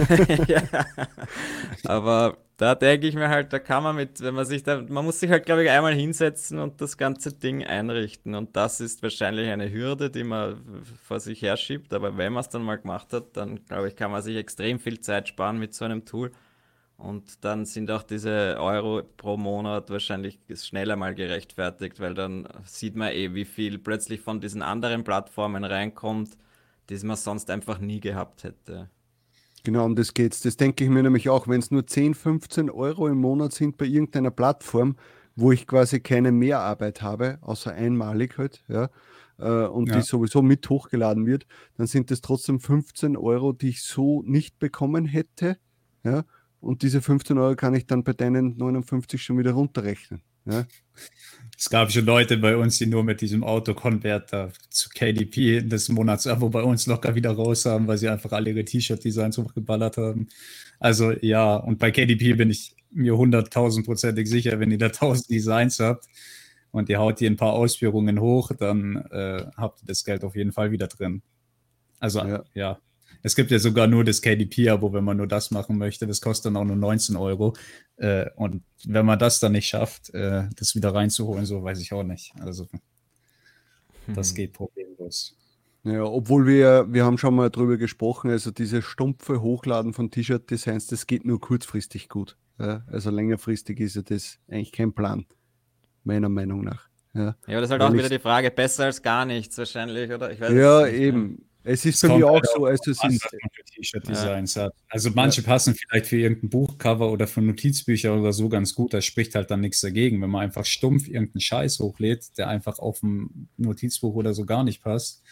ja. 0.47 0.61
Aber 1.83 2.37
da 2.55 2.75
denke 2.75 3.07
ich 3.07 3.15
mir 3.15 3.27
halt, 3.27 3.51
da 3.51 3.59
kann 3.59 3.83
man 3.83 3.97
mit, 3.97 4.21
wenn 4.21 4.33
man 4.33 4.45
sich 4.45 4.63
da, 4.63 4.81
man 4.87 5.03
muss 5.03 5.19
sich 5.19 5.29
halt, 5.29 5.45
glaube 5.45 5.65
ich, 5.65 5.69
einmal 5.69 5.93
hinsetzen 5.93 6.59
und 6.59 6.79
das 6.79 6.95
ganze 6.95 7.33
Ding 7.33 7.65
einrichten. 7.65 8.33
Und 8.33 8.55
das 8.55 8.79
ist 8.79 9.03
wahrscheinlich 9.03 9.49
eine 9.49 9.69
Hürde, 9.69 10.09
die 10.09 10.23
man 10.23 10.63
vor 11.03 11.19
sich 11.19 11.41
herschiebt. 11.41 11.93
Aber 11.93 12.15
wenn 12.15 12.31
man 12.31 12.39
es 12.39 12.49
dann 12.49 12.63
mal 12.63 12.77
gemacht 12.77 13.11
hat, 13.11 13.35
dann 13.35 13.65
glaube 13.65 13.89
ich, 13.89 13.97
kann 13.97 14.11
man 14.11 14.21
sich 14.21 14.37
extrem 14.37 14.79
viel 14.79 15.01
Zeit 15.01 15.27
sparen 15.27 15.59
mit 15.59 15.73
so 15.73 15.83
einem 15.83 16.05
Tool. 16.05 16.31
Und 16.99 17.45
dann 17.45 17.65
sind 17.65 17.89
auch 17.91 18.03
diese 18.03 18.57
Euro 18.59 19.01
pro 19.15 19.37
Monat 19.37 19.89
wahrscheinlich 19.89 20.37
schneller 20.53 20.97
mal 20.97 21.15
gerechtfertigt, 21.15 22.01
weil 22.01 22.13
dann 22.13 22.47
sieht 22.65 22.97
man 22.97 23.13
eh, 23.13 23.33
wie 23.33 23.45
viel 23.45 23.79
plötzlich 23.79 24.19
von 24.19 24.41
diesen 24.41 24.61
anderen 24.61 25.05
Plattformen 25.05 25.63
reinkommt, 25.63 26.37
die 26.89 26.97
man 27.05 27.15
sonst 27.15 27.49
einfach 27.49 27.79
nie 27.79 28.01
gehabt 28.01 28.43
hätte. 28.43 28.89
Genau, 29.63 29.85
um 29.85 29.95
das 29.95 30.13
geht's. 30.13 30.41
Das 30.41 30.57
denke 30.57 30.83
ich 30.83 30.89
mir 30.89 31.01
nämlich 31.01 31.29
auch, 31.29 31.47
wenn 31.47 31.59
es 31.61 31.71
nur 31.71 31.87
10, 31.87 32.15
15 32.15 32.69
Euro 32.69 33.07
im 33.07 33.19
Monat 33.19 33.53
sind 33.53 33.77
bei 33.77 33.85
irgendeiner 33.85 34.31
Plattform, 34.31 34.97
wo 35.37 35.53
ich 35.53 35.67
quasi 35.67 36.01
keine 36.01 36.33
Mehrarbeit 36.33 37.01
habe, 37.01 37.37
außer 37.39 37.71
einmalig 37.71 38.37
halt, 38.37 38.61
ja, 38.67 38.89
äh, 39.37 39.67
und 39.67 39.87
ja. 39.87 39.95
die 39.95 40.01
sowieso 40.01 40.41
mit 40.41 40.69
hochgeladen 40.69 41.25
wird, 41.25 41.47
dann 41.77 41.87
sind 41.87 42.11
das 42.11 42.19
trotzdem 42.19 42.59
15 42.59 43.15
Euro, 43.15 43.53
die 43.53 43.69
ich 43.69 43.83
so 43.83 44.21
nicht 44.23 44.59
bekommen 44.59 45.05
hätte, 45.05 45.57
ja, 46.03 46.25
und 46.61 46.81
diese 46.81 47.01
15 47.01 47.37
Euro 47.37 47.55
kann 47.55 47.73
ich 47.73 47.87
dann 47.87 48.03
bei 48.03 48.13
deinen 48.13 48.57
59 48.57 49.21
schon 49.21 49.37
wieder 49.37 49.51
runterrechnen. 49.51 50.21
Ja? 50.45 50.65
Es 51.57 51.69
gab 51.69 51.91
schon 51.91 52.05
Leute 52.05 52.37
bei 52.37 52.55
uns, 52.55 52.77
die 52.77 52.85
nur 52.85 53.03
mit 53.03 53.21
diesem 53.21 53.43
Autokonverter 53.43 54.51
zu 54.69 54.89
KDP 54.89 55.61
des 55.61 55.89
Monatsabo 55.89 56.49
bei 56.49 56.63
uns 56.63 56.87
locker 56.87 57.15
wieder 57.15 57.31
raus 57.31 57.65
haben, 57.65 57.87
weil 57.87 57.97
sie 57.97 58.09
einfach 58.09 58.31
alle 58.31 58.51
ihre 58.51 58.63
T-Shirt-Designs 58.63 59.37
hochgeballert 59.37 59.97
haben. 59.97 60.27
Also 60.79 61.11
ja, 61.21 61.55
und 61.55 61.79
bei 61.79 61.91
KDP 61.91 62.33
bin 62.33 62.49
ich 62.49 62.75
mir 62.91 63.17
hunderttausendprozentig 63.17 64.27
sicher, 64.27 64.59
wenn 64.59 64.71
ihr 64.71 64.77
da 64.77 64.89
tausend 64.89 65.29
Designs 65.29 65.79
habt 65.79 66.07
und 66.71 66.89
ihr 66.89 66.99
haut 66.99 67.19
die 67.19 67.27
ein 67.27 67.35
paar 67.35 67.53
Ausführungen 67.53 68.19
hoch, 68.19 68.51
dann 68.57 68.95
äh, 69.11 69.45
habt 69.57 69.83
ihr 69.83 69.87
das 69.87 70.03
Geld 70.03 70.23
auf 70.23 70.35
jeden 70.35 70.51
Fall 70.51 70.71
wieder 70.71 70.87
drin. 70.87 71.21
Also 71.99 72.19
ja, 72.19 72.43
ja 72.53 72.79
es 73.21 73.35
gibt 73.35 73.51
ja 73.51 73.59
sogar 73.59 73.87
nur 73.87 74.03
das 74.03 74.21
KDP-Abo, 74.21 74.93
wenn 74.93 75.03
man 75.03 75.17
nur 75.17 75.27
das 75.27 75.51
machen 75.51 75.77
möchte. 75.77 76.07
Das 76.07 76.21
kostet 76.21 76.47
dann 76.47 76.57
auch 76.57 76.65
nur 76.65 76.75
19 76.75 77.15
Euro. 77.17 77.55
Äh, 77.97 78.29
und 78.35 78.63
wenn 78.85 79.05
man 79.05 79.19
das 79.19 79.39
dann 79.39 79.51
nicht 79.51 79.67
schafft, 79.67 80.13
äh, 80.13 80.43
das 80.55 80.75
wieder 80.75 80.93
reinzuholen, 80.93 81.45
so 81.45 81.63
weiß 81.63 81.79
ich 81.81 81.91
auch 81.93 82.03
nicht. 82.03 82.33
Also 82.39 82.67
das 84.07 84.29
hm. 84.29 84.35
geht 84.35 84.53
problemlos. 84.53 85.35
Ja, 85.83 86.03
obwohl 86.03 86.45
wir, 86.45 86.87
wir 86.89 87.05
haben 87.05 87.17
schon 87.17 87.35
mal 87.35 87.49
drüber 87.49 87.77
gesprochen, 87.77 88.29
also 88.31 88.51
diese 88.51 88.81
stumpfe 88.81 89.41
Hochladen 89.41 89.93
von 89.93 90.11
T-Shirt-Designs, 90.11 90.87
das 90.87 91.07
geht 91.07 91.25
nur 91.25 91.39
kurzfristig 91.39 92.09
gut. 92.09 92.37
Ja, 92.59 92.83
also 92.87 93.09
längerfristig 93.09 93.79
ist 93.79 93.95
ja 93.95 94.01
das 94.01 94.39
eigentlich 94.49 94.73
kein 94.73 94.93
Plan, 94.93 95.25
meiner 96.03 96.27
Meinung 96.27 96.65
nach. 96.65 96.89
Ja, 97.13 97.21
ja 97.47 97.57
aber 97.57 97.61
das 97.61 97.63
ist 97.63 97.71
halt 97.71 97.81
Weil 97.81 97.89
auch 97.89 97.93
wieder 97.93 98.09
die 98.09 98.19
Frage, 98.19 98.51
besser 98.51 98.85
als 98.85 99.01
gar 99.01 99.25
nichts 99.25 99.57
wahrscheinlich, 99.57 100.11
oder? 100.11 100.33
ja, 100.51 100.85
nicht, 100.85 100.99
eben. 100.99 101.48
Es 101.69 101.85
ist 101.85 102.01
bei 102.01 102.17
mir 102.17 102.27
auch 102.27 102.41
so, 102.55 102.65
als 102.65 102.85
es 102.87 103.03
ist. 103.03 103.27
T-Shirt-Designs 103.75 104.55
ja. 104.55 104.63
hat. 104.63 104.73
Also 104.89 105.11
manche 105.13 105.41
ja. 105.41 105.47
passen 105.47 105.75
vielleicht 105.75 106.07
für 106.07 106.17
irgendein 106.17 106.49
Buchcover 106.49 107.11
oder 107.11 107.27
für 107.27 107.41
Notizbücher 107.41 108.19
oder 108.19 108.33
so 108.33 108.49
ganz 108.49 108.73
gut. 108.73 108.93
Da 108.93 109.01
spricht 109.01 109.35
halt 109.35 109.51
dann 109.51 109.61
nichts 109.61 109.81
dagegen. 109.81 110.21
Wenn 110.21 110.29
man 110.29 110.41
einfach 110.41 110.65
stumpf 110.65 111.07
irgendeinen 111.07 111.41
Scheiß 111.41 111.79
hochlädt, 111.79 112.37
der 112.37 112.47
einfach 112.47 112.79
auf 112.79 113.03
ein 113.03 113.49
Notizbuch 113.57 114.15
oder 114.15 114.33
so 114.33 114.45
gar 114.45 114.63
nicht 114.63 114.81
passt, 114.81 115.23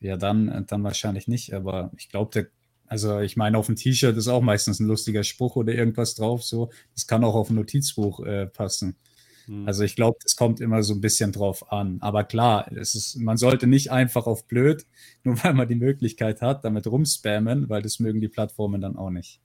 ja, 0.00 0.16
dann, 0.16 0.66
dann 0.68 0.84
wahrscheinlich 0.84 1.26
nicht. 1.26 1.54
Aber 1.54 1.90
ich 1.96 2.08
glaube, 2.08 2.50
also 2.86 3.20
ich 3.20 3.36
meine, 3.36 3.56
auf 3.56 3.66
dem 3.66 3.76
T-Shirt 3.76 4.16
ist 4.16 4.28
auch 4.28 4.42
meistens 4.42 4.78
ein 4.78 4.86
lustiger 4.86 5.24
Spruch 5.24 5.56
oder 5.56 5.72
irgendwas 5.72 6.14
drauf. 6.14 6.42
So, 6.42 6.70
das 6.94 7.06
kann 7.06 7.24
auch 7.24 7.34
auf 7.34 7.48
ein 7.48 7.56
Notizbuch 7.56 8.20
äh, 8.20 8.46
passen. 8.46 8.96
Hm. 9.46 9.66
Also 9.66 9.84
ich 9.84 9.96
glaube, 9.96 10.18
es 10.24 10.36
kommt 10.36 10.60
immer 10.60 10.82
so 10.82 10.94
ein 10.94 11.00
bisschen 11.00 11.32
drauf 11.32 11.72
an. 11.72 11.98
Aber 12.00 12.24
klar, 12.24 12.70
es 12.72 12.94
ist, 12.94 13.16
man 13.16 13.36
sollte 13.36 13.66
nicht 13.66 13.90
einfach 13.90 14.26
auf 14.26 14.46
blöd, 14.46 14.86
nur 15.24 15.42
weil 15.42 15.54
man 15.54 15.68
die 15.68 15.74
Möglichkeit 15.74 16.42
hat, 16.42 16.64
damit 16.64 16.86
rumspammen, 16.86 17.68
weil 17.68 17.82
das 17.82 17.98
mögen 17.98 18.20
die 18.20 18.28
Plattformen 18.28 18.80
dann 18.80 18.96
auch 18.96 19.10
nicht. 19.10 19.40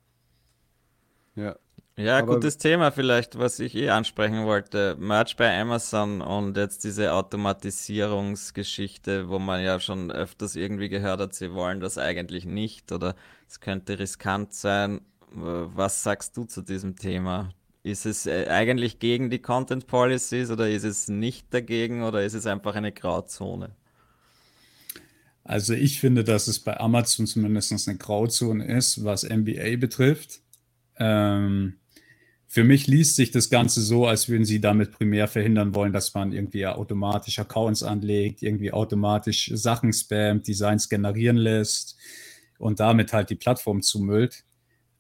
Ja. 1.36 1.58
Ja, 2.00 2.20
Aber 2.20 2.36
gutes 2.36 2.60
Thema 2.60 2.92
vielleicht, 2.92 3.40
was 3.40 3.60
ich 3.60 3.74
eh 3.74 3.90
ansprechen 3.90 4.46
wollte. 4.46 4.96
Merch 5.00 5.36
bei 5.36 5.60
Amazon 5.60 6.22
und 6.22 6.56
jetzt 6.56 6.84
diese 6.84 7.12
Automatisierungsgeschichte, 7.14 9.30
wo 9.30 9.40
man 9.40 9.64
ja 9.64 9.80
schon 9.80 10.12
öfters 10.12 10.56
irgendwie 10.56 10.90
gehört 10.90 11.20
hat, 11.20 11.34
sie 11.34 11.54
wollen 11.54 11.80
das 11.80 11.98
eigentlich 11.98 12.46
nicht 12.46 12.92
oder 12.92 13.16
es 13.48 13.60
könnte 13.62 13.98
riskant 13.98 14.54
sein. 14.54 15.02
Was 15.32 16.04
sagst 16.04 16.38
du 16.38 16.46
zu 16.46 16.62
diesem 16.62 16.98
Thema? 16.98 17.50
Ist 17.88 18.06
es 18.06 18.26
äh, 18.26 18.48
eigentlich 18.50 19.00
gegen 19.00 19.30
die 19.30 19.40
Content 19.40 19.88
Policies 19.88 20.52
oder 20.52 20.70
ist 20.70 20.84
es 20.84 21.08
nicht 21.08 21.54
dagegen 21.54 22.04
oder 22.04 22.22
ist 22.22 22.34
es 22.34 22.46
einfach 22.46 22.76
eine 22.76 22.92
Grauzone? 22.92 23.70
Also 25.46 25.74
ich 25.74 26.02
finde, 26.02 26.26
dass 26.26 26.48
es 26.48 26.60
bei 26.60 26.78
Amazon 26.78 27.26
zumindest 27.26 27.88
eine 27.88 27.98
Grauzone 27.98 28.66
ist, 28.66 29.06
was 29.06 29.24
MBA 29.24 29.78
betrifft. 29.78 30.42
Ähm, 30.98 31.78
für 32.46 32.66
mich 32.66 32.88
liest 32.88 33.16
sich 33.16 33.32
das 33.32 33.50
Ganze 33.50 33.80
so, 33.80 34.06
als 34.06 34.28
würden 34.28 34.44
sie 34.44 34.60
damit 34.60 34.92
primär 34.92 35.30
verhindern 35.30 35.74
wollen, 35.74 35.94
dass 35.94 36.14
man 36.14 36.34
irgendwie 36.34 36.68
automatisch 36.68 37.40
Accounts 37.40 37.84
anlegt, 37.84 38.44
irgendwie 38.44 38.74
automatisch 38.74 39.50
Sachen 39.54 39.94
spammt, 39.94 40.46
Designs 40.46 40.90
generieren 40.90 41.38
lässt 41.38 41.96
und 42.58 42.82
damit 42.82 43.14
halt 43.14 43.30
die 43.30 43.36
Plattform 43.36 43.82
zumüllt. 43.82 44.44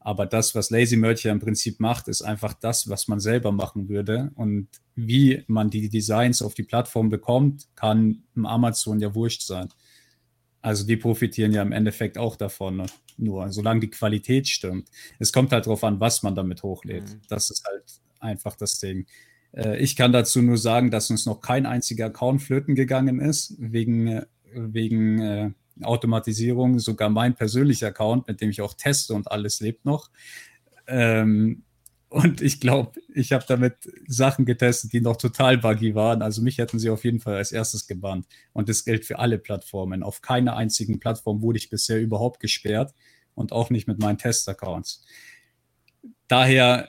Aber 0.07 0.25
das, 0.25 0.55
was 0.55 0.69
Lazy 0.69 0.95
Merch 0.95 1.23
ja 1.23 1.33
im 1.33 1.41
Prinzip 1.41 1.81
macht, 1.81 2.07
ist 2.07 2.21
einfach 2.21 2.53
das, 2.53 2.87
was 2.87 3.09
man 3.09 3.19
selber 3.19 3.51
machen 3.51 3.89
würde. 3.89 4.31
Und 4.35 4.69
wie 4.95 5.43
man 5.47 5.69
die 5.69 5.89
Designs 5.89 6.41
auf 6.41 6.53
die 6.53 6.63
Plattform 6.63 7.09
bekommt, 7.09 7.67
kann 7.75 8.23
im 8.33 8.45
Amazon 8.45 9.01
ja 9.01 9.13
wurscht 9.13 9.41
sein. 9.41 9.67
Also 10.61 10.87
die 10.87 10.95
profitieren 10.95 11.51
ja 11.51 11.61
im 11.61 11.73
Endeffekt 11.73 12.17
auch 12.17 12.37
davon, 12.37 12.85
nur 13.17 13.51
solange 13.51 13.81
die 13.81 13.89
Qualität 13.89 14.47
stimmt. 14.47 14.87
Es 15.19 15.33
kommt 15.33 15.51
halt 15.51 15.65
darauf 15.65 15.83
an, 15.83 15.99
was 15.99 16.23
man 16.23 16.35
damit 16.35 16.63
hochlädt. 16.63 17.09
Mhm. 17.09 17.21
Das 17.27 17.49
ist 17.49 17.65
halt 17.65 17.99
einfach 18.21 18.55
das 18.55 18.79
Ding. 18.79 19.07
Äh, 19.51 19.77
ich 19.79 19.97
kann 19.97 20.13
dazu 20.13 20.41
nur 20.41 20.57
sagen, 20.57 20.89
dass 20.89 21.11
uns 21.11 21.25
noch 21.25 21.41
kein 21.41 21.65
einziger 21.65 22.05
Account 22.05 22.41
flöten 22.41 22.75
gegangen 22.75 23.19
ist, 23.19 23.55
wegen, 23.59 24.07
äh, 24.07 24.25
wegen 24.53 25.19
äh, 25.19 25.51
Automatisierung, 25.83 26.79
sogar 26.79 27.09
mein 27.09 27.35
persönlicher 27.35 27.87
Account, 27.87 28.27
mit 28.27 28.41
dem 28.41 28.49
ich 28.49 28.61
auch 28.61 28.73
teste 28.73 29.13
und 29.13 29.31
alles 29.31 29.59
lebt 29.59 29.85
noch. 29.85 30.09
Ähm, 30.87 31.63
Und 32.09 32.41
ich 32.41 32.61
glaube, 32.61 32.93
ich 33.13 33.33
habe 33.33 33.43
damit 33.45 33.75
Sachen 34.07 34.45
getestet, 34.45 34.93
die 34.93 35.01
noch 35.01 35.17
total 35.17 35.57
buggy 35.57 35.93
waren. 35.93 36.21
Also 36.21 36.41
mich 36.41 36.57
hätten 36.57 36.79
sie 36.79 36.89
auf 36.89 37.03
jeden 37.03 37.19
Fall 37.19 37.35
als 37.35 37.51
erstes 37.51 37.85
gebannt. 37.85 38.27
Und 38.53 38.69
das 38.69 38.85
gilt 38.85 39.03
für 39.03 39.19
alle 39.19 39.37
Plattformen. 39.37 40.03
Auf 40.03 40.21
keiner 40.21 40.55
einzigen 40.55 40.99
Plattform 40.99 41.41
wurde 41.41 41.57
ich 41.57 41.69
bisher 41.69 41.99
überhaupt 41.99 42.39
gesperrt 42.39 42.93
und 43.35 43.51
auch 43.51 43.69
nicht 43.69 43.87
mit 43.89 43.99
meinen 43.99 44.17
Test-Accounts. 44.17 45.05
Daher, 46.29 46.87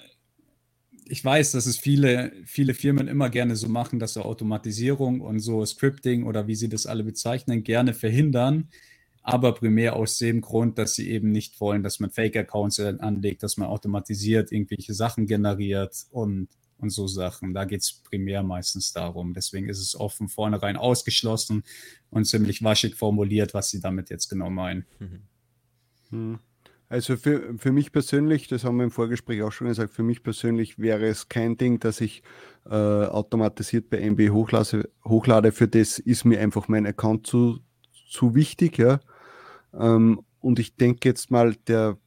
ich 1.09 1.25
weiß, 1.25 1.53
dass 1.53 1.67
es 1.67 1.79
viele, 1.79 2.33
viele 2.45 2.75
Firmen 2.75 3.09
immer 3.09 3.31
gerne 3.31 3.57
so 3.57 3.69
machen, 3.69 3.99
dass 3.99 4.15
so 4.15 4.23
Automatisierung 4.23 5.21
und 5.21 5.41
so 5.41 5.65
Scripting 5.65 6.25
oder 6.25 6.47
wie 6.47 6.55
sie 6.55 6.69
das 6.69 6.87
alle 6.87 7.05
bezeichnen, 7.05 7.65
gerne 7.65 7.95
verhindern 7.95 8.69
aber 9.29 9.53
primär 9.53 9.95
aus 9.95 10.17
dem 10.17 10.41
Grund, 10.41 10.79
dass 10.79 10.95
sie 10.95 11.11
eben 11.11 11.31
nicht 11.31 11.61
wollen, 11.61 11.83
dass 11.83 12.01
man 12.01 12.09
Fake-Accounts 12.09 12.81
anlegt, 12.81 13.43
dass 13.43 13.59
man 13.59 13.69
automatisiert 13.69 14.51
irgendwelche 14.51 14.95
Sachen 14.95 15.27
generiert 15.27 16.07
und, 16.11 16.49
und 16.79 16.89
so 16.89 17.07
Sachen. 17.07 17.53
Da 17.53 17.67
geht 17.67 17.83
es 17.83 17.93
primär 17.93 18.43
meistens 18.43 18.95
darum. 18.95 19.35
Deswegen 19.35 19.69
ist 19.69 19.81
es 19.81 19.95
offen 19.95 20.29
vornherein 20.29 20.79
ausgeschlossen 20.79 21.63
und 22.09 22.25
ziemlich 22.25 22.63
waschig 22.65 22.97
formuliert, 22.97 23.53
was 23.53 23.69
sie 23.69 23.83
damit 23.83 24.09
jetzt 24.09 24.31
genau 24.31 24.49
meinen. 24.49 24.87
Mhm. 24.99 25.23
Hm. 26.09 26.39
Also 26.91 27.17
für, 27.17 27.55
für 27.59 27.71
mich 27.71 27.93
persönlich, 27.93 28.49
das 28.49 28.65
haben 28.65 28.79
wir 28.79 28.85
im 28.85 28.91
Vorgespräch 28.91 29.43
auch 29.43 29.53
schon 29.53 29.67
gesagt, 29.67 29.93
für 29.93 30.03
mich 30.03 30.23
persönlich 30.23 30.79
wäre 30.79 31.07
es 31.07 31.29
kein 31.29 31.59
Ding, 31.59 31.81
dass 31.81 32.01
ich 32.01 32.23
äh, 32.65 32.75
automatisiert 32.75 33.91
bei 33.91 33.99
MB 33.99 34.31
hochlade, 34.31 34.89
hochlade. 35.05 35.53
Für 35.53 35.69
das 35.69 35.99
ist 35.99 36.25
mir 36.25 36.41
einfach 36.41 36.69
mein 36.69 36.87
Account 36.87 37.27
zu, 37.27 37.61
zu 38.11 38.35
wichtig, 38.35 38.79
ja. 38.79 39.01
Ähm, 39.75 40.23
und 40.41 40.59
ich 40.59 40.77
denke 40.77 41.09
jetzt 41.09 41.31
mal, 41.31 41.57
der 41.67 41.99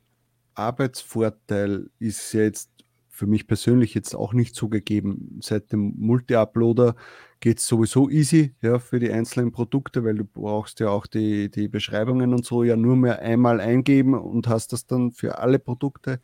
Arbeitsvorteil 0.56 1.90
ist 2.00 2.34
ja 2.34 2.42
jetzt 2.42 2.72
für 3.08 3.28
mich 3.28 3.46
persönlich 3.46 3.94
jetzt 3.94 4.16
auch 4.16 4.34
nicht 4.34 4.56
so 4.56 4.68
gegeben. 4.68 5.38
Seit 5.42 5.72
dem 5.72 5.94
Multi-Uploader 5.98 6.96
geht 7.42 7.58
es 7.58 7.68
sowieso 7.68 8.10
easy 8.10 8.54
ja, 8.62 8.80
für 8.80 9.00
die 9.00 9.12
einzelnen 9.12 9.52
Produkte, 9.52 10.06
weil 10.06 10.16
du 10.16 10.24
brauchst 10.24 10.80
ja 10.80 10.90
auch 10.90 11.08
die, 11.08 11.50
die 11.50 11.68
Beschreibungen 11.68 12.34
und 12.34 12.46
so 12.46 12.64
ja 12.64 12.78
nur 12.78 12.96
mehr 12.96 13.20
einmal 13.20 13.60
eingeben 13.60 14.14
und 14.14 14.48
hast 14.48 14.72
das 14.72 14.86
dann 14.86 15.12
für 15.12 15.40
alle 15.40 15.58
Produkte. 15.58 16.22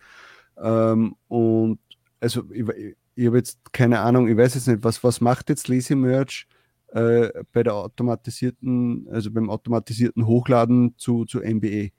Ähm, 0.57 1.15
und 1.27 1.79
also 2.21 2.43
ich, 2.51 2.95
ich 3.15 3.25
habe 3.25 3.37
jetzt 3.37 3.73
keine 3.73 3.99
Ahnung, 3.99 4.27
ich 4.29 4.37
weiß 4.37 4.53
jetzt 4.53 4.67
nicht, 4.67 4.83
was, 4.83 5.03
was 5.03 5.19
macht 5.19 5.49
jetzt 5.49 5.67
Lazy 5.67 5.95
Merch 5.95 6.47
äh, 6.89 7.29
bei 7.51 7.63
der 7.63 7.73
automatisierten, 7.73 9.07
also 9.11 9.31
beim 9.31 9.49
automatisierten 9.49 10.27
Hochladen 10.27 10.93
zu, 10.97 11.25
zu 11.25 11.39
MBE. 11.39 11.89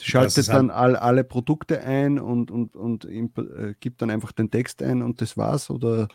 Schaltet 0.00 0.48
dann 0.48 0.70
all, 0.70 0.96
alle 0.96 1.22
Produkte 1.22 1.82
ein 1.82 2.18
und, 2.18 2.50
und, 2.50 2.74
und 2.74 3.04
äh, 3.04 3.74
gibt 3.78 4.02
dann 4.02 4.10
einfach 4.10 4.32
den 4.32 4.50
Text 4.50 4.82
ein 4.82 5.02
und 5.02 5.20
das 5.20 5.36
war's 5.36 5.70
oder? 5.70 6.08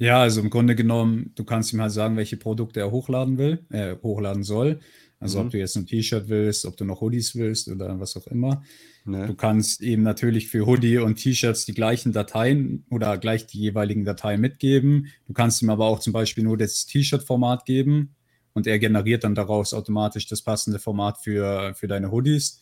Ja, 0.00 0.22
also 0.22 0.40
im 0.40 0.48
Grunde 0.48 0.74
genommen, 0.74 1.32
du 1.34 1.44
kannst 1.44 1.74
ihm 1.74 1.80
halt 1.82 1.92
sagen, 1.92 2.16
welche 2.16 2.38
Produkte 2.38 2.80
er 2.80 2.90
hochladen 2.90 3.36
will, 3.36 3.66
äh, 3.68 3.96
hochladen 4.02 4.42
soll. 4.42 4.80
Also 5.18 5.38
mhm. 5.38 5.44
ob 5.44 5.50
du 5.52 5.58
jetzt 5.58 5.76
ein 5.76 5.86
T-Shirt 5.86 6.28
willst, 6.28 6.64
ob 6.64 6.78
du 6.78 6.86
noch 6.86 7.02
Hoodies 7.02 7.36
willst 7.36 7.68
oder 7.68 8.00
was 8.00 8.16
auch 8.16 8.26
immer. 8.28 8.62
Ne. 9.04 9.26
Du 9.26 9.34
kannst 9.34 9.82
eben 9.82 10.02
natürlich 10.02 10.48
für 10.48 10.64
Hoodie 10.64 10.96
und 10.96 11.16
T-Shirts 11.16 11.66
die 11.66 11.74
gleichen 11.74 12.12
Dateien 12.12 12.86
oder 12.88 13.18
gleich 13.18 13.46
die 13.46 13.58
jeweiligen 13.58 14.06
Dateien 14.06 14.40
mitgeben. 14.40 15.08
Du 15.26 15.34
kannst 15.34 15.60
ihm 15.60 15.68
aber 15.68 15.84
auch 15.84 15.98
zum 15.98 16.14
Beispiel 16.14 16.44
nur 16.44 16.56
das 16.56 16.86
T-Shirt-Format 16.86 17.66
geben 17.66 18.14
und 18.54 18.66
er 18.66 18.78
generiert 18.78 19.24
dann 19.24 19.34
daraus 19.34 19.74
automatisch 19.74 20.26
das 20.26 20.40
passende 20.40 20.78
Format 20.78 21.18
für, 21.18 21.74
für 21.74 21.88
deine 21.88 22.10
Hoodies, 22.10 22.58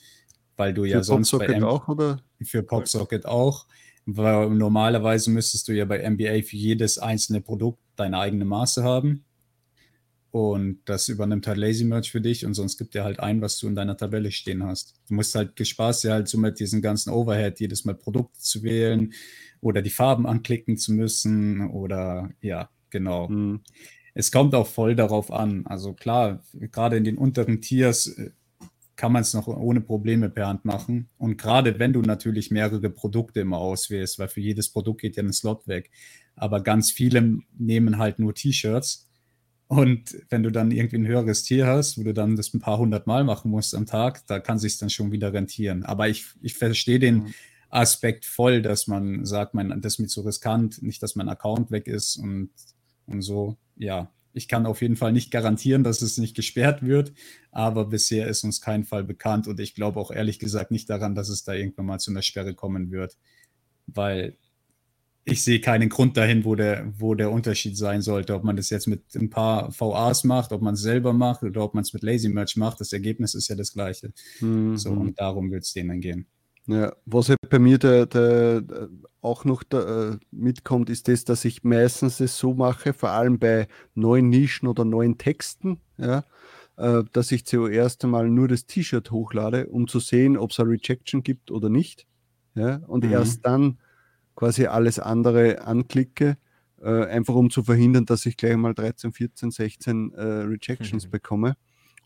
weil 0.57 0.75
du 0.75 0.83
für 0.83 0.89
ja 0.89 1.03
sonst 1.05 1.31
Popsocket 1.31 1.55
bei 1.55 1.55
M 1.55 1.65
auch 1.65 1.87
oder 1.87 2.21
für 2.43 2.65
Popsocket 2.65 3.27
auch, 3.27 3.67
weil 4.11 4.49
normalerweise 4.49 5.31
müsstest 5.31 5.69
du 5.69 5.73
ja 5.73 5.85
bei 5.85 6.09
MBA 6.09 6.43
für 6.43 6.57
jedes 6.57 6.99
einzelne 6.99 7.43
Produkt 7.43 7.79
deine 7.97 8.19
eigene 8.19 8.47
Maße 8.47 8.83
haben. 8.83 9.25
Und 10.31 10.81
das 10.87 11.09
übernimmt 11.09 11.47
halt 11.47 11.59
Lazy 11.59 11.85
Merch 11.85 12.11
für 12.11 12.21
dich 12.21 12.47
und 12.47 12.55
sonst 12.55 12.79
gibt 12.79 12.95
dir 12.95 13.05
halt 13.05 13.21
ein, 13.21 13.43
was 13.43 13.59
du 13.59 13.67
in 13.67 13.75
deiner 13.75 13.97
Tabelle 13.97 14.31
stehen 14.31 14.63
hast. 14.65 14.95
Du 15.09 15.15
musst 15.15 15.35
halt 15.35 15.57
gespaßt 15.57 16.05
ja 16.05 16.13
halt 16.13 16.29
so 16.29 16.39
mit 16.39 16.59
diesen 16.59 16.81
ganzen 16.81 17.11
Overhead 17.11 17.61
jedes 17.61 17.85
Mal 17.85 17.95
Produkte 17.95 18.39
zu 18.39 18.63
wählen 18.63 19.13
oder 19.61 19.83
die 19.83 19.91
Farben 19.91 20.27
anklicken 20.27 20.79
zu 20.79 20.93
müssen 20.93 21.69
oder 21.69 22.31
ja, 22.41 22.71
genau. 22.89 23.29
Mhm. 23.29 23.61
Es 24.15 24.33
kommt 24.33 24.55
auch 24.55 24.67
voll 24.67 24.97
darauf 24.97 25.31
an. 25.31 25.67
Also 25.67 25.93
klar, 25.93 26.43
gerade 26.55 26.97
in 26.97 27.05
den 27.05 27.19
unteren 27.19 27.61
Tiers 27.61 28.07
äh, 28.07 28.31
kann 28.99 29.13
man 29.13 29.23
es 29.23 29.33
noch 29.33 29.47
ohne 29.47 29.81
Probleme 29.81 30.29
per 30.29 30.49
Hand 30.49 30.65
machen. 30.65 31.09
Und 31.17 31.39
gerade 31.39 31.79
wenn 31.79 31.93
du 31.93 32.03
natürlich 32.03 32.51
mehrere 32.51 32.91
Produkte 32.91 33.41
immer 33.41 33.59
auswählst, 33.59 34.19
weil 34.19 34.29
für 34.29 34.41
jedes 34.41 34.71
Produkt 34.71 35.01
geht 35.01 35.17
ja 35.17 35.23
ein 35.23 35.33
Slot 35.33 35.69
weg. 35.69 35.91
Aber 36.35 36.63
ganz 36.63 36.91
viele 36.91 37.39
nehmen 37.57 37.97
halt 37.97 38.19
nur 38.19 38.35
T-Shirts 38.35 39.09
und 39.69 40.17
wenn 40.31 40.43
du 40.43 40.51
dann 40.51 40.71
irgendwie 40.71 40.97
ein 40.97 41.07
höheres 41.07 41.43
Tier 41.43 41.67
hast, 41.67 41.99
wo 41.99 42.03
du 42.03 42.15
dann 42.15 42.37
das 42.37 42.53
ein 42.55 42.61
paar 42.61 42.79
hundert 42.79 43.07
Mal 43.07 43.23
machen 43.23 43.51
musst 43.51 43.75
am 43.75 43.85
Tag, 43.85 44.27
da 44.27 44.41
kann 44.41 44.59
sich 44.59 44.79
dann 44.79 44.89
schon 44.89 45.13
wieder 45.13 45.33
rentieren. 45.33 45.85
Aber 45.85 46.09
ich, 46.09 46.25
ich 46.41 46.55
verstehe 46.55 46.99
den 46.99 47.17
mhm. 47.17 47.35
Aspekt 47.69 48.25
voll, 48.25 48.63
dass 48.63 48.87
man 48.87 49.27
sagt, 49.27 49.53
man, 49.53 49.81
das 49.83 49.95
ist 49.95 49.99
mir 49.99 50.07
zu 50.07 50.23
riskant, 50.23 50.83
nicht, 50.83 51.03
dass 51.03 51.17
mein 51.17 51.29
Account 51.29 51.71
weg 51.71 51.87
ist 51.87 52.17
und, 52.17 52.51
und 53.07 53.21
so. 53.21 53.59
Ja, 53.77 54.11
ich 54.39 54.49
kann 54.49 54.67
auf 54.67 54.81
jeden 54.81 54.97
Fall 54.97 55.13
nicht 55.13 55.31
garantieren, 55.31 55.85
dass 55.85 56.01
es 56.01 56.17
nicht 56.17 56.37
gesperrt 56.37 56.83
wird, 56.83 57.13
aber 57.51 57.87
bisher 57.87 58.29
ist 58.29 58.45
uns 58.45 58.61
kein 58.61 58.85
Fall 58.85 59.05
bekannt 59.05 59.49
und 59.49 59.59
ich 59.61 59.75
glaube 59.75 59.99
auch 60.01 60.11
ehrlich 60.11 60.39
gesagt 60.39 60.71
nicht 60.71 60.89
daran, 60.89 61.15
dass 61.15 61.29
es 61.29 61.45
da 61.45 61.53
irgendwann 61.53 61.87
mal 61.87 61.99
zu 61.99 62.13
einer 62.13 62.23
Sperre 62.23 62.55
kommen 62.55 62.93
wird, 62.93 63.19
weil 63.87 64.39
ich 65.25 65.43
sehe 65.43 65.61
keinen 65.61 65.89
Grund 65.89 66.17
dahin, 66.17 66.45
wo 66.45 66.55
der, 66.55 66.91
wo 66.97 67.15
der 67.15 67.31
Unterschied 67.31 67.77
sein 67.77 68.01
sollte. 68.01 68.35
Ob 68.35 68.45
man 68.45 68.57
das 68.57 68.71
jetzt 68.71 68.87
mit 68.87 69.15
ein 69.15 69.29
paar 69.29 69.69
VAs 69.79 70.25
macht, 70.25 70.53
ob 70.53 70.63
man 70.63 70.73
es 70.73 70.81
selber 70.81 71.13
macht 71.13 71.43
oder 71.43 71.65
ob 71.65 71.75
man 71.75 71.83
es 71.83 71.93
mit 71.93 72.03
Lazy 72.03 72.31
Merch 72.31 72.57
macht. 72.57 72.81
Das 72.81 72.95
Ergebnis 72.95 73.35
ist 73.35 73.49
ja 73.49 73.57
das 73.57 73.75
gleiche. 73.75 74.13
Mhm. 74.41 74.79
So, 74.79 74.91
und 74.91 75.21
darum 75.21 75.51
wird 75.51 75.65
es 75.65 75.73
denen 75.75 76.01
gehen. 76.01 76.27
Ja, 76.69 76.93
was 77.07 77.31
halt 77.31 77.39
bei 77.49 77.59
mir 77.59 77.79
der, 77.79 78.05
der, 78.05 78.61
der 78.61 78.91
auch 79.23 79.47
noch 79.47 79.63
da, 79.63 80.11
äh, 80.11 80.19
mitkommt, 80.31 80.91
ist 80.91 81.09
das, 81.09 81.25
dass 81.25 81.47
ich 81.47 81.65
meistens 81.65 82.21
es 82.21 82.37
so 82.37 82.53
mache, 82.53 82.93
vor 82.93 83.09
allem 83.09 83.39
bei 83.39 83.69
neuen 83.95 84.29
Nischen 84.29 84.69
oder 84.69 84.85
neuen 84.85 85.17
Texten, 85.17 85.81
ja, 85.97 86.25
äh, 86.77 87.05
dass 87.15 87.33
ich 87.33 87.47
zuerst 87.47 88.05
einmal 88.05 88.29
nur 88.29 88.49
das 88.49 88.67
T-Shirt 88.67 89.11
hochlade, 89.11 89.69
um 89.69 89.89
zu 89.89 89.99
sehen, 89.99 90.37
ob 90.37 90.51
es 90.51 90.61
eine 90.61 90.69
Rejection 90.69 91.23
gibt 91.23 91.51
oder 91.51 91.71
nicht. 91.71 92.07
Ja, 92.55 92.83
und 92.87 93.03
mhm. 93.05 93.13
erst 93.13 93.47
dann 93.47 93.79
quasi 94.37 94.67
alles 94.67 94.99
andere 94.99 95.63
anklicke, 95.63 96.37
äh, 96.83 97.07
einfach 97.07 97.35
um 97.35 97.49
zu 97.49 97.63
verhindern, 97.63 98.05
dass 98.05 98.27
ich 98.27 98.37
gleich 98.37 98.57
mal 98.59 98.75
13, 98.75 99.13
14, 99.13 99.51
16 99.53 100.13
äh, 100.13 100.23
Rejections 100.23 101.07
mhm. 101.07 101.11
bekomme. 101.11 101.57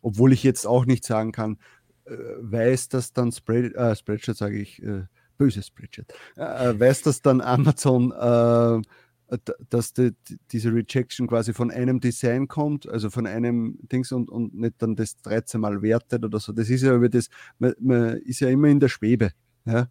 Obwohl 0.02 0.32
ich 0.32 0.44
jetzt 0.44 0.66
auch 0.66 0.84
nicht 0.84 1.04
sagen 1.04 1.32
kann, 1.32 1.58
weiß 2.40 2.88
das 2.88 3.12
dann 3.12 3.32
Spread, 3.32 3.74
äh, 3.74 3.94
Spreadshirt, 3.94 4.36
sage 4.36 4.58
ich, 4.58 4.82
äh, 4.82 5.04
böses 5.38 5.66
Spreadshirt, 5.66 6.12
äh, 6.36 6.70
äh, 6.70 6.80
weiß 6.80 7.02
das 7.02 7.22
dann 7.22 7.40
Amazon, 7.40 8.12
dass 9.70 9.94
die, 9.94 10.10
diese 10.50 10.74
Rejection 10.74 11.26
quasi 11.26 11.54
von 11.54 11.70
einem 11.70 12.00
Design 12.00 12.48
kommt, 12.48 12.86
also 12.86 13.08
von 13.08 13.26
einem 13.26 13.78
Dings 13.90 14.12
und, 14.12 14.30
und 14.30 14.54
nicht 14.54 14.74
dann 14.78 14.94
das 14.94 15.16
13 15.22 15.58
Mal 15.58 15.80
wertet 15.80 16.22
oder 16.22 16.38
so. 16.38 16.52
Das 16.52 16.68
ist 16.68 16.82
ja 16.82 16.94
über 16.94 17.08
das, 17.08 17.28
man, 17.58 17.72
man 17.80 18.16
ist 18.18 18.40
ja 18.40 18.50
immer 18.50 18.68
in 18.68 18.78
der 18.78 18.88
Schwebe. 18.88 19.30
Ja? 19.64 19.88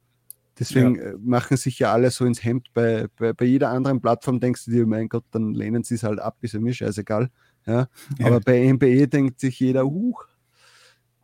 Deswegen 0.59 0.95
ja. 0.95 1.01
Äh, 1.01 1.17
machen 1.17 1.57
sich 1.57 1.79
ja 1.79 1.91
alle 1.91 2.11
so 2.11 2.25
ins 2.25 2.43
Hemd. 2.43 2.67
Bei, 2.73 3.07
bei, 3.17 3.33
bei, 3.33 3.45
jeder 3.45 3.69
anderen 3.69 4.01
Plattform 4.01 4.39
denkst 4.39 4.65
du 4.65 4.71
dir, 4.71 4.85
mein 4.85 5.09
Gott, 5.09 5.25
dann 5.31 5.53
lehnen 5.53 5.83
sie 5.83 5.95
es 5.95 6.03
halt 6.03 6.19
ab, 6.19 6.37
ist 6.41 6.53
ja 6.53 6.59
mir 6.59 6.73
scheißegal. 6.73 7.31
Ja? 7.65 7.87
ja. 8.19 8.25
Aber 8.25 8.39
bei 8.41 8.71
MBE 8.71 9.07
denkt 9.07 9.39
sich 9.39 9.59
jeder, 9.59 9.85
uh, 9.85 10.13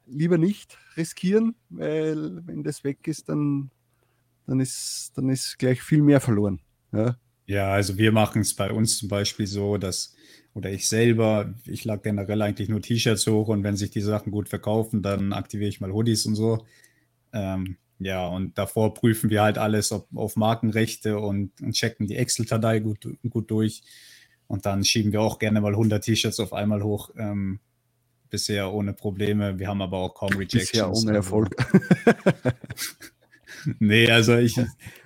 lieber 0.07 0.37
nicht 0.37 0.77
riskieren, 0.95 1.55
weil 1.69 2.45
wenn 2.45 2.63
das 2.63 2.83
weg 2.83 3.07
ist, 3.07 3.29
dann, 3.29 3.71
dann, 4.45 4.59
ist, 4.59 5.11
dann 5.15 5.29
ist 5.29 5.57
gleich 5.57 5.81
viel 5.81 6.01
mehr 6.01 6.21
verloren. 6.21 6.59
Ja, 6.91 7.17
ja 7.45 7.71
also 7.71 7.97
wir 7.97 8.11
machen 8.11 8.41
es 8.41 8.55
bei 8.55 8.71
uns 8.71 8.97
zum 8.97 9.09
Beispiel 9.09 9.47
so, 9.47 9.77
dass, 9.77 10.15
oder 10.53 10.71
ich 10.71 10.87
selber, 10.87 11.53
ich 11.65 11.85
lag 11.85 12.01
generell 12.01 12.41
eigentlich 12.41 12.69
nur 12.69 12.81
T-Shirts 12.81 13.27
hoch 13.27 13.49
und 13.49 13.63
wenn 13.63 13.77
sich 13.77 13.91
die 13.91 14.01
Sachen 14.01 14.31
gut 14.31 14.49
verkaufen, 14.49 15.01
dann 15.01 15.33
aktiviere 15.33 15.69
ich 15.69 15.81
mal 15.81 15.91
Hoodies 15.91 16.25
und 16.25 16.35
so. 16.35 16.65
Ähm, 17.33 17.77
ja, 17.99 18.27
und 18.27 18.57
davor 18.57 18.93
prüfen 18.93 19.29
wir 19.29 19.41
halt 19.41 19.57
alles 19.57 19.91
ob, 19.91 20.07
auf 20.15 20.35
Markenrechte 20.35 21.19
und, 21.19 21.59
und 21.61 21.73
checken 21.73 22.07
die 22.07 22.15
Excel-Datei 22.15 22.79
gut, 22.79 23.07
gut 23.29 23.49
durch. 23.49 23.81
Und 24.47 24.65
dann 24.65 24.85
schieben 24.85 25.11
wir 25.11 25.21
auch 25.21 25.39
gerne 25.39 25.59
mal 25.61 25.73
100 25.73 26.03
T-Shirts 26.03 26.39
auf 26.39 26.53
einmal 26.53 26.83
hoch. 26.83 27.09
Ähm, 27.17 27.59
bisher 28.29 28.73
ohne 28.73 28.93
Probleme. 28.93 29.59
Wir 29.59 29.67
haben 29.67 29.81
aber 29.81 29.97
auch 29.97 30.13
kaum 30.13 30.33
Rejections. 30.33 30.71
Bisher 30.71 30.91
ohne 30.91 31.13
Erfolg. 31.13 31.55
nee, 33.79 34.09
also 34.09 34.37
ich, 34.37 34.59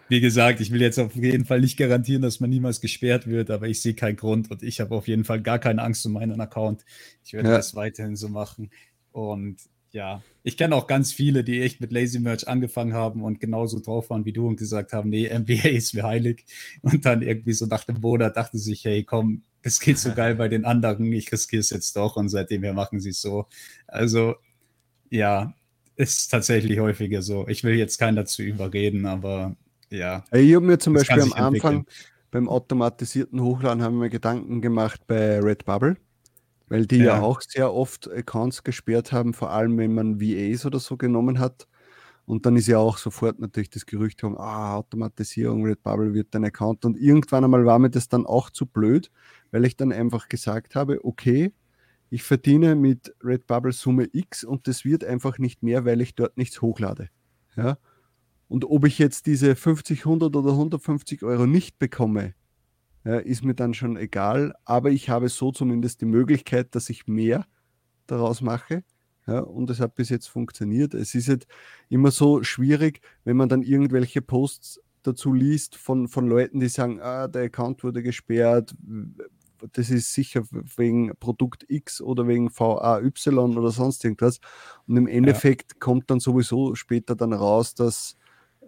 wie 0.10 0.20
gesagt, 0.20 0.60
ich 0.60 0.72
will 0.72 0.82
jetzt 0.82 1.00
auf 1.00 1.16
jeden 1.16 1.46
Fall 1.46 1.62
nicht 1.62 1.78
garantieren, 1.78 2.22
dass 2.22 2.40
man 2.40 2.50
niemals 2.50 2.82
gesperrt 2.82 3.28
wird, 3.28 3.50
aber 3.50 3.68
ich 3.68 3.82
sehe 3.82 3.94
keinen 3.94 4.18
Grund 4.18 4.52
und 4.52 4.64
ich 4.64 4.82
habe 4.82 4.96
auf 4.96 5.08
jeden 5.08 5.24
Fall 5.24 5.42
gar 5.42 5.60
keine 5.60 5.82
Angst 5.82 6.06
um 6.06 6.14
meinen 6.14 6.40
Account. 6.42 6.86
Ich 7.24 7.34
werde 7.34 7.50
ja. 7.50 7.58
das 7.58 7.76
weiterhin 7.76 8.16
so 8.16 8.30
machen. 8.30 8.72
Und 9.12 9.58
ja, 9.92 10.22
ich 10.44 10.58
kenne 10.58 10.76
auch 10.76 10.88
ganz 10.88 11.12
viele, 11.12 11.44
die 11.44 11.62
echt 11.62 11.82
mit 11.82 11.92
Lazy 11.92 12.20
Merch 12.20 12.48
angefangen 12.48 12.94
haben 12.94 13.24
und 13.24 13.40
genauso 13.40 13.80
drauf 13.80 14.10
waren 14.10 14.26
wie 14.26 14.34
du 14.34 14.48
und 14.48 14.58
gesagt 14.58 14.94
haben, 14.94 15.10
nee, 15.10 15.28
NBA 15.28 15.70
ist 15.70 15.94
mir 15.94 16.04
heilig. 16.04 16.46
Und 16.82 17.06
dann 17.06 17.22
irgendwie 17.22 17.54
so 17.54 17.66
nach 17.66 17.84
dem 17.84 18.00
Monat 18.00 18.38
dachten 18.38 18.58
sie 18.58 18.72
sich, 18.72 18.86
hey, 18.86 19.04
komm, 19.04 19.44
das 19.62 19.80
geht 19.80 20.00
so 20.00 20.14
geil 20.14 20.36
bei 20.36 20.48
den 20.48 20.66
anderen, 20.66 21.12
ich 21.14 21.32
riskiere 21.32 21.60
es 21.60 21.70
jetzt 21.70 21.96
doch 21.96 22.16
und 22.16 22.30
seitdem 22.30 22.64
her 22.64 22.74
machen 22.74 23.00
sie 23.00 23.10
es 23.10 23.22
so. 23.22 23.46
Also, 23.88 24.36
ja, 25.10 25.54
ist 25.98 26.30
tatsächlich 26.30 26.80
häufiger 26.80 27.22
so. 27.22 27.48
Ich 27.48 27.64
will 27.64 27.76
jetzt 27.76 28.00
keinen 28.00 28.16
dazu 28.16 28.42
überreden, 28.42 29.06
aber 29.06 29.56
ja. 29.90 30.24
Ich 30.32 30.56
habe 30.56 30.66
mir 30.66 30.80
zum 30.80 30.94
Beispiel 30.94 31.22
am 31.22 31.34
Anfang 31.34 31.86
beim 32.32 32.48
automatisierten 32.48 33.42
Hochladen 33.42 33.84
haben 33.84 34.02
wir 34.02 34.10
Gedanken 34.10 34.62
gemacht 34.62 35.02
bei 35.06 35.40
Redbubble 35.40 35.98
weil 36.72 36.86
die 36.88 37.00
ja. 37.00 37.18
ja. 37.18 37.22
auch 37.22 37.42
sehr 37.42 37.74
oft 37.74 38.10
Accounts 38.10 38.64
gesperrt 38.64 39.12
haben, 39.12 39.34
vor 39.34 39.52
allem 39.52 39.78
wenn 39.78 39.94
man 39.94 40.22
VAs 40.22 40.66
oder 40.66 40.80
so 40.80 40.96
genommen 40.96 41.38
hat. 41.38 41.68
Und 42.26 42.46
dann 42.46 42.56
ist 42.56 42.68
ja 42.68 42.78
auch 42.78 42.98
sofort 42.98 43.40
natürlich 43.40 43.72
das 43.72 43.86
Gerücht 43.86 44.24
um, 44.24 44.38
ah, 44.38 44.76
Automatisierung, 44.76 45.66
Redbubble 45.66 46.14
wird 46.14 46.30
dein 46.32 46.46
Account. 46.46 46.86
Und 46.86 46.98
irgendwann 46.98 47.44
einmal 47.44 47.66
war 47.66 47.78
mir 47.78 47.90
das 47.90 48.08
dann 48.08 48.26
auch 48.26 48.50
zu 48.50 48.66
blöd, 48.66 49.12
weil 49.52 49.66
ich 49.66 49.76
dann 49.76 49.92
einfach 49.92 50.30
gesagt 50.30 50.76
habe, 50.76 51.04
okay, 51.04 51.52
ich 52.10 52.24
verdiene 52.24 52.76
mit 52.76 53.14
Redbubble 53.22 53.74
Summe 53.74 54.08
X 54.14 54.46
und 54.46 54.66
das 54.70 54.86
wird 54.86 55.04
einfach 55.04 55.40
nicht 55.40 55.64
mehr, 55.64 55.84
weil 55.84 56.00
ich 56.00 56.16
dort 56.16 56.38
nichts 56.38 56.62
hochlade. 56.62 57.10
Ja? 57.58 57.80
Und 58.48 58.64
ob 58.64 58.86
ich 58.86 58.98
jetzt 58.98 59.26
diese 59.26 59.58
50, 59.58 60.06
100 60.06 60.34
oder 60.34 60.52
150 60.52 61.24
Euro 61.24 61.48
nicht 61.48 61.80
bekomme, 61.80 62.34
ja, 63.04 63.18
ist 63.18 63.44
mir 63.44 63.56
dann 63.56 63.74
schon 63.74 63.98
egal, 63.98 64.54
aber 64.66 64.92
ich 64.92 65.10
habe 65.10 65.30
so 65.30 65.52
zumindest 65.52 66.02
die 66.02 66.06
Möglichkeit, 66.06 66.76
dass 66.76 66.90
ich 66.90 67.08
mehr 67.08 67.46
daraus 68.08 68.42
mache. 68.42 68.84
Ja, 69.28 69.40
und 69.40 69.70
es 69.70 69.80
hat 69.80 69.96
bis 69.96 70.10
jetzt 70.10 70.28
funktioniert. 70.28 70.94
Es 70.94 71.14
ist 71.16 71.28
jetzt 71.28 71.48
immer 71.90 72.12
so 72.12 72.44
schwierig, 72.44 73.02
wenn 73.24 73.38
man 73.38 73.50
dann 73.50 73.62
irgendwelche 73.62 74.22
Posts 74.22 74.82
dazu 75.04 75.34
liest 75.34 75.76
von, 75.76 76.08
von 76.08 76.28
Leuten, 76.28 76.60
die 76.60 76.70
sagen, 76.70 77.00
ah, 77.02 77.28
der 77.28 77.44
Account 77.44 77.84
wurde 77.84 78.04
gesperrt, 78.04 78.76
das 79.74 79.90
ist 79.90 80.14
sicher 80.14 80.44
wegen 80.76 81.12
Produkt 81.20 81.66
X 81.68 82.02
oder 82.02 82.28
wegen 82.28 82.50
VAY 82.50 83.04
oder 83.04 83.72
sonst 83.72 84.04
irgendwas. 84.04 84.40
Und 84.88 84.98
im 84.98 85.08
Endeffekt 85.08 85.74
ja. 85.74 85.80
kommt 85.80 86.10
dann 86.10 86.20
sowieso 86.20 86.76
später 86.76 87.16
dann 87.16 87.34
raus, 87.34 87.76
dass 87.76 88.16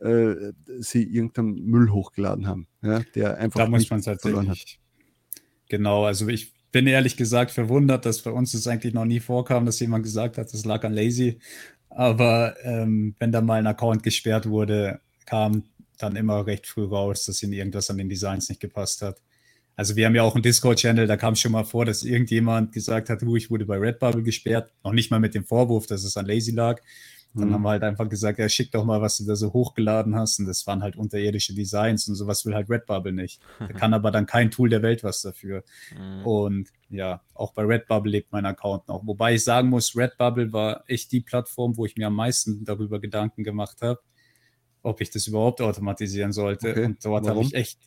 äh, 0.04 0.54
sie 0.80 1.04
irgendeinen 1.04 1.64
Müll 1.66 1.90
hochgeladen 1.90 2.48
haben, 2.48 2.68
ja, 2.82 3.02
der 3.16 3.38
einfach 3.38 3.62
da 3.62 3.68
muss 3.68 3.90
man 3.90 4.02
verloren 4.02 4.50
hat. 4.50 4.60
Genau, 5.70 6.06
also 6.06 6.28
ich 6.28 6.54
bin 6.72 6.88
ehrlich 6.88 7.16
gesagt 7.18 7.52
verwundert, 7.52 8.06
dass 8.06 8.22
bei 8.22 8.32
uns 8.32 8.54
es 8.54 8.68
eigentlich 8.68 8.94
noch 8.94 9.06
nie 9.06 9.20
vorkam, 9.20 9.66
dass 9.66 9.80
jemand 9.80 10.04
gesagt 10.04 10.38
hat, 10.38 10.54
das 10.54 10.66
lag 10.66 10.84
an 10.84 10.94
Lazy. 10.94 11.40
Aber 11.90 12.56
ähm, 12.64 13.16
wenn 13.20 13.32
da 13.32 13.42
mal 13.42 13.60
ein 13.60 13.68
Account 13.68 14.04
gesperrt 14.04 14.50
wurde, 14.50 15.00
kam 15.26 15.64
dann 16.00 16.16
immer 16.16 16.46
recht 16.46 16.68
früh 16.68 16.86
raus, 16.86 17.26
dass 17.26 17.44
ihnen 17.44 17.54
irgendwas 17.54 17.90
an 17.90 18.00
den 18.00 18.10
Designs 18.10 18.50
nicht 18.50 18.60
gepasst 18.60 19.04
hat. 19.04 19.22
Also 19.76 19.96
wir 19.96 20.06
haben 20.06 20.16
ja 20.16 20.24
auch 20.24 20.36
einen 20.36 20.44
Discord-Channel, 20.44 21.08
da 21.08 21.18
kam 21.18 21.36
schon 21.36 21.52
mal 21.52 21.64
vor, 21.64 21.86
dass 21.86 22.04
irgendjemand 22.04 22.74
gesagt 22.74 23.10
hat, 23.10 23.22
ich 23.24 23.50
wurde 23.50 23.66
bei 23.66 23.78
Redbubble 23.78 24.24
gesperrt, 24.24 24.72
noch 24.84 24.94
nicht 24.94 25.12
mal 25.12 25.20
mit 25.20 25.34
dem 25.34 25.46
Vorwurf, 25.46 25.88
dass 25.88 26.04
es 26.04 26.18
an 26.18 26.26
Lazy 26.26 26.52
lag, 26.52 26.82
dann 27.36 27.50
mhm. 27.50 27.54
haben 27.54 27.62
wir 27.64 27.70
halt 27.70 27.84
einfach 27.84 28.08
gesagt, 28.10 28.38
ja, 28.38 28.48
schick 28.48 28.72
doch 28.72 28.86
mal, 28.86 29.02
was 29.02 29.18
du 29.18 29.26
da 29.26 29.36
so 29.36 29.54
hochgeladen 29.54 30.16
hast. 30.16 30.40
Und 30.40 30.46
das 30.46 30.68
waren 30.68 30.84
halt 30.84 30.96
unterirdische 30.96 31.56
Designs 31.56 32.08
und 32.08 32.16
sowas 32.16 32.46
will 32.46 32.54
halt 32.54 32.70
Redbubble 32.70 33.12
nicht. 33.12 33.42
Da 33.60 33.68
kann 33.74 33.94
aber 33.94 34.12
dann 34.12 34.28
kein 34.28 34.52
Tool 34.52 34.70
der 34.70 34.84
Welt 34.84 35.04
was 35.04 35.22
dafür. 35.22 35.64
Mhm. 35.98 36.26
Und 36.26 36.70
ja, 36.90 37.22
auch 37.34 37.54
bei 37.54 37.64
Redbubble 37.64 38.12
lebt 38.12 38.32
mein 38.32 38.46
Account 38.46 38.88
noch. 38.88 39.06
Wobei 39.08 39.34
ich 39.34 39.44
sagen 39.44 39.70
muss, 39.70 39.96
Redbubble 39.96 40.54
war 40.54 40.84
echt 40.88 41.12
die 41.12 41.22
Plattform, 41.22 41.76
wo 41.76 41.86
ich 41.86 41.96
mir 41.98 42.08
am 42.08 42.16
meisten 42.16 42.66
darüber 42.66 43.00
Gedanken 43.00 43.44
gemacht 43.44 43.82
habe, 43.82 44.00
ob 44.84 45.02
ich 45.02 45.10
das 45.10 45.26
überhaupt 45.26 45.60
automatisieren 45.60 46.34
sollte. 46.34 46.70
Okay. 46.70 46.86
Und 46.86 47.04
dort 47.04 47.28
habe 47.28 47.42
ich 47.42 47.56
echt, 47.56 47.80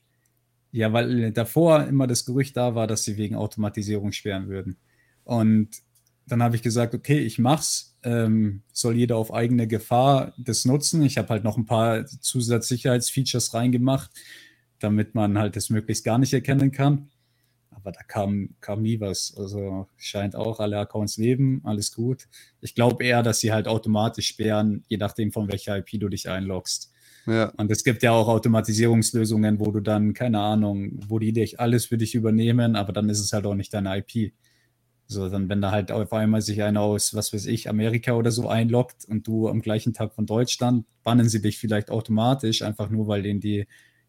ja, 0.72 0.92
weil 0.92 1.30
davor 1.30 1.84
immer 1.86 2.08
das 2.08 2.24
Gerücht 2.24 2.56
da 2.56 2.74
war, 2.74 2.88
dass 2.88 3.04
sie 3.04 3.16
wegen 3.16 3.36
Automatisierung 3.36 4.10
sperren 4.10 4.48
würden. 4.48 4.76
Und 5.22 5.68
dann 6.26 6.42
habe 6.42 6.56
ich 6.56 6.62
gesagt, 6.62 6.94
okay, 6.94 7.20
ich 7.20 7.38
mach's 7.38 7.95
ähm, 8.06 8.62
soll 8.72 8.96
jeder 8.96 9.16
auf 9.16 9.34
eigene 9.34 9.66
Gefahr 9.66 10.32
das 10.38 10.64
nutzen. 10.64 11.02
Ich 11.02 11.18
habe 11.18 11.28
halt 11.30 11.44
noch 11.44 11.56
ein 11.56 11.66
paar 11.66 12.06
Zusatzsicherheitsfeatures 12.06 13.52
reingemacht, 13.52 14.10
damit 14.78 15.14
man 15.16 15.36
halt 15.36 15.56
das 15.56 15.70
möglichst 15.70 16.04
gar 16.04 16.18
nicht 16.18 16.32
erkennen 16.32 16.70
kann. 16.70 17.10
Aber 17.70 17.90
da 17.90 18.02
kam, 18.04 18.50
kam 18.60 18.82
nie 18.82 19.00
was. 19.00 19.34
Also 19.36 19.88
scheint 19.96 20.36
auch, 20.36 20.60
alle 20.60 20.78
Accounts 20.78 21.16
leben, 21.16 21.60
alles 21.64 21.92
gut. 21.92 22.28
Ich 22.60 22.76
glaube 22.76 23.04
eher, 23.04 23.24
dass 23.24 23.40
sie 23.40 23.52
halt 23.52 23.66
automatisch 23.66 24.28
sperren, 24.28 24.84
je 24.86 24.98
nachdem, 24.98 25.32
von 25.32 25.48
welcher 25.48 25.76
IP 25.76 26.00
du 26.00 26.08
dich 26.08 26.28
einloggst. 26.28 26.92
Ja. 27.26 27.52
Und 27.56 27.72
es 27.72 27.82
gibt 27.82 28.04
ja 28.04 28.12
auch 28.12 28.28
Automatisierungslösungen, 28.28 29.58
wo 29.58 29.72
du 29.72 29.80
dann, 29.80 30.14
keine 30.14 30.38
Ahnung, 30.38 30.92
wo 31.08 31.18
die 31.18 31.32
dich 31.32 31.58
alles 31.58 31.86
für 31.86 31.98
dich 31.98 32.14
übernehmen, 32.14 32.76
aber 32.76 32.92
dann 32.92 33.08
ist 33.08 33.18
es 33.18 33.32
halt 33.32 33.46
auch 33.46 33.56
nicht 33.56 33.74
deine 33.74 33.98
IP. 33.98 34.32
So, 35.08 35.28
dann, 35.28 35.48
wenn 35.48 35.60
da 35.60 35.70
halt 35.70 35.92
auf 35.92 36.12
einmal 36.12 36.42
sich 36.42 36.62
einer 36.62 36.80
aus, 36.80 37.14
was 37.14 37.32
weiß 37.32 37.46
ich, 37.46 37.68
Amerika 37.68 38.14
oder 38.14 38.32
so 38.32 38.48
einloggt 38.48 39.04
und 39.06 39.26
du 39.26 39.48
am 39.48 39.60
gleichen 39.60 39.92
Tag 39.92 40.12
von 40.14 40.26
Deutschland, 40.26 40.84
bannen 41.04 41.28
sie 41.28 41.40
dich 41.40 41.58
vielleicht 41.58 41.90
automatisch, 41.90 42.62
einfach 42.62 42.90
nur, 42.90 43.06
weil 43.06 43.22
denen 43.22 43.40
die, 43.40 43.66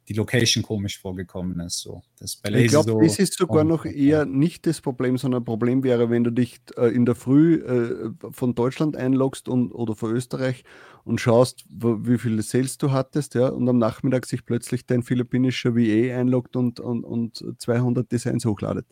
die 0.08 0.14
Location 0.14 0.64
komisch 0.64 1.00
vorgekommen 1.00 1.60
ist. 1.60 1.82
So, 1.82 2.02
das 2.20 2.42
ich 2.44 2.68
glaube, 2.70 2.92
so 2.92 3.02
das 3.02 3.20
ist 3.20 3.38
sogar 3.38 3.64
noch 3.64 3.86
eher 3.86 4.26
nicht 4.26 4.66
das 4.66 4.82
Problem, 4.82 5.18
sondern 5.18 5.42
ein 5.42 5.46
Problem 5.46 5.84
wäre, 5.84 6.10
wenn 6.10 6.24
du 6.24 6.32
dich 6.32 6.62
äh, 6.78 6.88
in 6.88 7.06
der 7.06 7.16
Früh 7.16 7.56
äh, 7.56 8.10
von 8.32 8.56
Deutschland 8.56 8.96
einloggst 8.96 9.50
und, 9.50 9.72
oder 9.72 9.96
von 9.96 10.16
Österreich 10.16 10.64
und 11.04 11.22
schaust, 11.22 11.66
wie 11.70 12.18
viele 12.18 12.42
Sales 12.42 12.78
du 12.78 12.92
hattest, 12.92 13.36
ja, 13.36 13.50
und 13.50 13.68
am 13.68 13.78
Nachmittag 13.78 14.26
sich 14.26 14.46
plötzlich 14.46 14.86
dein 14.86 15.04
philippinischer 15.04 15.76
VA 15.76 16.18
einloggt 16.18 16.56
und, 16.56 16.80
und, 16.80 17.04
und 17.04 17.46
200 17.60 18.12
Designs 18.12 18.46
hochladet. 18.46 18.88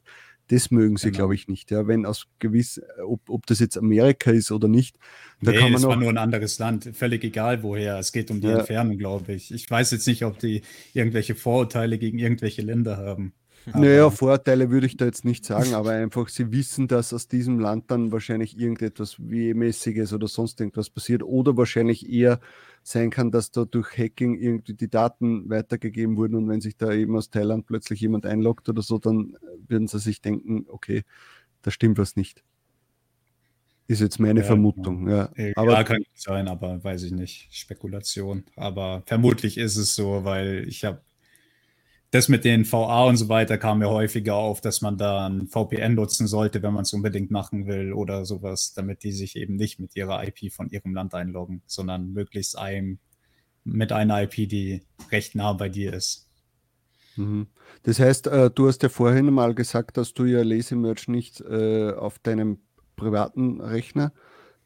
Das 0.50 0.70
mögen 0.70 0.98
sie, 0.98 1.08
genau. 1.08 1.18
glaube 1.18 1.36
ich, 1.36 1.48
nicht. 1.48 1.72
Ja, 1.72 1.88
wenn 1.88 2.06
aus 2.06 2.28
gewiss, 2.40 2.82
ob, 3.04 3.30
ob 3.30 3.46
das 3.48 3.60
jetzt 3.60 3.78
Amerika 3.78 4.32
ist 4.32 4.52
oder 4.52 4.68
nicht. 4.68 4.98
Da 5.42 5.52
nee, 5.52 5.58
kann 5.58 5.72
man 5.72 5.82
es 5.82 5.88
war 5.88 5.96
nur 5.96 6.10
ein 6.10 6.18
anderes 6.18 6.60
Land, 6.60 6.92
völlig 6.94 7.24
egal 7.24 7.64
woher. 7.64 7.98
Es 7.98 8.12
geht 8.12 8.30
um 8.30 8.42
die 8.42 8.48
ja. 8.48 8.60
Entfernung, 8.60 8.98
glaube 8.98 9.34
ich. 9.34 9.52
Ich 9.52 9.70
weiß 9.70 9.92
jetzt 9.92 10.08
nicht, 10.08 10.24
ob 10.24 10.38
die 10.38 10.62
irgendwelche 10.94 11.36
Vorurteile 11.36 11.98
gegen 11.98 12.20
irgendwelche 12.20 12.62
Länder 12.62 12.98
haben. 12.98 13.34
Naja, 13.74 14.10
Vorteile 14.10 14.70
würde 14.70 14.86
ich 14.88 14.98
da 14.98 15.06
jetzt 15.06 15.26
nicht 15.26 15.46
sagen, 15.46 15.74
aber 15.74 15.92
einfach, 15.92 16.30
sie 16.30 16.52
wissen, 16.52 16.88
dass 16.88 17.14
aus 17.14 17.28
diesem 17.28 17.60
Land 17.60 17.90
dann 17.90 18.12
wahrscheinlich 18.12 18.60
irgendetwas 18.60 19.18
mäßiges 19.20 20.14
oder 20.14 20.28
sonst 20.28 20.60
irgendwas 20.60 20.90
passiert 20.90 21.24
oder 21.24 21.58
wahrscheinlich 21.58 22.10
eher 22.10 22.40
sein 22.84 23.10
kann, 23.10 23.32
dass 23.32 23.52
da 23.52 23.66
durch 23.66 23.98
Hacking 23.98 24.36
irgendwie 24.36 24.76
die 24.76 24.90
Daten 24.90 25.50
weitergegeben 25.50 26.18
wurden 26.18 26.36
und 26.36 26.48
wenn 26.48 26.62
sich 26.62 26.78
da 26.78 26.92
eben 26.92 27.16
aus 27.16 27.30
Thailand 27.30 27.66
plötzlich 27.66 28.00
jemand 28.02 28.26
einloggt 28.26 28.70
oder 28.70 28.82
so, 28.82 29.00
dann 29.00 29.38
würden 29.68 29.88
sie 29.88 30.00
sich 30.00 30.22
denken, 30.22 30.66
okay, 30.68 31.04
da 31.64 31.72
stimmt 31.72 31.98
was 31.98 32.16
nicht. 32.16 32.44
Ist 33.88 34.02
jetzt 34.02 34.20
meine 34.20 34.40
ja, 34.40 34.46
Vermutung. 34.46 35.08
Ja, 35.08 35.30
ja. 35.38 35.54
aber 35.56 35.84
kann 35.84 36.04
sein, 36.16 36.48
aber 36.48 36.84
weiß 36.84 37.04
ich 37.04 37.12
nicht. 37.12 37.48
Spekulation. 37.52 38.44
Aber 38.56 39.04
vermutlich 39.06 39.60
ist 39.60 39.78
es 39.78 39.96
so, 39.96 40.24
weil 40.24 40.68
ich 40.68 40.86
habe 40.86 41.02
das 42.16 42.30
mit 42.30 42.46
den 42.46 42.72
VA 42.72 43.04
und 43.04 43.18
so 43.18 43.28
weiter 43.28 43.58
kam 43.58 43.80
mir 43.80 43.90
häufiger 43.90 44.36
auf, 44.36 44.62
dass 44.62 44.82
man 44.82 44.98
da 44.98 45.28
ein 45.28 45.48
VPN 45.48 45.96
nutzen 45.96 46.28
sollte, 46.28 46.64
wenn 46.64 46.74
man 46.74 46.84
es 46.84 46.94
unbedingt 46.94 47.30
machen 47.30 47.68
will 47.68 47.92
oder 47.92 48.24
sowas, 48.24 48.74
damit 48.74 49.04
die 49.04 49.12
sich 49.12 49.36
eben 49.36 49.58
nicht 49.58 49.82
mit 49.82 49.98
ihrer 49.98 50.26
IP 50.26 50.54
von 50.54 50.70
ihrem 50.70 50.94
Land 50.94 51.14
einloggen, 51.14 51.62
sondern 51.66 52.14
möglichst 52.14 52.58
einem 52.58 53.00
mit 53.66 53.92
einer 53.92 54.24
IP, 54.24 54.48
die 54.48 54.84
recht 55.12 55.36
nah 55.36 55.52
bei 55.52 55.68
dir 55.68 55.92
ist. 55.94 56.30
Mhm. 57.18 57.48
Das 57.84 58.00
heißt, 58.00 58.28
äh, 58.28 58.50
du 58.50 58.70
hast 58.70 58.82
ja 58.84 58.90
vorhin 58.90 59.26
mal 59.34 59.54
gesagt, 59.54 59.98
dass 59.98 60.14
du 60.14 60.24
ja 60.24 60.42
Lazy-Merch 60.42 61.10
nicht 61.10 61.42
äh, 61.42 61.92
auf 61.92 62.20
deinem 62.20 62.60
privaten 62.96 63.60
Rechner 63.60 64.14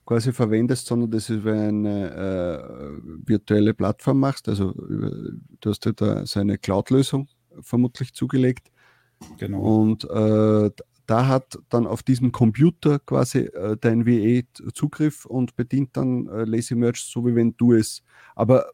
quasi 0.06 0.34
verwendest, 0.34 0.86
sondern 0.86 1.10
das 1.10 1.30
über 1.30 1.54
eine 1.54 2.12
äh, 2.12 3.28
virtuelle 3.28 3.74
Plattform 3.74 4.20
machst. 4.20 4.48
Also 4.50 4.74
du 4.74 5.70
hast 5.70 5.86
ja 5.86 5.94
da 5.94 6.28
so 6.28 6.40
eine 6.40 6.60
Cloud-Lösung 6.60 7.28
vermutlich 7.62 8.14
zugelegt. 8.14 8.72
Genau. 9.38 9.60
Und 9.60 10.06
äh, 10.06 10.72
da 11.10 11.28
hat 11.28 11.58
dann 11.70 11.88
auf 11.88 12.04
diesem 12.04 12.32
Computer 12.32 13.00
quasi 13.00 13.40
äh, 13.40 13.76
dein 13.82 14.06
WE 14.06 14.44
Zugriff 14.74 15.26
und 15.26 15.56
bedient 15.56 15.98
dann 15.98 16.28
äh, 16.28 16.44
Lazy 16.44 16.76
Merch, 16.76 17.02
so 17.02 17.26
wie 17.26 17.36
wenn 17.36 17.56
du 17.58 17.74
es. 17.74 18.04
Aber 18.36 18.68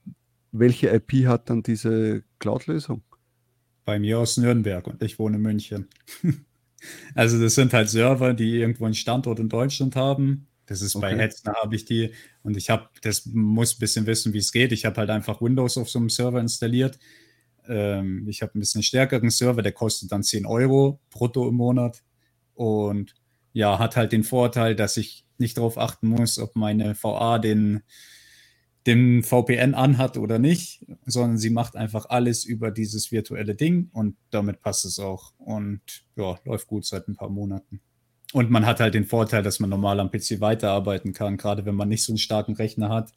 welche 0.51 0.89
IP 0.89 1.27
hat 1.27 1.49
dann 1.49 1.63
diese 1.63 2.23
Cloud-Lösung? 2.39 3.03
Bei 3.85 3.99
mir 3.99 4.19
aus 4.19 4.35
Nürnberg 4.35 4.85
und 4.87 5.01
ich 5.01 5.17
wohne 5.17 5.37
in 5.37 5.43
München. 5.43 5.87
also 7.15 7.39
das 7.41 7.55
sind 7.55 7.71
halt 7.71 7.89
Server, 7.89 8.33
die 8.33 8.57
irgendwo 8.57 8.85
einen 8.85 8.95
Standort 8.95 9.39
in 9.39 9.47
Deutschland 9.47 9.95
haben. 9.95 10.47
Das 10.65 10.81
ist 10.81 10.95
okay. 10.95 11.15
bei 11.15 11.17
Hetzner 11.17 11.53
habe 11.61 11.75
ich 11.75 11.85
die 11.85 12.11
und 12.41 12.57
ich 12.57 12.69
habe, 12.69 12.89
das 13.01 13.27
muss 13.27 13.75
ein 13.75 13.79
bisschen 13.79 14.07
wissen, 14.07 14.33
wie 14.33 14.39
es 14.39 14.51
geht. 14.51 14.71
Ich 14.71 14.83
habe 14.83 14.97
halt 14.97 15.09
einfach 15.09 15.41
Windows 15.41 15.77
auf 15.77 15.89
so 15.89 15.99
einem 15.99 16.09
Server 16.09 16.41
installiert 16.41 16.99
ähm, 17.67 18.27
ich 18.27 18.41
habe 18.41 18.57
ein 18.57 18.59
bisschen 18.59 18.83
stärkeren 18.83 19.29
Server, 19.29 19.61
der 19.61 19.71
kostet 19.71 20.11
dann 20.11 20.23
10 20.23 20.45
Euro 20.45 20.99
brutto 21.09 21.47
im 21.47 21.55
Monat. 21.55 22.03
Und 22.53 23.15
ja, 23.53 23.79
hat 23.79 23.95
halt 23.95 24.11
den 24.11 24.23
Vorteil, 24.23 24.75
dass 24.75 24.97
ich 24.97 25.25
nicht 25.37 25.57
darauf 25.57 25.77
achten 25.77 26.07
muss, 26.07 26.39
ob 26.39 26.55
meine 26.55 26.95
VA 27.01 27.39
den, 27.39 27.83
den 28.87 29.23
VPN 29.23 29.73
anhat 29.73 30.17
oder 30.17 30.39
nicht, 30.39 30.85
sondern 31.05 31.37
sie 31.37 31.49
macht 31.49 31.75
einfach 31.75 32.05
alles 32.07 32.45
über 32.45 32.71
dieses 32.71 33.11
virtuelle 33.11 33.55
Ding 33.55 33.89
und 33.91 34.15
damit 34.29 34.61
passt 34.61 34.85
es 34.85 34.99
auch. 34.99 35.33
Und 35.37 35.81
ja, 36.15 36.37
läuft 36.45 36.67
gut 36.67 36.85
seit 36.85 37.07
ein 37.07 37.15
paar 37.15 37.29
Monaten. 37.29 37.81
Und 38.33 38.51
man 38.51 38.65
hat 38.65 38.79
halt 38.79 38.93
den 38.93 39.05
Vorteil, 39.05 39.43
dass 39.43 39.59
man 39.59 39.69
normal 39.69 39.99
am 39.99 40.11
PC 40.11 40.41
weiterarbeiten 40.41 41.13
kann. 41.13 41.37
Gerade 41.37 41.65
wenn 41.65 41.75
man 41.75 41.87
nicht 41.87 42.03
so 42.03 42.11
einen 42.11 42.17
starken 42.17 42.55
Rechner 42.55 42.89
hat, 42.89 43.11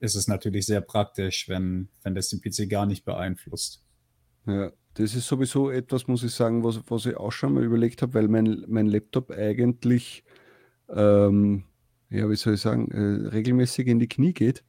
ist 0.00 0.14
es 0.14 0.28
natürlich 0.28 0.66
sehr 0.66 0.80
praktisch, 0.80 1.48
wenn, 1.48 1.88
wenn 2.02 2.14
das 2.14 2.28
den 2.28 2.40
PC 2.40 2.68
gar 2.68 2.86
nicht 2.86 3.04
beeinflusst. 3.04 3.84
Ja, 4.46 4.72
das 4.94 5.14
ist 5.14 5.26
sowieso 5.26 5.70
etwas, 5.70 6.08
muss 6.08 6.22
ich 6.22 6.32
sagen, 6.32 6.64
was, 6.64 6.80
was 6.88 7.06
ich 7.06 7.16
auch 7.16 7.32
schon 7.32 7.54
mal 7.54 7.64
überlegt 7.64 8.02
habe, 8.02 8.14
weil 8.14 8.28
mein, 8.28 8.64
mein 8.68 8.86
Laptop 8.86 9.30
eigentlich, 9.30 10.24
ähm, 10.88 11.64
ja, 12.10 12.28
wie 12.30 12.36
soll 12.36 12.54
ich 12.54 12.60
sagen, 12.60 12.90
äh, 12.90 13.28
regelmäßig 13.28 13.86
in 13.86 13.98
die 13.98 14.08
Knie 14.08 14.32
geht. 14.32 14.64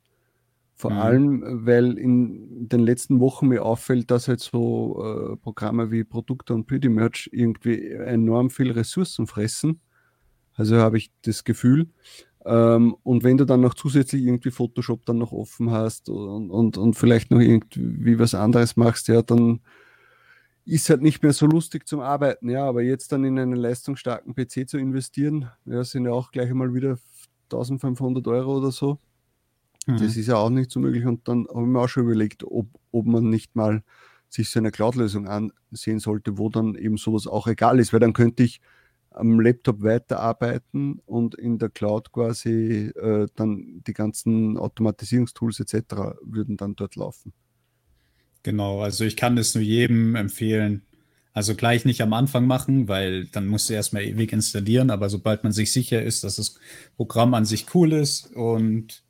Vor 0.76 0.92
mhm. 0.92 0.98
allem, 0.98 1.66
weil 1.66 1.98
in 1.98 2.70
den 2.70 2.80
letzten 2.80 3.20
Wochen 3.20 3.50
mir 3.50 3.66
auffällt, 3.66 4.12
dass 4.12 4.28
halt 4.28 4.40
so 4.40 5.04
äh, 5.04 5.36
Programme 5.38 5.92
wie 5.92 6.04
Produkte 6.04 6.54
und 6.54 6.68
Pretty 6.68 6.90
Merch 6.90 7.30
irgendwie 7.34 7.92
enorm 7.92 8.50
viel 8.50 8.72
Ressourcen 8.72 9.28
fressen. 9.28 9.82
Also 10.54 10.78
habe 10.78 10.98
ich 10.98 11.12
das 11.24 11.44
Gefühl. 11.44 11.90
Ähm, 12.46 12.96
und 13.04 13.24
wenn 13.24 13.38
du 13.38 13.46
dann 13.46 13.62
noch 13.62 13.74
zusätzlich 13.74 14.24
irgendwie 14.24 14.52
Photoshop 14.52 15.06
dann 15.06 15.18
noch 15.18 15.32
offen 15.32 15.72
hast 15.72 16.10
und, 16.10 16.50
und, 16.50 16.78
und 16.78 16.96
vielleicht 16.96 17.32
noch 17.32 17.40
irgendwie 17.40 18.18
was 18.18 18.34
anderes 18.34 18.78
machst, 18.78 19.08
ja, 19.10 19.22
dann 19.22 19.60
ist 20.66 20.90
halt 20.90 21.02
nicht 21.02 21.24
mehr 21.24 21.34
so 21.34 21.48
lustig 21.48 21.88
zum 21.88 22.00
Arbeiten, 22.00 22.50
ja, 22.50 22.66
aber 22.66 22.82
jetzt 22.82 23.12
dann 23.12 23.24
in 23.24 23.40
einen 23.40 23.56
leistungsstarken 23.56 24.36
PC 24.36 24.70
zu 24.70 24.78
investieren, 24.78 25.50
ja, 25.66 25.84
sind 25.84 26.06
ja 26.06 26.12
auch 26.12 26.32
gleich 26.32 26.50
einmal 26.50 26.74
wieder 26.74 26.98
1500 27.46 28.26
Euro 28.28 28.58
oder 28.58 28.72
so. 28.72 29.00
Mhm. 29.88 29.98
Das 29.98 30.16
ist 30.16 30.28
ja 30.28 30.36
auch 30.36 30.50
nicht 30.50 30.72
so 30.72 30.80
möglich 30.80 31.06
und 31.06 31.28
dann 31.28 31.48
habe 31.50 31.62
ich 31.62 31.68
mir 31.68 31.80
auch 31.80 31.90
schon 31.90 32.04
überlegt, 32.04 32.44
ob, 32.44 32.68
ob 32.92 33.06
man 33.06 33.30
nicht 33.30 33.56
mal 33.56 33.84
sich 34.30 34.50
so 34.50 34.60
eine 34.60 34.72
Cloud-Lösung 34.72 35.28
ansehen 35.28 36.00
sollte, 36.00 36.38
wo 36.38 36.50
dann 36.50 36.76
eben 36.76 36.98
sowas 36.98 37.26
auch 37.26 37.48
egal 37.48 37.80
ist, 37.80 37.92
weil 37.92 38.00
dann 38.00 38.14
könnte 38.14 38.44
ich 38.44 38.62
am 39.20 39.40
Laptop 39.40 39.84
weiterarbeiten 39.84 41.00
und 41.06 41.36
in 41.36 41.60
der 41.60 41.70
Cloud 41.70 42.12
quasi 42.12 42.92
äh, 42.96 43.28
dann 43.36 43.84
die 43.86 43.94
ganzen 43.94 44.58
Automatisierungstools 44.58 45.60
etc. 45.60 46.18
würden 46.22 46.58
dann 46.58 46.76
dort 46.76 46.96
laufen. 46.96 47.34
Genau, 48.44 48.82
also 48.82 49.04
ich 49.04 49.18
kann 49.18 49.38
es 49.38 49.54
nur 49.54 49.64
jedem 49.64 50.16
empfehlen. 50.16 50.84
Also 51.34 51.56
gleich 51.56 51.86
nicht 51.86 52.02
am 52.02 52.14
Anfang 52.14 52.48
machen, 52.48 52.88
weil 52.88 53.26
dann 53.26 53.48
musst 53.48 53.70
du 53.70 53.74
erstmal 53.74 54.04
ewig 54.04 54.34
installieren, 54.34 54.90
aber 54.90 55.10
sobald 55.10 55.44
man 55.44 55.54
sich 55.54 55.72
sicher 55.72 56.02
ist, 56.02 56.24
dass 56.24 56.38
das 56.38 56.56
Programm 56.96 57.34
an 57.34 57.46
sich 57.46 57.74
cool 57.76 57.94
ist 57.94 58.34
und, 58.34 59.04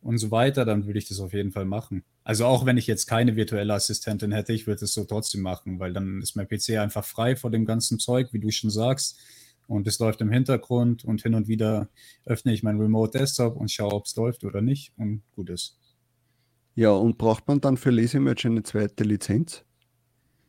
und 0.00 0.18
so 0.18 0.30
weiter, 0.30 0.64
dann 0.64 0.86
würde 0.86 0.98
ich 0.98 1.08
das 1.08 1.20
auf 1.20 1.32
jeden 1.32 1.52
Fall 1.52 1.64
machen. 1.64 2.02
Also 2.24 2.44
auch 2.46 2.66
wenn 2.66 2.76
ich 2.76 2.86
jetzt 2.86 3.06
keine 3.06 3.36
virtuelle 3.36 3.74
Assistentin 3.74 4.32
hätte, 4.32 4.52
ich 4.52 4.66
würde 4.66 4.84
es 4.84 4.92
so 4.92 5.04
trotzdem 5.04 5.42
machen, 5.42 5.78
weil 5.78 5.92
dann 5.92 6.20
ist 6.20 6.36
mein 6.36 6.48
PC 6.48 6.78
einfach 6.78 7.04
frei 7.04 7.36
vor 7.36 7.50
dem 7.50 7.64
ganzen 7.64 7.98
Zeug, 7.98 8.32
wie 8.32 8.40
du 8.40 8.50
schon 8.50 8.70
sagst. 8.70 9.18
Und 9.70 9.86
es 9.86 10.00
läuft 10.00 10.20
im 10.20 10.32
Hintergrund 10.32 11.04
und 11.04 11.22
hin 11.22 11.34
und 11.34 11.46
wieder 11.46 11.88
öffne 12.24 12.52
ich 12.52 12.64
meinen 12.64 12.80
Remote 12.80 13.16
Desktop 13.16 13.56
und 13.56 13.70
schaue, 13.70 13.92
ob 13.92 14.06
es 14.06 14.16
läuft 14.16 14.42
oder 14.42 14.60
nicht 14.62 14.92
und 14.96 15.22
gut 15.30 15.48
ist. 15.48 15.78
Ja, 16.74 16.90
und 16.90 17.18
braucht 17.18 17.46
man 17.46 17.60
dann 17.60 17.76
für 17.76 17.90
Lesemerch 17.90 18.44
eine 18.46 18.64
zweite 18.64 19.04
Lizenz? 19.04 19.64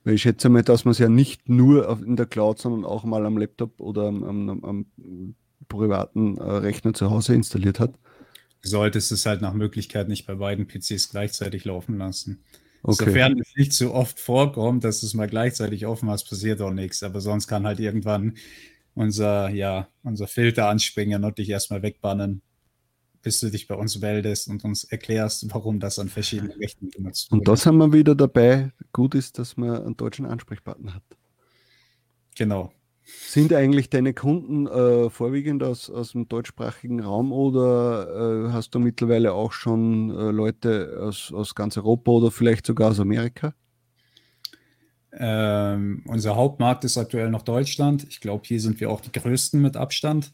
Weil 0.04 0.16
ich 0.16 0.24
schätze 0.24 0.50
mal, 0.50 0.64
dass 0.64 0.86
man 0.86 0.94
es 0.94 0.98
ja 0.98 1.08
nicht 1.08 1.50
nur 1.50 2.02
in 2.04 2.16
der 2.16 2.26
Cloud, 2.26 2.58
sondern 2.58 2.84
auch 2.84 3.04
mal 3.04 3.24
am 3.26 3.38
Laptop 3.38 3.80
oder 3.80 4.08
am, 4.08 4.24
am, 4.24 4.64
am 4.64 5.36
privaten 5.68 6.38
äh, 6.38 6.44
Rechner 6.44 6.96
zu 6.96 7.12
Hause 7.12 7.36
installiert 7.36 7.80
hat. 7.80 7.94
Du 8.64 8.70
solltest 8.70 9.12
es 9.12 9.28
halt 9.28 9.42
nach 9.42 9.54
Möglichkeit 9.54 10.08
nicht 10.08 10.26
bei 10.26 10.34
beiden 10.34 10.68
PCs 10.68 11.10
gleichzeitig 11.10 11.66
laufen 11.66 12.00
lassen. 12.00 12.44
Okay. 12.84 13.06
Sofern 13.06 13.40
es 13.40 13.54
nicht 13.56 13.74
so 13.74 13.94
oft 13.94 14.20
vorkommt, 14.20 14.84
dass 14.84 15.02
du 15.02 15.06
es 15.06 15.14
mal 15.14 15.28
gleichzeitig 15.28 15.86
offen 15.86 16.10
hast, 16.10 16.28
passiert 16.28 16.62
auch 16.62 16.74
nichts. 16.74 17.04
Aber 17.04 17.22
sonst 17.22 17.48
kann 17.48 17.68
halt 17.68 17.80
irgendwann 17.80 18.38
unser, 18.96 19.50
ja, 19.50 19.88
unser 20.04 20.28
Filter 20.28 20.68
anspringen 20.70 21.24
und 21.24 21.38
dich 21.38 21.50
erstmal 21.50 21.82
wegbannen 21.82 22.42
bis 23.22 23.40
du 23.40 23.50
dich 23.50 23.68
bei 23.68 23.76
uns 23.76 24.00
meldest 24.00 24.48
und 24.48 24.64
uns 24.64 24.84
erklärst, 24.84 25.46
warum 25.54 25.80
das 25.80 26.00
an 26.00 26.10
verschiedenen 26.10 26.52
Rechten 26.54 26.90
genutzt 26.90 27.32
wird. 27.32 27.40
Und 27.40 27.48
das 27.48 27.66
haben 27.66 27.78
wir 27.78 27.94
wieder 27.94 28.16
dabei. 28.16 28.72
Gut 28.94 29.16
ist, 29.16 29.38
dass 29.38 29.58
man 29.58 29.84
einen 29.84 29.98
deutschen 29.98 30.26
Ansprechpartner 30.26 30.96
hat. 30.96 31.04
Genau. 32.36 32.72
Sind 33.04 33.52
eigentlich 33.54 33.90
deine 33.90 34.14
Kunden 34.14 34.68
äh, 34.68 35.10
vorwiegend 35.10 35.64
aus, 35.64 35.90
aus 35.90 36.12
dem 36.14 36.28
deutschsprachigen 36.28 37.02
Raum 37.02 37.32
oder 37.32 38.48
äh, 38.48 38.52
hast 38.52 38.76
du 38.76 38.80
mittlerweile 38.80 39.34
auch 39.34 39.52
schon 39.52 40.12
äh, 40.12 40.32
Leute 40.32 41.00
aus, 41.02 41.32
aus 41.34 41.56
ganz 41.56 41.78
Europa 41.78 42.12
oder 42.12 42.32
vielleicht 42.32 42.66
sogar 42.66 42.92
aus 42.92 43.00
Amerika? 43.00 43.54
Ähm, 45.14 46.04
unser 46.08 46.36
Hauptmarkt 46.36 46.84
ist 46.86 46.98
aktuell 46.98 47.30
noch 47.30 47.42
Deutschland. 47.42 48.06
Ich 48.10 48.22
glaube, 48.22 48.44
hier 48.46 48.62
sind 48.62 48.80
wir 48.80 48.90
auch 48.90 49.02
die 49.02 49.12
größten 49.12 49.62
mit 49.62 49.76
Abstand. 49.76 50.32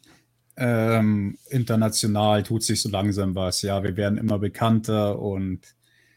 Ähm, 0.56 1.38
international 1.50 2.42
tut 2.42 2.62
sich 2.62 2.82
so 2.82 2.88
langsam 2.88 3.34
was. 3.34 3.62
Ja, 3.62 3.82
wir 3.82 3.96
werden 3.96 4.18
immer 4.18 4.38
bekannter 4.38 5.18
und 5.18 5.74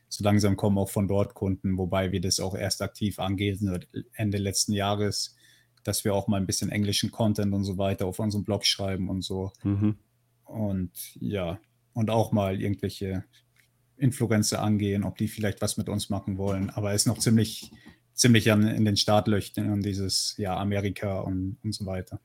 so 0.09 0.23
langsam 0.23 0.57
kommen 0.57 0.77
auch 0.77 0.89
von 0.89 1.07
dort 1.07 1.35
Kunden, 1.35 1.77
wobei 1.77 2.11
wir 2.11 2.19
das 2.19 2.39
auch 2.39 2.53
erst 2.53 2.81
aktiv 2.81 3.17
angehen, 3.17 3.79
Ende 4.13 4.37
letzten 4.39 4.73
Jahres, 4.73 5.35
dass 5.83 6.03
wir 6.03 6.13
auch 6.13 6.27
mal 6.27 6.37
ein 6.37 6.45
bisschen 6.45 6.69
englischen 6.69 7.11
Content 7.11 7.53
und 7.53 7.63
so 7.63 7.77
weiter 7.77 8.05
auf 8.05 8.19
unserem 8.19 8.43
Blog 8.43 8.65
schreiben 8.65 9.09
und 9.09 9.23
so. 9.23 9.51
Mhm. 9.63 9.95
Und 10.43 10.91
ja, 11.19 11.59
und 11.93 12.09
auch 12.09 12.31
mal 12.31 12.61
irgendwelche 12.61 13.23
Influencer 13.97 14.61
angehen, 14.61 15.03
ob 15.03 15.17
die 15.17 15.27
vielleicht 15.27 15.61
was 15.61 15.77
mit 15.77 15.87
uns 15.87 16.09
machen 16.09 16.37
wollen. 16.37 16.69
Aber 16.71 16.91
es 16.91 17.03
ist 17.03 17.07
noch 17.07 17.19
ziemlich, 17.19 17.71
ziemlich 18.13 18.51
an, 18.51 18.67
in 18.67 18.85
den 18.85 18.97
Startlöchern 18.97 19.71
und 19.71 19.83
dieses, 19.83 20.35
ja, 20.37 20.57
Amerika 20.57 21.19
und, 21.19 21.57
und 21.63 21.73
so 21.73 21.85
weiter. 21.85 22.19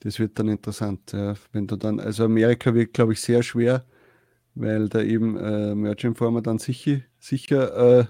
Das 0.00 0.18
wird 0.18 0.38
dann 0.38 0.48
interessant, 0.48 1.12
ja. 1.12 1.34
wenn 1.52 1.66
du 1.66 1.76
dann, 1.76 1.98
also 1.98 2.24
Amerika 2.24 2.74
wird, 2.74 2.92
glaube 2.92 3.14
ich, 3.14 3.20
sehr 3.20 3.42
schwer, 3.42 3.84
weil 4.54 4.88
da 4.88 5.00
eben 5.00 5.36
äh, 5.36 5.74
Merch 5.74 6.04
Informer 6.04 6.42
dann 6.42 6.58
sicher, 6.58 7.00
sicher 7.18 8.00
äh, 8.00 8.04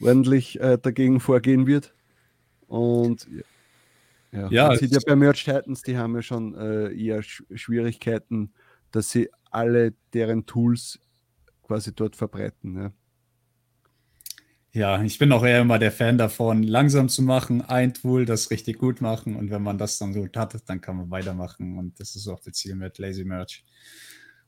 ordentlich 0.00 0.60
äh, 0.60 0.78
dagegen 0.78 1.20
vorgehen 1.20 1.66
wird. 1.66 1.94
Und 2.66 3.26
ja, 4.30 4.48
ja 4.48 4.68
man 4.68 4.78
sieht 4.78 4.92
ja 4.92 5.00
bei 5.06 5.16
Merch 5.16 5.44
Titans, 5.44 5.82
die 5.82 5.96
haben 5.96 6.14
ja 6.14 6.22
schon 6.22 6.54
äh, 6.54 6.92
eher 6.94 7.22
Sch 7.22 7.42
Schwierigkeiten, 7.54 8.52
dass 8.90 9.10
sie 9.10 9.30
alle 9.50 9.94
deren 10.12 10.46
Tools 10.46 10.98
quasi 11.62 11.94
dort 11.94 12.16
verbreiten. 12.16 12.76
Ja. 12.76 12.92
Ja, 14.74 15.02
ich 15.02 15.18
bin 15.18 15.32
auch 15.32 15.44
eher 15.44 15.60
immer 15.60 15.78
der 15.78 15.92
Fan 15.92 16.16
davon, 16.16 16.62
langsam 16.62 17.10
zu 17.10 17.22
machen, 17.22 17.60
ein 17.60 17.92
Tool, 17.92 18.24
das 18.24 18.50
richtig 18.50 18.78
gut 18.78 19.02
machen. 19.02 19.36
Und 19.36 19.50
wenn 19.50 19.62
man 19.62 19.76
das 19.76 19.98
dann 19.98 20.14
gut 20.14 20.34
hat, 20.36 20.56
dann 20.66 20.80
kann 20.80 20.96
man 20.96 21.10
weitermachen. 21.10 21.78
Und 21.78 22.00
das 22.00 22.16
ist 22.16 22.26
auch 22.26 22.40
das 22.40 22.54
Ziel 22.54 22.74
mit 22.74 22.96
Lazy 22.96 23.24
Merch. 23.24 23.64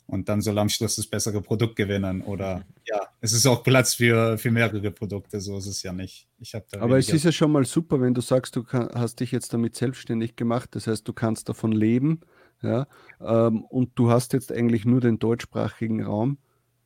Und 0.07 0.29
dann 0.29 0.41
soll 0.41 0.59
am 0.59 0.71
Schluss 0.71 0.97
das 0.97 1.07
bessere 1.07 1.43
Produkt 1.43 1.77
gewinnen. 1.77 2.23
Oder 2.23 2.65
ja, 2.87 3.01
es 3.21 3.33
ist 3.33 3.47
auch 3.47 3.63
Platz 3.63 3.95
für, 3.95 4.39
für 4.39 4.51
mehrere 4.51 4.91
Produkte, 4.91 5.41
so 5.41 5.59
ist 5.59 5.67
es 5.67 5.83
ja 5.83 5.93
nicht. 5.93 6.27
Ich 6.39 6.55
Aber 6.79 6.99
es 6.99 7.11
ist 7.11 7.25
ja 7.25 7.33
schon 7.33 7.53
mal 7.53 7.65
super, 7.67 8.01
wenn 8.01 8.15
du 8.15 8.23
sagst, 8.23 8.57
du 8.57 8.65
kann, 8.65 8.89
hast 8.95 9.21
dich 9.21 9.31
jetzt 9.31 9.53
damit 9.53 9.77
selbstständig 9.77 10.37
gemacht, 10.37 10.71
das 10.73 10.87
heißt, 10.87 11.07
du 11.09 11.13
kannst 11.13 11.49
davon 11.49 11.73
leben, 11.73 12.21
ja, 12.63 12.87
ähm, 13.21 13.63
und 13.65 13.93
du 13.95 14.11
hast 14.11 14.33
jetzt 14.35 14.53
eigentlich 14.53 14.85
nur 14.85 15.01
den 15.01 15.19
deutschsprachigen 15.19 16.03
Raum. 16.03 16.39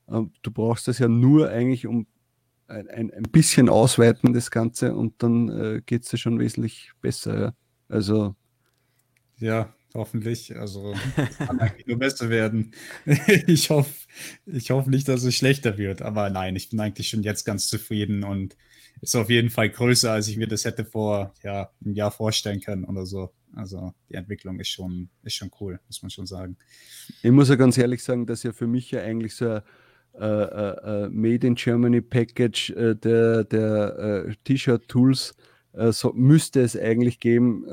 Ähm, 0.09 0.32
du 0.43 0.51
brauchst 0.51 0.89
das 0.89 0.99
ja 0.99 1.09
nur 1.09 1.51
eigentlich, 1.51 1.86
um 1.86 2.07
ein, 2.69 2.89
ein, 2.89 3.11
ein 3.12 3.23
bisschen 3.25 3.69
ausweiten, 3.69 4.33
das 4.33 4.51
Ganze, 4.51 4.95
und 4.95 5.23
dann 5.23 5.49
äh, 5.49 5.83
geht 5.85 6.05
es 6.05 6.12
ja 6.12 6.19
schon 6.19 6.39
wesentlich 6.39 6.93
besser. 7.01 7.41
Ja. 7.41 7.55
Also. 7.89 8.37
Ja, 9.39 9.75
hoffentlich. 9.95 10.57
Also 10.57 10.95
kann 11.39 11.61
eigentlich 11.61 11.87
nur 11.87 11.99
besser 11.99 12.29
werden. 12.29 12.73
ich 13.47 13.71
hoffe 13.71 13.91
ich 14.47 14.71
hoff 14.71 14.87
nicht, 14.87 15.09
dass 15.09 15.25
es 15.25 15.35
schlechter 15.35 15.79
wird. 15.79 16.03
Aber 16.03 16.31
nein, 16.31 16.57
ich 16.57 16.71
bin 16.71 16.81
eigentlich 16.81 17.09
schon 17.09 17.23
jetzt 17.23 17.45
ganz 17.45 17.69
zufrieden 17.69 18.25
und 18.25 18.57
ist 19.01 19.16
auf 19.16 19.31
jeden 19.31 19.51
Fall 19.51 19.71
größer, 19.71 20.12
als 20.12 20.29
ich 20.29 20.37
mir 20.37 20.49
das 20.49 20.64
hätte 20.64 20.85
vor 20.85 21.33
ja, 21.43 21.71
einem 21.85 21.95
Jahr 21.95 22.11
vorstellen 22.11 22.61
können 22.61 22.85
oder 22.85 23.07
so. 23.07 23.33
Also 23.55 23.95
die 24.11 24.14
Entwicklung 24.14 24.61
ist 24.61 24.69
schon, 24.69 25.09
ist 25.23 25.35
schon 25.35 25.51
cool, 25.61 25.81
muss 25.87 26.03
man 26.03 26.11
schon 26.11 26.27
sagen. 26.27 26.57
Ich 27.23 27.31
muss 27.31 27.49
ja 27.49 27.55
ganz 27.55 27.79
ehrlich 27.79 28.03
sagen, 28.03 28.27
dass 28.27 28.43
ja 28.43 28.53
für 28.53 28.66
mich 28.66 28.91
ja 28.91 29.01
eigentlich 29.01 29.35
so 29.35 29.49
ein 29.49 29.62
Made 30.19 31.47
in 31.47 31.55
Germany 31.55 32.01
Package 32.01 32.71
äh, 32.71 32.95
der, 32.95 33.45
der 33.45 34.27
äh, 34.27 34.35
T-Shirt-Tools 34.45 35.35
so, 35.91 36.12
müsste 36.12 36.62
es 36.62 36.77
eigentlich 36.77 37.21
geben, 37.21 37.64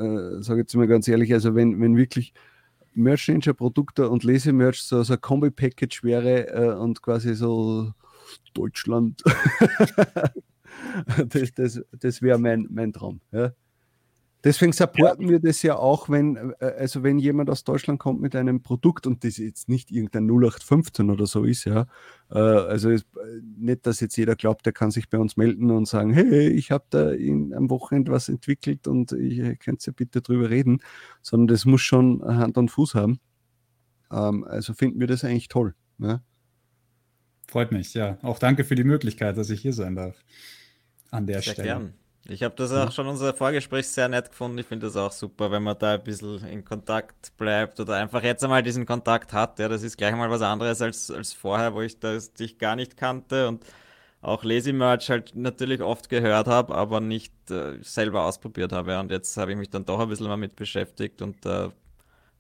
sage 0.43 0.59
ich 0.59 0.65
jetzt 0.65 0.75
mal 0.75 0.85
ganz 0.85 1.07
ehrlich, 1.07 1.33
also 1.33 1.55
wenn, 1.55 1.81
wenn 1.81 1.97
wirklich 1.97 2.33
Merch 2.93 3.29
Ninja 3.29 3.53
Produkte 3.53 4.09
und 4.09 4.23
Lesemerch 4.23 4.83
so, 4.83 5.01
so 5.01 5.13
ein 5.13 5.21
Kombi-Package 5.21 6.03
wäre 6.03 6.77
und 6.77 7.01
quasi 7.01 7.33
so 7.33 7.93
Deutschland, 8.53 9.23
das, 11.29 11.51
das, 11.55 11.81
das 11.99 12.21
wäre 12.21 12.37
mein, 12.37 12.67
mein 12.69 12.93
Traum. 12.93 13.21
Ja. 13.31 13.53
Deswegen 14.45 14.73
supporten 14.73 15.25
ja. 15.25 15.31
wir 15.31 15.39
das 15.39 15.63
ja 15.63 15.75
auch, 15.75 16.07
wenn, 16.07 16.53
äh, 16.59 16.65
also 16.77 17.01
wenn 17.01 17.17
jemand 17.17 17.49
aus 17.49 17.63
Deutschland 17.63 17.99
kommt 17.99 18.21
mit 18.21 18.35
einem 18.35 18.61
Produkt 18.61 19.07
und 19.07 19.23
das 19.23 19.37
jetzt 19.37 19.67
nicht 19.67 19.89
irgendein 19.89 20.29
0815 20.29 21.09
oder 21.09 21.25
so 21.25 21.45
ist, 21.45 21.65
ja. 21.65 21.87
Äh, 22.29 22.37
also 22.37 22.91
ist, 22.91 23.07
äh, 23.15 23.41
nicht, 23.57 23.87
dass 23.87 24.01
jetzt 24.01 24.15
jeder 24.15 24.35
glaubt, 24.35 24.67
der 24.67 24.71
kann 24.71 24.91
sich 24.91 25.09
bei 25.09 25.17
uns 25.17 25.35
melden 25.35 25.71
und 25.71 25.87
sagen, 25.87 26.13
hey, 26.13 26.47
ich 26.47 26.69
habe 26.69 26.85
da 26.91 27.09
in, 27.09 27.55
am 27.55 27.71
Wochenende 27.71 28.11
was 28.11 28.29
entwickelt 28.29 28.87
und 28.87 29.13
ich 29.13 29.57
könnt 29.57 29.83
ja 29.83 29.93
bitte 29.93 30.21
drüber 30.21 30.51
reden, 30.51 30.79
sondern 31.23 31.47
das 31.47 31.65
muss 31.65 31.81
schon 31.81 32.23
Hand 32.23 32.59
und 32.59 32.69
Fuß 32.69 32.93
haben. 32.93 33.19
Ähm, 34.11 34.43
also 34.43 34.75
finden 34.75 34.99
wir 34.99 35.07
das 35.07 35.23
eigentlich 35.23 35.47
toll. 35.47 35.73
Ja? 35.97 36.21
Freut 37.47 37.71
mich, 37.71 37.95
ja. 37.95 38.19
Auch 38.21 38.37
danke 38.37 38.63
für 38.63 38.75
die 38.75 38.83
Möglichkeit, 38.83 39.37
dass 39.37 39.49
ich 39.49 39.61
hier 39.61 39.73
sein 39.73 39.95
darf. 39.95 40.23
An 41.09 41.25
der 41.25 41.41
Sehr 41.41 41.53
Stelle. 41.53 41.67
Gern. 41.67 41.93
Ich 42.27 42.41
habe 42.41 42.55
das 42.55 42.71
auch 42.71 42.91
schon 42.91 43.05
unser 43.05 43.35
Vorgespräch 43.35 43.87
sehr 43.87 44.07
nett 44.07 44.29
gefunden. 44.29 44.57
Ich 44.57 44.65
finde 44.65 44.87
das 44.87 44.95
auch 44.95 45.11
super, 45.11 45.51
wenn 45.51 45.61
man 45.61 45.77
da 45.77 45.93
ein 45.93 46.03
bisschen 46.03 46.43
in 46.47 46.65
Kontakt 46.65 47.37
bleibt 47.37 47.79
oder 47.79 47.97
einfach 47.97 48.23
jetzt 48.23 48.43
einmal 48.43 48.63
diesen 48.63 48.87
Kontakt 48.87 49.31
hat. 49.31 49.59
Ja, 49.59 49.69
das 49.69 49.83
ist 49.83 49.95
gleich 49.95 50.15
mal 50.15 50.29
was 50.31 50.41
anderes 50.41 50.81
als, 50.81 51.11
als 51.11 51.33
vorher, 51.33 51.75
wo 51.75 51.81
ich 51.81 51.99
das, 51.99 52.33
dich 52.33 52.57
gar 52.57 52.75
nicht 52.75 52.97
kannte 52.97 53.47
und 53.47 53.63
auch 54.21 54.43
Lazy 54.43 54.73
Merch 54.73 55.11
halt 55.11 55.35
natürlich 55.35 55.81
oft 55.83 56.09
gehört 56.09 56.47
habe, 56.47 56.73
aber 56.73 56.99
nicht 56.99 57.33
äh, 57.51 57.77
selber 57.83 58.25
ausprobiert 58.25 58.71
habe. 58.71 58.99
Und 58.99 59.11
jetzt 59.11 59.37
habe 59.37 59.51
ich 59.51 59.57
mich 59.57 59.69
dann 59.69 59.85
doch 59.85 59.99
ein 59.99 60.09
bisschen 60.09 60.27
mal 60.27 60.35
mit 60.35 60.55
beschäftigt 60.55 61.21
und 61.21 61.45
da 61.45 61.65
äh, 61.67 61.69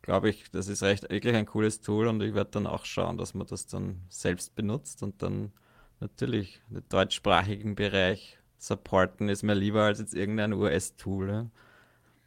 glaube 0.01 0.29
ich, 0.29 0.49
das 0.51 0.67
ist 0.67 0.81
recht 0.81 1.07
wirklich 1.11 1.35
ein 1.35 1.45
cooles 1.45 1.81
Tool 1.81 2.07
und 2.07 2.23
ich 2.23 2.33
werde 2.33 2.49
dann 2.51 2.65
auch 2.65 2.85
schauen, 2.85 3.19
dass 3.19 3.35
man 3.35 3.45
das 3.45 3.67
dann 3.67 4.01
selbst 4.09 4.55
benutzt 4.55 5.03
und 5.03 5.21
dann 5.21 5.51
natürlich 5.99 6.59
den 6.69 6.83
deutschsprachigen 6.89 7.75
Bereich 7.75 8.39
supporten 8.65 9.29
ist 9.29 9.43
mir 9.43 9.53
lieber 9.53 9.83
als 9.83 9.99
jetzt 9.99 10.13
irgendein 10.13 10.53
US-Tool. 10.53 11.29
Ja? 11.29 11.47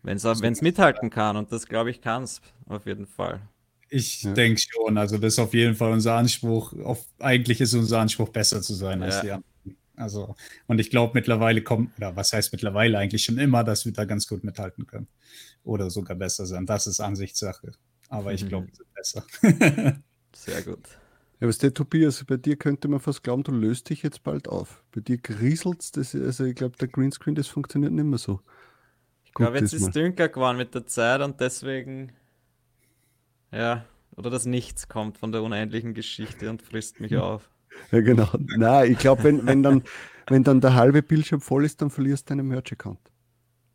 Wenn 0.03 0.17
es 0.17 0.63
mithalten 0.63 1.11
kann 1.11 1.37
und 1.37 1.53
das 1.53 1.67
glaube 1.67 1.91
ich 1.91 2.01
kann 2.01 2.23
es 2.23 2.41
auf 2.67 2.87
jeden 2.87 3.07
Fall. 3.07 3.41
Ich 3.91 4.23
ja. 4.23 4.33
denke 4.33 4.61
schon, 4.61 4.99
also 4.99 5.17
das 5.17 5.35
ist 5.35 5.39
auf 5.39 5.55
jeden 5.55 5.75
Fall 5.75 5.93
unser 5.93 6.15
Anspruch. 6.15 6.75
Auf, 6.85 7.07
eigentlich 7.19 7.61
ist 7.61 7.75
unser 7.75 8.01
Anspruch, 8.01 8.29
besser 8.29 8.61
zu 8.61 8.75
sein 8.75 9.01
ja. 9.01 9.07
als 9.07 9.21
die 9.23 9.31
anderen. 9.31 9.45
Also, 9.97 10.37
und 10.69 10.79
ich 10.79 10.91
glaube, 10.91 11.13
mittlerweile 11.15 11.63
kommt, 11.63 11.97
oder 11.97 12.15
was 12.15 12.33
heißt 12.33 12.53
mittlerweile 12.53 12.99
eigentlich 12.99 13.25
schon 13.25 13.39
immer, 13.39 13.65
dass 13.65 13.85
wir 13.85 13.93
da 13.93 14.05
ganz 14.05 14.29
gut 14.29 14.45
mithalten 14.45 14.87
können. 14.87 15.09
Oder 15.65 15.91
sogar 15.91 16.17
besser 16.17 16.47
sein. 16.47 16.67
Das 16.67 16.87
ist 16.87 17.01
Ansichtssache. 17.01 17.73
Aber 18.09 18.33
ich 18.33 18.47
glaube, 18.47 18.67
mhm. 18.67 18.71
wir 18.71 18.77
sind 18.77 18.95
besser. 18.95 20.03
Sehr 20.37 20.63
gut. 20.63 20.85
Ja, 21.41 21.47
was 21.47 21.59
der 21.59 21.73
Tobias, 21.73 22.25
bei 22.25 22.37
dir 22.37 22.57
könnte 22.57 22.89
man 22.89 22.99
fast 22.99 23.23
glauben, 23.23 23.45
du 23.45 23.53
löst 23.53 23.91
dich 23.91 24.03
jetzt 24.03 24.25
bald 24.25 24.49
auf. 24.49 24.83
Bei 24.93 25.01
dir 25.01 25.19
grieselt 25.19 25.97
es, 25.97 26.15
also 26.15 26.45
ich 26.45 26.57
glaube, 26.57 26.77
der 26.79 26.89
Greenscreen, 26.89 27.37
das 27.37 27.47
funktioniert 27.47 27.93
nicht 27.93 28.05
mehr 28.05 28.19
so. 28.19 28.41
Ich 29.25 29.35
glaube, 29.35 29.59
jetzt 29.59 29.73
ist 29.73 29.83
es 29.83 29.91
dünker 29.91 30.29
geworden 30.29 30.57
mit 30.57 30.75
der 30.75 30.87
Zeit 30.87 31.21
und 31.21 31.41
deswegen, 31.41 32.13
ja, 33.53 33.85
oder 34.17 34.31
das 34.31 34.47
Nichts 34.47 34.89
kommt 34.89 35.17
von 35.17 35.31
der 35.31 35.45
unendlichen 35.45 35.95
Geschichte 35.95 36.51
und 36.51 36.61
frisst 36.61 36.99
mich 36.99 37.17
auf. 37.17 37.49
Ja, 37.93 38.01
genau. 38.01 38.29
Nein, 38.57 38.93
ich 38.93 38.99
glaube, 38.99 39.23
wenn, 39.23 39.47
wenn, 39.47 39.63
dann, 39.63 39.85
wenn 40.27 40.43
dann 40.43 40.61
der 40.61 40.75
halbe 40.75 41.03
Bildschirm 41.03 41.41
voll 41.41 41.65
ist, 41.65 41.81
dann 41.81 41.91
verlierst 41.91 42.29
du 42.29 42.35
deinen 42.35 42.49
Merch-Account. 42.49 43.13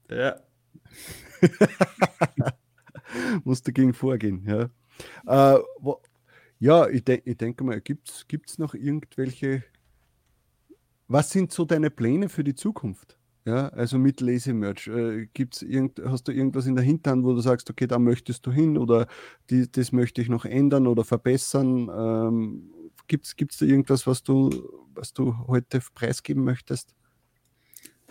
Ja. 0.10 0.36
Musst 3.46 3.68
dagegen 3.68 3.94
vorgehen, 3.94 4.46
ja. 4.46 5.56
Äh, 5.56 5.60
wo, 5.80 6.02
ja, 6.64 6.88
ich, 6.88 7.04
de 7.04 7.22
ich 7.26 7.36
denke 7.36 7.66
mal, 7.66 7.82
gibt 7.82 8.10
es 8.10 8.58
noch 8.58 8.74
irgendwelche. 8.74 9.64
Was 11.10 11.30
sind 11.30 11.52
so 11.52 11.66
deine 11.66 11.90
Pläne 11.90 12.30
für 12.30 12.46
die 12.46 12.56
Zukunft? 12.56 13.18
Ja, 13.44 13.68
also 13.68 14.00
mit 14.00 14.22
Lazy 14.22 14.54
Merch. 14.54 14.88
Äh, 14.88 15.28
gibt's 15.34 15.62
hast 16.06 16.30
du 16.30 16.32
irgendwas 16.32 16.66
in 16.66 16.76
der 16.76 16.86
Hinterhand, 16.86 17.26
wo 17.26 17.34
du 17.34 17.42
sagst, 17.42 17.70
okay, 17.70 17.86
da 17.86 18.00
möchtest 18.00 18.46
du 18.46 18.52
hin 18.54 18.78
oder 18.78 19.08
die, 19.50 19.70
das 19.70 19.92
möchte 19.92 20.22
ich 20.22 20.30
noch 20.30 20.46
ändern 20.46 20.88
oder 20.88 21.04
verbessern? 21.04 21.92
Ähm, 21.94 22.72
es 23.10 23.36
da 23.36 23.66
irgendwas, 23.66 24.08
was 24.08 24.24
du, 24.24 24.50
was 24.96 25.12
du 25.12 25.36
heute 25.48 25.82
preisgeben 25.94 26.46
möchtest? 26.46 26.96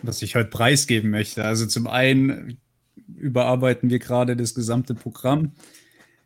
Was 0.03 0.21
ich 0.21 0.35
heute 0.35 0.51
preisgeben 0.51 1.09
möchte. 1.09 1.43
Also 1.43 1.65
zum 1.65 1.87
einen 1.87 2.59
überarbeiten 3.07 3.89
wir 3.89 3.97
gerade 3.97 4.35
das 4.35 4.53
gesamte 4.53 4.93
Programm. 4.93 5.53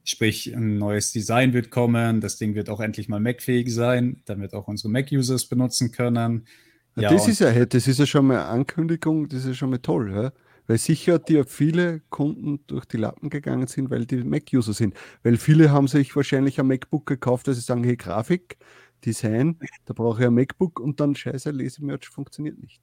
Sprich, 0.10 0.55
ein 0.55 0.78
neues 0.78 1.12
Design 1.12 1.51
wird 1.51 1.70
kommen, 1.70 2.22
das 2.22 2.38
Ding 2.38 2.55
wird 2.55 2.70
auch 2.70 2.80
endlich 2.80 3.10
mal 3.10 3.20
Mac-fähig 3.20 3.74
sein, 3.74 4.22
damit 4.24 4.53
auch 4.53 4.70
unsere 4.70 4.89
Mac-Users 4.89 5.47
benutzen 5.47 5.91
können. 5.91 6.47
Ja, 6.95 7.10
das, 7.10 7.28
ist 7.28 7.39
ja, 7.39 7.66
das 7.66 7.88
ist 7.89 7.99
ja 7.99 8.05
schon 8.05 8.28
mal 8.28 8.39
eine 8.39 8.45
Ankündigung, 8.45 9.28
das 9.28 9.41
ist 9.41 9.47
ja 9.47 9.53
schon 9.53 9.70
mal 9.72 9.80
toll, 9.80 10.14
ja? 10.14 10.32
weil 10.66 10.78
sicher 10.78 11.20
dir 11.20 11.43
viele 11.43 11.99
Kunden 12.10 12.62
durch 12.68 12.86
die 12.86 12.95
Lappen 12.95 13.30
gegangen 13.30 13.68
sind, 13.68 13.89
weil 13.89 14.05
die 14.05 14.24
Mac-User 14.24 14.72
sind. 14.72 14.93
Weil 15.24 15.36
viele 15.36 15.72
haben 15.72 15.89
sich 15.89 16.16
wahrscheinlich 16.16 16.58
ein 16.58 16.68
MacBook 16.68 17.05
gekauft, 17.05 17.49
dass 17.49 17.58
sie 17.58 17.64
sagen, 17.64 17.84
hey, 17.84 17.97
Grafik, 17.97 18.58
Design, 19.05 19.60
da 19.84 19.93
brauche 19.93 20.22
ich 20.22 20.28
ein 20.28 20.34
MacBook 20.34 20.80
und 20.80 21.01
dann 21.01 21.16
scheiße, 21.16 21.51
Lesemerch 21.51 22.08
funktioniert 22.08 22.58
nicht. 22.60 22.82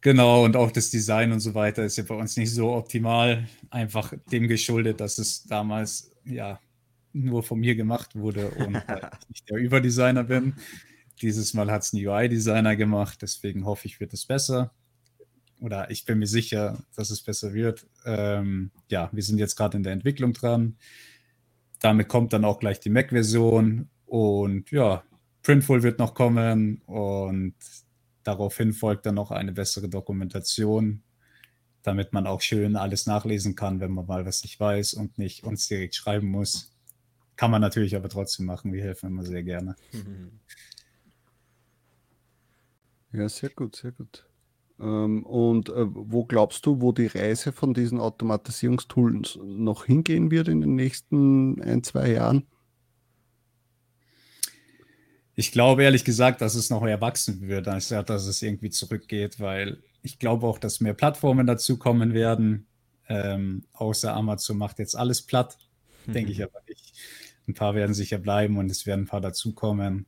Genau, 0.00 0.44
und 0.44 0.56
auch 0.56 0.70
das 0.70 0.90
Design 0.90 1.32
und 1.32 1.40
so 1.40 1.54
weiter 1.54 1.84
ist 1.84 1.96
ja 1.96 2.04
bei 2.04 2.14
uns 2.14 2.36
nicht 2.36 2.52
so 2.52 2.72
optimal. 2.72 3.48
Einfach 3.70 4.12
dem 4.30 4.46
geschuldet, 4.46 5.00
dass 5.00 5.18
es 5.18 5.44
damals 5.44 6.12
ja 6.24 6.60
nur 7.12 7.42
von 7.42 7.58
mir 7.58 7.74
gemacht 7.74 8.14
wurde 8.14 8.50
und 8.50 8.76
ich 9.22 9.28
nicht 9.28 9.50
der 9.50 9.58
Überdesigner 9.58 10.24
bin. 10.24 10.54
Dieses 11.22 11.54
Mal 11.54 11.70
hat 11.70 11.82
es 11.82 11.92
ein 11.92 12.06
UI-Designer 12.06 12.76
gemacht, 12.76 13.20
deswegen 13.22 13.64
hoffe 13.64 13.86
ich, 13.86 14.00
wird 14.00 14.12
es 14.12 14.26
besser. 14.26 14.72
Oder 15.60 15.90
ich 15.90 16.04
bin 16.04 16.18
mir 16.18 16.26
sicher, 16.26 16.84
dass 16.94 17.10
es 17.10 17.22
besser 17.22 17.54
wird. 17.54 17.86
Ähm, 18.04 18.70
ja, 18.90 19.08
wir 19.12 19.22
sind 19.22 19.38
jetzt 19.38 19.56
gerade 19.56 19.78
in 19.78 19.82
der 19.82 19.94
Entwicklung 19.94 20.34
dran. 20.34 20.76
Damit 21.80 22.08
kommt 22.08 22.34
dann 22.34 22.44
auch 22.44 22.58
gleich 22.58 22.80
die 22.80 22.90
Mac-Version 22.90 23.88
und 24.04 24.70
ja, 24.70 25.02
Printful 25.42 25.82
wird 25.82 25.98
noch 25.98 26.14
kommen 26.14 26.82
und 26.86 27.54
Daraufhin 28.26 28.72
folgt 28.72 29.06
dann 29.06 29.14
noch 29.14 29.30
eine 29.30 29.52
bessere 29.52 29.88
Dokumentation, 29.88 31.04
damit 31.84 32.12
man 32.12 32.26
auch 32.26 32.40
schön 32.40 32.74
alles 32.74 33.06
nachlesen 33.06 33.54
kann, 33.54 33.78
wenn 33.78 33.92
man 33.92 34.04
mal 34.04 34.26
was 34.26 34.42
nicht 34.42 34.58
weiß 34.58 34.94
und 34.94 35.16
nicht 35.16 35.44
uns 35.44 35.68
direkt 35.68 35.94
schreiben 35.94 36.26
muss. 36.26 36.72
Kann 37.36 37.52
man 37.52 37.60
natürlich 37.60 37.94
aber 37.94 38.08
trotzdem 38.08 38.46
machen. 38.46 38.72
Wir 38.72 38.82
helfen 38.82 39.10
immer 39.10 39.22
sehr 39.22 39.44
gerne. 39.44 39.76
Ja, 43.12 43.28
sehr 43.28 43.50
gut, 43.50 43.76
sehr 43.76 43.92
gut. 43.92 44.26
Ähm, 44.80 45.24
und 45.24 45.68
äh, 45.68 45.86
wo 45.86 46.24
glaubst 46.24 46.66
du, 46.66 46.80
wo 46.80 46.90
die 46.90 47.06
Reise 47.06 47.52
von 47.52 47.74
diesen 47.74 48.00
Automatisierungstools 48.00 49.38
noch 49.44 49.84
hingehen 49.84 50.32
wird 50.32 50.48
in 50.48 50.60
den 50.60 50.74
nächsten 50.74 51.62
ein, 51.62 51.84
zwei 51.84 52.10
Jahren? 52.10 52.48
Ich 55.38 55.52
glaube 55.52 55.84
ehrlich 55.84 56.06
gesagt, 56.06 56.40
dass 56.40 56.54
es 56.54 56.70
noch 56.70 56.82
erwachsen 56.82 57.46
wird, 57.46 57.68
anstatt 57.68 58.08
dass 58.08 58.26
es 58.26 58.40
irgendwie 58.40 58.70
zurückgeht, 58.70 59.38
weil 59.38 59.82
ich 60.00 60.18
glaube 60.18 60.46
auch, 60.46 60.58
dass 60.58 60.80
mehr 60.80 60.94
Plattformen 60.94 61.46
dazukommen 61.46 62.14
werden. 62.14 62.66
Ähm, 63.06 63.64
außer 63.74 64.14
Amazon 64.14 64.56
macht 64.56 64.78
jetzt 64.78 64.96
alles 64.96 65.20
platt, 65.20 65.58
mhm. 66.06 66.14
denke 66.14 66.32
ich 66.32 66.42
aber 66.42 66.60
nicht. 66.66 66.94
Ein 67.46 67.52
paar 67.52 67.74
werden 67.74 67.92
sicher 67.92 68.16
bleiben 68.16 68.56
und 68.56 68.70
es 68.70 68.86
werden 68.86 69.02
ein 69.02 69.06
paar 69.06 69.20
dazukommen. 69.20 70.06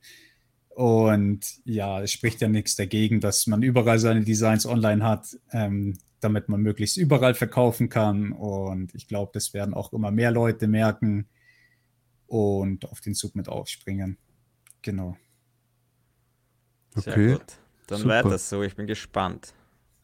Und 0.70 1.44
ja, 1.64 2.00
es 2.00 2.10
spricht 2.10 2.40
ja 2.40 2.48
nichts 2.48 2.74
dagegen, 2.76 3.20
dass 3.20 3.46
man 3.46 3.62
überall 3.62 3.98
seine 3.98 4.22
Designs 4.22 4.64
online 4.64 5.04
hat, 5.04 5.36
ähm, 5.52 5.98
damit 6.20 6.48
man 6.48 6.62
möglichst 6.62 6.96
überall 6.96 7.34
verkaufen 7.34 7.90
kann. 7.90 8.32
Und 8.32 8.94
ich 8.94 9.08
glaube, 9.08 9.32
das 9.34 9.52
werden 9.52 9.74
auch 9.74 9.92
immer 9.92 10.10
mehr 10.10 10.30
Leute 10.30 10.68
merken 10.68 11.28
und 12.26 12.86
auf 12.86 13.02
den 13.02 13.14
Zug 13.14 13.34
mit 13.34 13.48
aufspringen. 13.48 14.16
Genau. 14.82 15.16
Sehr 16.94 17.12
okay. 17.12 17.32
gut. 17.32 17.42
Dann 17.86 17.98
Super. 18.00 18.24
weiter 18.24 18.38
so, 18.38 18.62
ich 18.62 18.76
bin 18.76 18.86
gespannt. 18.86 19.54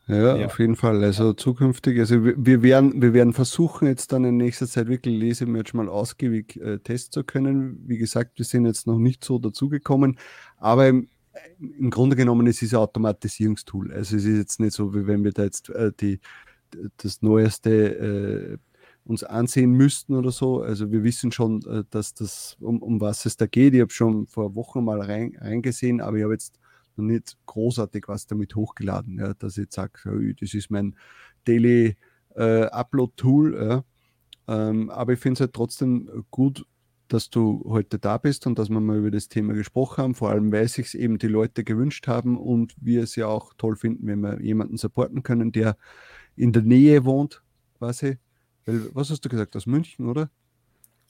Ja, 0.06 0.36
ja, 0.36 0.46
auf 0.46 0.58
jeden 0.58 0.76
Fall. 0.76 1.02
Also 1.02 1.32
zukünftig, 1.32 1.98
also 1.98 2.22
wir, 2.24 2.34
wir, 2.36 2.62
werden, 2.62 3.00
wir 3.00 3.14
werden 3.14 3.32
versuchen, 3.32 3.88
jetzt 3.88 4.12
dann 4.12 4.24
in 4.24 4.36
nächster 4.36 4.66
Zeit 4.66 4.86
wirklich 4.88 5.18
Lesemerch 5.18 5.72
mal 5.72 5.88
ausgiebig 5.88 6.60
äh, 6.60 6.78
testen 6.78 7.12
zu 7.12 7.24
können. 7.24 7.82
Wie 7.86 7.96
gesagt, 7.96 8.38
wir 8.38 8.44
sind 8.44 8.66
jetzt 8.66 8.86
noch 8.86 8.98
nicht 8.98 9.24
so 9.24 9.38
dazugekommen, 9.38 10.18
aber 10.58 10.88
im, 10.88 11.08
im 11.58 11.88
Grunde 11.90 12.16
genommen 12.16 12.46
ist 12.46 12.62
es 12.62 12.74
ein 12.74 12.80
Automatisierungstool. 12.80 13.92
Also 13.92 14.16
es 14.16 14.24
ist 14.24 14.36
jetzt 14.36 14.60
nicht 14.60 14.74
so, 14.74 14.94
wie 14.94 15.06
wenn 15.06 15.24
wir 15.24 15.32
da 15.32 15.44
jetzt 15.44 15.70
äh, 15.70 15.90
die, 15.98 16.20
das 16.98 17.22
Neueste 17.22 17.70
äh, 17.70 18.58
uns 19.05 19.22
ansehen 19.22 19.72
müssten 19.72 20.14
oder 20.14 20.30
so. 20.30 20.62
Also 20.62 20.90
wir 20.90 21.05
wissen 21.05 21.30
schon, 21.30 21.62
äh, 21.66 21.84
dass 21.90 22.14
das, 22.14 22.57
um, 22.61 22.82
um 22.82 23.00
was 23.00 23.26
es 23.26 23.36
da 23.36 23.46
geht. 23.46 23.74
Ich 23.74 23.80
habe 23.80 23.92
schon 23.92 24.26
vor 24.26 24.55
Wochen 24.55 24.84
mal 24.84 25.00
rein, 25.00 25.36
reingesehen, 25.38 26.00
aber 26.00 26.16
ich 26.16 26.22
habe 26.24 26.32
jetzt 26.32 26.59
noch 26.96 27.05
nicht 27.05 27.36
großartig 27.46 28.05
was 28.09 28.26
damit 28.26 28.55
hochgeladen, 28.55 29.18
ja, 29.18 29.34
dass 29.34 29.59
ich 29.59 29.64
jetzt 29.64 29.74
sage, 29.74 30.34
das 30.40 30.55
ist 30.55 30.70
mein 30.70 30.96
Daily 31.44 31.96
äh, 32.34 32.66
Upload-Tool. 32.66 33.55
Ja. 33.55 33.84
Ähm, 34.46 34.90
aber 34.90 35.14
ich 35.14 35.18
finde 35.18 35.34
es 35.34 35.40
halt 35.40 35.52
trotzdem 35.52 36.24
gut, 36.30 36.66
dass 37.09 37.30
du 37.30 37.64
heute 37.68 37.98
da 37.98 38.16
bist 38.18 38.46
und 38.46 38.59
dass 38.59 38.70
wir 38.70 38.80
mal 38.80 38.98
über 38.98 39.11
das 39.11 39.28
Thema 39.28 39.55
gesprochen 39.55 40.02
haben. 40.02 40.14
Vor 40.14 40.30
allem, 40.30 40.50
weil 40.52 40.68
sich 40.68 40.96
eben 40.96 41.18
die 41.18 41.28
Leute 41.28 41.64
gewünscht 41.64 42.07
haben 42.09 42.38
und 42.38 42.74
wir 42.80 43.02
es 43.02 43.16
ja 43.16 43.26
auch 43.26 43.52
toll 43.55 43.76
finden, 43.76 44.07
wenn 44.07 44.20
wir 44.20 44.40
jemanden 44.40 44.76
supporten 44.76 45.22
können, 45.22 45.52
der 45.52 45.76
in 46.36 46.52
der 46.52 46.62
Nähe 46.62 47.05
wohnt, 47.05 47.42
quasi. 47.78 48.18
Weil, 48.66 48.94
was 48.94 49.10
hast 49.10 49.24
du 49.24 49.28
gesagt, 49.28 49.54
aus 49.56 49.66
München, 49.66 50.08
oder? 50.08 50.30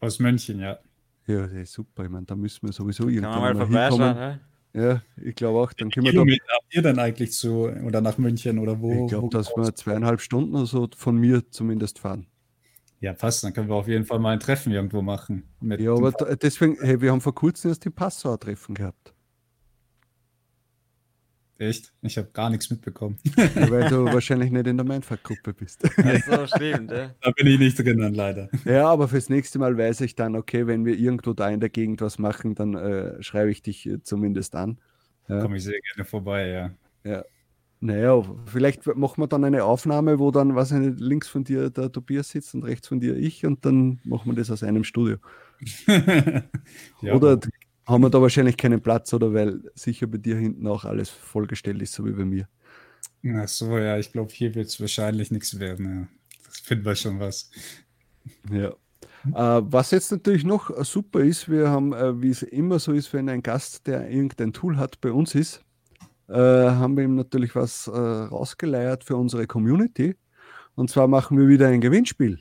Aus 0.01 0.19
München, 0.19 0.61
ja. 0.61 0.79
Ja, 1.27 1.47
das 1.47 1.53
ist 1.53 1.73
super. 1.73 2.05
Ich 2.05 2.11
meine, 2.11 2.27
da 2.27 2.35
müssen 2.35 2.67
wir 2.67 2.73
sowieso 2.73 3.09
irgendwann 3.09 3.41
mal, 3.41 3.55
mal 3.55 3.67
vorbeischauen. 3.67 4.17
Ne? 4.17 4.41
Ja, 4.75 5.03
ich 5.17 5.35
glaube 5.37 5.61
auch. 5.61 5.73
Dann 5.73 5.91
können 5.91 6.05
wir 6.05 6.13
Kilometer 6.13 6.45
da, 6.49 6.55
habt 6.55 6.75
ihr 6.75 6.83
dann 6.83 6.99
eigentlich 6.99 7.33
zu 7.33 7.69
oder 7.69 8.01
nach 8.01 8.19
München 8.19 8.59
oder 8.59 8.81
wo? 8.81 9.05
Ich 9.05 9.09
glaube, 9.09 9.29
dass 9.31 9.49
wir 9.57 9.75
zweieinhalb 9.75 10.21
Stunden 10.21 10.55
oder 10.55 10.67
so 10.67 10.89
von 10.97 11.17
mir 11.17 11.49
zumindest 11.51 12.01
fahren. 12.01 12.27
Ja, 13.01 13.13
passt. 13.13 13.45
Dann 13.45 13.53
können 13.53 13.69
wir 13.69 13.77
auf 13.77 13.87
jeden 13.87 14.05
Fall 14.05 14.19
mal 14.19 14.33
ein 14.33 14.41
Treffen 14.41 14.73
irgendwo 14.73 15.01
machen. 15.01 15.45
ja, 15.61 15.93
aber 15.93 16.13
deswegen, 16.37 16.77
hey, 16.81 17.01
wir 17.01 17.13
haben 17.13 17.21
vor 17.21 17.35
kurzem 17.35 17.71
erst 17.71 17.85
die 17.85 17.91
Passauer 17.91 18.41
Treffen 18.41 18.75
gehabt. 18.75 19.14
Echt? 21.59 21.93
Ich 22.03 22.19
habe 22.19 22.29
gar 22.33 22.51
nichts 22.51 22.69
mitbekommen. 22.71 23.19
Ja, 23.37 23.71
weil 23.71 23.89
du 23.89 24.05
wahrscheinlich 24.13 24.51
nicht 24.51 24.67
in 24.67 24.77
der 24.77 24.85
Mindfuck-Gruppe 24.85 25.55
bist. 25.55 25.83
so, 26.27 26.47
stimmt, 26.47 26.91
ja. 26.91 27.15
Da 27.21 27.31
bin 27.31 27.47
ich 27.47 27.59
nicht 27.59 27.79
drin, 27.79 27.99
dann 27.99 28.15
leider. 28.15 28.49
Ja, 28.65 28.89
aber 28.89 29.07
fürs 29.07 29.29
nächste 29.29 29.61
Mal 29.61 29.79
weiß 29.79 30.01
ich 30.01 30.17
dann, 30.17 30.35
okay, 30.35 30.67
wenn 30.67 30.85
wir 30.85 30.99
irgendwo 30.99 31.33
da 31.33 31.49
in 31.49 31.61
der 31.61 31.71
Gegend 31.71 32.01
was 32.01 32.19
machen, 32.19 32.57
dann 32.57 32.75
äh, 32.75 33.23
schreibe 33.23 33.53
ich 33.53 33.63
dich 33.63 33.87
äh, 33.87 34.03
zumindest 34.03 34.57
an. 34.57 34.79
Ja. 35.29 35.43
Komme 35.43 35.57
ich 35.57 35.65
sehr 35.65 35.79
gerne 35.95 36.05
vorbei, 36.05 36.49
ja. 36.49 36.71
Ja. 37.05 37.25
Naja, 37.81 38.23
vielleicht 38.47 38.87
machen 38.97 39.23
wir 39.23 39.27
dann 39.27 39.45
eine 39.45 39.65
Aufnahme, 39.65 40.19
wo 40.19 40.31
dann, 40.31 40.55
was 40.55 40.71
nicht, 40.71 40.99
links 41.01 41.29
von 41.29 41.45
dir 41.45 41.69
der 41.69 41.93
Tobias 41.93 42.31
sitzt 42.31 42.55
und 42.55 42.65
rechts 42.65 42.89
von 42.89 42.99
dir 42.99 43.15
ich 43.15 43.45
und 43.45 43.65
dann 43.67 44.01
machen 44.05 44.33
wir 44.33 44.37
das 44.37 44.51
aus 44.51 44.63
einem 44.63 44.85
Studio. 44.85 45.19
ja, 45.87 47.13
Oder 47.13 47.39
haben 47.87 48.03
wir 48.03 48.11
da 48.11 48.21
wahrscheinlich 48.21 48.57
keinen 48.57 48.81
Platz 48.81 49.13
oder 49.13 49.33
weil 49.35 49.63
sicher 49.75 50.07
bei 50.07 50.19
dir 50.19 50.37
hinten 50.37 50.67
auch 50.67 50.85
alles 50.85 51.11
vollgestellt 51.11 51.83
ist, 51.83 51.93
so 51.93 52.05
wie 52.05 52.13
bei 52.13 52.25
mir. 52.25 52.49
Ach 53.37 53.49
so, 53.49 53.79
ja, 53.79 53.99
ich 53.99 54.13
glaube, 54.13 54.33
hier 54.33 54.55
wird 54.55 54.67
es 54.67 54.81
wahrscheinlich 54.81 55.31
nichts 55.31 55.59
werden. 55.59 56.01
Ja. 56.01 56.09
Das 56.47 56.61
finden 56.61 56.85
wir 56.85 56.95
schon 56.95 57.21
was. 57.21 57.51
Ja. 58.51 58.69
Äh, 59.27 59.63
was 59.65 59.91
jetzt 59.91 60.13
natürlich 60.13 60.45
noch 60.45 60.71
super 60.85 61.21
ist, 61.21 61.49
wir 61.49 61.71
haben, 61.71 61.93
äh, 61.93 62.21
wie 62.21 62.31
es 62.31 62.43
immer 62.43 62.79
so 62.79 62.93
ist, 62.93 63.13
wenn 63.13 63.29
ein 63.29 63.43
Gast, 63.43 63.87
der 63.87 64.11
irgendein 64.11 64.53
Tool 64.53 64.77
hat, 64.77 65.01
bei 65.01 65.13
uns 65.13 65.35
ist, 65.35 65.63
äh, 66.29 66.35
haben 66.35 66.97
wir 66.97 67.05
ihm 67.05 67.15
natürlich 67.15 67.55
was 67.55 67.87
äh, 67.87 67.91
rausgeleiert 67.91 69.05
für 69.05 69.17
unsere 69.17 69.47
Community. 69.47 70.17
Und 70.75 70.91
zwar 70.91 71.09
machen 71.09 71.39
wir 71.39 71.49
wieder 71.49 71.69
ein 71.69 71.81
Gewinnspiel. 71.81 72.41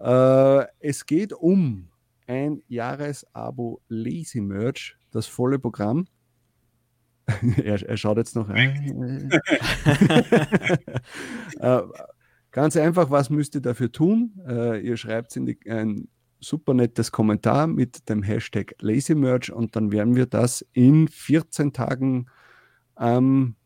Äh, 0.00 0.64
es 0.80 1.06
geht 1.06 1.32
um 1.32 1.88
ein 2.26 2.62
Jahresabo 2.68 3.80
Lazy 3.88 4.40
Merch, 4.40 4.96
das 5.10 5.26
volle 5.26 5.58
Programm. 5.58 6.06
er, 7.56 7.82
er, 7.82 7.96
schaut 7.96 8.18
jetzt 8.18 8.36
noch 8.36 8.48
ein. 8.48 9.30
äh, 11.58 11.82
ganz 12.52 12.76
einfach, 12.76 13.10
was 13.10 13.30
müsst 13.30 13.56
ihr 13.56 13.60
dafür 13.60 13.90
tun? 13.90 14.40
Äh, 14.46 14.80
ihr 14.80 14.96
schreibt 14.96 15.34
in 15.36 15.46
die, 15.46 15.58
ein 15.68 16.08
super 16.40 16.74
nettes 16.74 17.10
Kommentar 17.10 17.66
mit 17.66 18.08
dem 18.08 18.22
Hashtag 18.22 18.74
LazyMerch 18.80 19.52
und 19.52 19.74
dann 19.74 19.90
werden 19.90 20.14
wir 20.14 20.26
das 20.26 20.64
in 20.72 21.08
14 21.08 21.72
Tagen 21.72 22.26
am, 22.94 23.56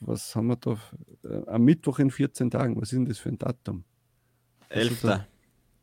was 0.00 0.34
haben 0.34 0.48
wir 0.48 0.56
da, 0.56 0.76
äh, 1.24 1.46
am 1.46 1.64
Mittwoch 1.64 2.00
in 2.00 2.10
14 2.10 2.50
Tagen, 2.50 2.76
was 2.76 2.92
ist 2.92 2.98
denn 2.98 3.06
das 3.06 3.18
für 3.18 3.28
ein 3.28 3.38
Datum? 3.38 3.84
11. 4.70 5.24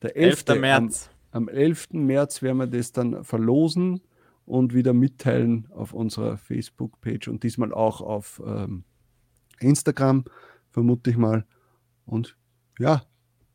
Der 0.02 0.16
11. 0.16 0.46
11. 0.48 0.60
März. 0.60 1.10
Am, 1.32 1.48
am 1.48 1.50
11. 1.50 1.90
März 1.94 2.42
werden 2.42 2.58
wir 2.58 2.68
das 2.68 2.92
dann 2.92 3.24
verlosen 3.24 4.02
und 4.46 4.74
wieder 4.74 4.94
mitteilen 4.94 5.68
auf 5.72 5.94
unserer 5.94 6.38
Facebook-Page 6.38 7.28
und 7.28 7.44
diesmal 7.44 7.74
auch 7.74 8.02
auf 8.02 8.42
ähm, 8.46 8.84
Instagram, 9.60 10.26
vermute 10.70 11.10
ich 11.10 11.18
mal. 11.18 11.46
Und 12.06 12.36
ja. 12.80 13.04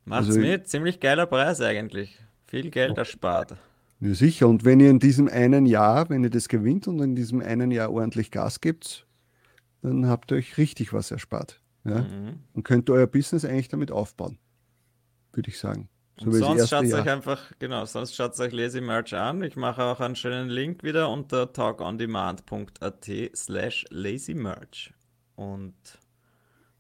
Macht's 0.05 0.29
also, 0.29 0.41
mit, 0.41 0.69
ziemlich 0.69 1.01
geiler 1.01 1.27
Preis 1.27 1.61
eigentlich. 1.61 2.19
Viel 2.47 2.71
Geld 2.71 2.97
erspart. 2.97 3.57
Ja, 4.01 4.15
sicher. 4.15 4.47
Und 4.47 4.65
wenn 4.65 4.79
ihr 4.79 4.91
in 4.91 5.01
diesem 5.01 5.29
einen 5.29 5.67
Jahr, 5.67 6.09
wenn 6.11 6.23
ihr 6.23 6.31
das 6.31 6.49
gewinnt 6.49 6.87
und 6.87 7.01
in 7.01 7.17
diesem 7.17 7.41
einen 7.41 7.71
Jahr 7.71 7.93
ordentlich 7.93 8.31
Gas 8.31 8.61
gibt, 8.61 9.07
dann 9.83 10.07
habt 10.07 10.31
ihr 10.31 10.37
euch 10.37 10.59
richtig 10.59 10.93
was 10.93 11.11
erspart. 11.11 11.61
Ja? 11.85 12.03
Mhm. 12.03 12.41
Und 12.53 12.63
könnt 12.63 12.89
euer 12.91 13.07
Business 13.07 13.45
eigentlich 13.45 13.69
damit 13.69 13.91
aufbauen, 13.91 14.39
würde 15.33 15.51
ich 15.51 15.59
sagen. 15.59 15.89
So 16.19 16.31
sonst 16.33 16.71
schaut 16.71 16.85
euch 16.85 17.09
einfach, 17.09 17.53
genau, 17.59 17.85
sonst 17.85 18.15
schaut 18.15 18.39
euch 18.41 18.53
Lazy 18.53 18.81
Merch 18.81 19.15
an. 19.15 19.43
Ich 19.43 19.55
mache 19.57 19.83
auch 19.83 20.01
einen 20.01 20.17
schönen 20.17 20.49
Link 20.49 20.83
wieder 20.83 21.11
unter 21.11 21.53
talkondemand.at 21.53 23.11
slash 23.35 23.85
lazymerch. 23.91 24.95
Und 25.35 25.75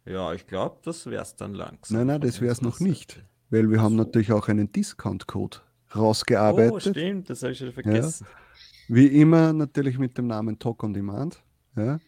ja, 0.07 0.33
ich 0.33 0.47
glaube, 0.47 0.79
das 0.85 1.05
wäre 1.07 1.23
es 1.23 1.37
dann 1.37 1.53
langsam. 1.53 1.99
Nein, 1.99 2.07
nein, 2.07 2.21
das 2.23 2.41
wäre 2.41 2.53
es 2.53 2.63
noch 2.63 2.81
nicht. 2.81 3.23
Weil 3.51 3.71
wir 3.71 3.83
haben 3.83 3.97
natürlich 3.97 4.33
auch 4.33 4.49
einen 4.49 4.73
Discount-Code 4.73 5.59
rausgearbeitet. 5.95 6.73
Oh, 6.73 6.81
stimmt, 6.81 7.29
das 7.29 7.43
habe 7.43 7.53
ich 7.53 7.59
schon 7.59 7.73
vergessen. 7.73 8.27
Ja. 8.29 8.95
Wie 8.95 9.07
immer 9.07 9.53
natürlich 9.53 9.99
mit 9.99 10.17
dem 10.17 10.29
Namen 10.29 10.59
Talk 10.59 10.83
on 10.83 10.95
Demand. 10.95 11.43
Ja. 11.77 11.99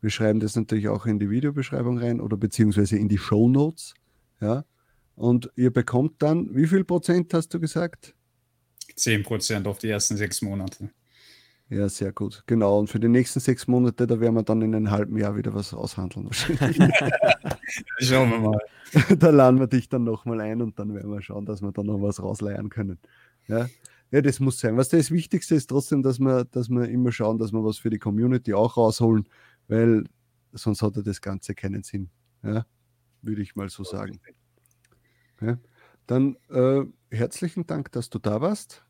Wir 0.00 0.10
schreiben 0.10 0.38
das 0.38 0.54
natürlich 0.54 0.88
auch 0.88 1.06
in 1.06 1.18
die 1.18 1.30
Videobeschreibung 1.30 1.98
rein 1.98 2.20
oder 2.20 2.36
beziehungsweise 2.36 2.96
in 2.96 3.08
die 3.08 3.18
Show 3.18 3.48
Notes. 3.48 3.94
Ja. 4.40 4.64
Und 5.16 5.50
ihr 5.56 5.72
bekommt 5.72 6.22
dann, 6.22 6.54
wie 6.54 6.66
viel 6.66 6.84
Prozent 6.84 7.32
hast 7.34 7.52
du 7.52 7.58
gesagt? 7.58 8.14
10 8.94 9.22
Prozent 9.22 9.66
auf 9.66 9.78
die 9.78 9.88
ersten 9.88 10.16
sechs 10.16 10.42
Monate. 10.42 10.90
Ja, 11.68 11.88
sehr 11.88 12.12
gut. 12.12 12.44
Genau. 12.46 12.78
Und 12.78 12.88
für 12.88 13.00
die 13.00 13.08
nächsten 13.08 13.40
sechs 13.40 13.66
Monate, 13.66 14.06
da 14.06 14.20
werden 14.20 14.34
wir 14.34 14.44
dann 14.44 14.62
in 14.62 14.74
einem 14.74 14.90
halben 14.90 15.18
Jahr 15.18 15.36
wieder 15.36 15.52
was 15.52 15.74
aushandeln. 15.74 16.28
schauen 17.98 18.30
wir 18.30 18.38
mal. 18.38 18.58
Da 19.18 19.30
laden 19.30 19.58
wir 19.58 19.66
dich 19.66 19.88
dann 19.88 20.04
nochmal 20.04 20.40
ein 20.40 20.62
und 20.62 20.78
dann 20.78 20.94
werden 20.94 21.10
wir 21.10 21.20
schauen, 21.20 21.44
dass 21.44 21.60
wir 21.60 21.72
dann 21.72 21.86
noch 21.86 22.00
was 22.00 22.22
rausleiern 22.22 22.68
können. 22.68 23.00
Ja, 23.48 23.66
ja 24.12 24.22
das 24.22 24.38
muss 24.38 24.60
sein. 24.60 24.76
Was 24.76 24.90
das 24.90 25.10
Wichtigste 25.10 25.56
ist 25.56 25.66
trotzdem, 25.66 26.04
dass 26.04 26.20
wir, 26.20 26.44
dass 26.44 26.68
wir 26.68 26.88
immer 26.88 27.10
schauen, 27.10 27.38
dass 27.38 27.52
wir 27.52 27.64
was 27.64 27.78
für 27.78 27.90
die 27.90 27.98
Community 27.98 28.54
auch 28.54 28.76
rausholen, 28.76 29.28
weil 29.66 30.04
sonst 30.52 30.82
hat 30.82 30.94
ja 30.94 31.02
das 31.02 31.20
Ganze 31.20 31.56
keinen 31.56 31.82
Sinn. 31.82 32.10
Ja, 32.44 32.64
würde 33.22 33.42
ich 33.42 33.56
mal 33.56 33.68
so 33.68 33.82
sagen. 33.82 34.20
Ja. 35.40 35.58
Dann 36.06 36.36
äh, 36.50 36.82
herzlichen 37.10 37.66
Dank, 37.66 37.92
dass 37.92 38.10
du 38.10 38.18
da 38.18 38.40
warst. 38.40 38.84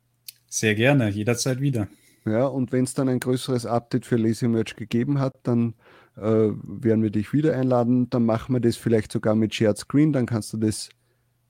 Sehr 0.47 0.75
gerne, 0.75 1.09
jederzeit 1.09 1.59
wieder. 1.59 1.87
Ja, 2.25 2.45
und 2.45 2.71
wenn 2.71 2.83
es 2.83 2.93
dann 2.93 3.09
ein 3.09 3.19
größeres 3.19 3.65
Update 3.65 4.05
für 4.05 4.17
Lazy 4.17 4.47
Merch 4.47 4.75
gegeben 4.75 5.19
hat, 5.19 5.35
dann 5.43 5.75
äh, 6.17 6.21
werden 6.21 7.03
wir 7.03 7.09
dich 7.09 7.31
wieder 7.31 7.55
einladen. 7.55 8.09
Dann 8.09 8.25
machen 8.25 8.53
wir 8.53 8.59
das 8.59 8.75
vielleicht 8.75 9.11
sogar 9.11 9.35
mit 9.35 9.53
Shared 9.53 9.77
Screen, 9.77 10.13
dann 10.13 10.25
kannst 10.25 10.51
du 10.53 10.57
das 10.57 10.89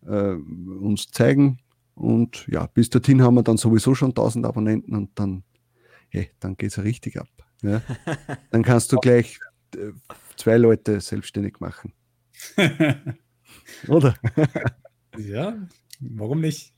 äh, 0.05 0.33
uns 0.33 1.07
zeigen. 1.11 1.59
Und 1.95 2.45
ja, 2.47 2.67
bis 2.67 2.89
dorthin 2.89 3.23
haben 3.23 3.35
wir 3.35 3.43
dann 3.43 3.57
sowieso 3.57 3.95
schon 3.95 4.09
1000 4.09 4.45
Abonnenten 4.45 4.95
und 4.95 5.09
dann, 5.15 5.43
hey, 6.09 6.29
dann 6.39 6.55
geht 6.55 6.71
es 6.71 6.83
richtig 6.83 7.19
ab. 7.19 7.27
Ja? 7.63 7.81
Dann 8.51 8.61
kannst 8.61 8.91
du 8.91 8.97
gleich 8.97 9.39
äh, 9.75 9.91
zwei 10.35 10.57
Leute 10.57 11.01
selbstständig 11.01 11.59
machen. 11.59 11.93
Oder? 13.87 14.15
ja, 15.17 15.57
warum 15.99 16.41
nicht? 16.41 16.73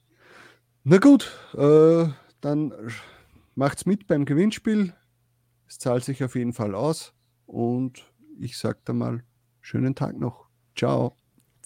Na 0.84 0.98
gut, 0.98 1.32
äh, 1.56 2.08
dann 2.42 2.74
macht's 3.56 3.86
mit 3.86 4.08
beim 4.08 4.26
Gewinnspiel. 4.26 4.94
Es 5.68 5.78
zahlt 5.78 6.04
sich 6.04 6.24
auf 6.24 6.36
jeden 6.36 6.54
Fall 6.54 6.74
aus. 6.74 7.14
Und 7.46 8.04
ich 8.40 8.58
sage 8.58 8.80
da 8.86 8.94
mal, 8.94 9.24
schönen 9.62 9.96
Tag 9.96 10.18
noch. 10.18 10.48
Ciao. 10.76 11.14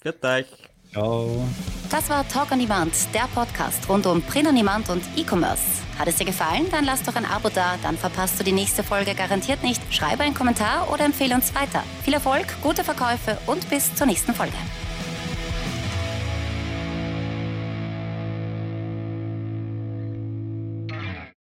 Für 0.02 0.14
euch. 0.22 0.46
Ciao. 0.90 1.46
Das 1.90 2.08
war 2.08 2.26
Talk 2.28 2.52
on 2.52 2.58
Demand, 2.58 2.92
der 3.14 3.28
Podcast 3.34 3.88
rund 3.88 4.06
um 4.06 4.22
Print 4.22 4.48
on 4.48 4.56
Demand 4.56 4.88
und 4.90 5.02
E-Commerce. 5.16 5.62
Hat 5.98 6.08
es 6.08 6.16
dir 6.16 6.24
gefallen? 6.24 6.66
Dann 6.70 6.84
lass 6.84 7.02
doch 7.02 7.14
ein 7.16 7.24
Abo 7.24 7.48
da, 7.48 7.76
dann 7.82 7.96
verpasst 7.96 8.38
du 8.38 8.44
die 8.44 8.52
nächste 8.52 8.82
Folge 8.82 9.14
garantiert 9.14 9.62
nicht. 9.62 9.80
Schreibe 9.92 10.22
einen 10.22 10.34
Kommentar 10.34 10.92
oder 10.92 11.04
empfehle 11.04 11.34
uns 11.34 11.54
weiter. 11.54 11.82
Viel 12.02 12.14
Erfolg, 12.14 12.46
gute 12.62 12.84
Verkäufe 12.84 13.38
und 13.46 13.68
bis 13.70 13.94
zur 13.94 14.06
nächsten 14.06 14.34
Folge. 14.34 14.56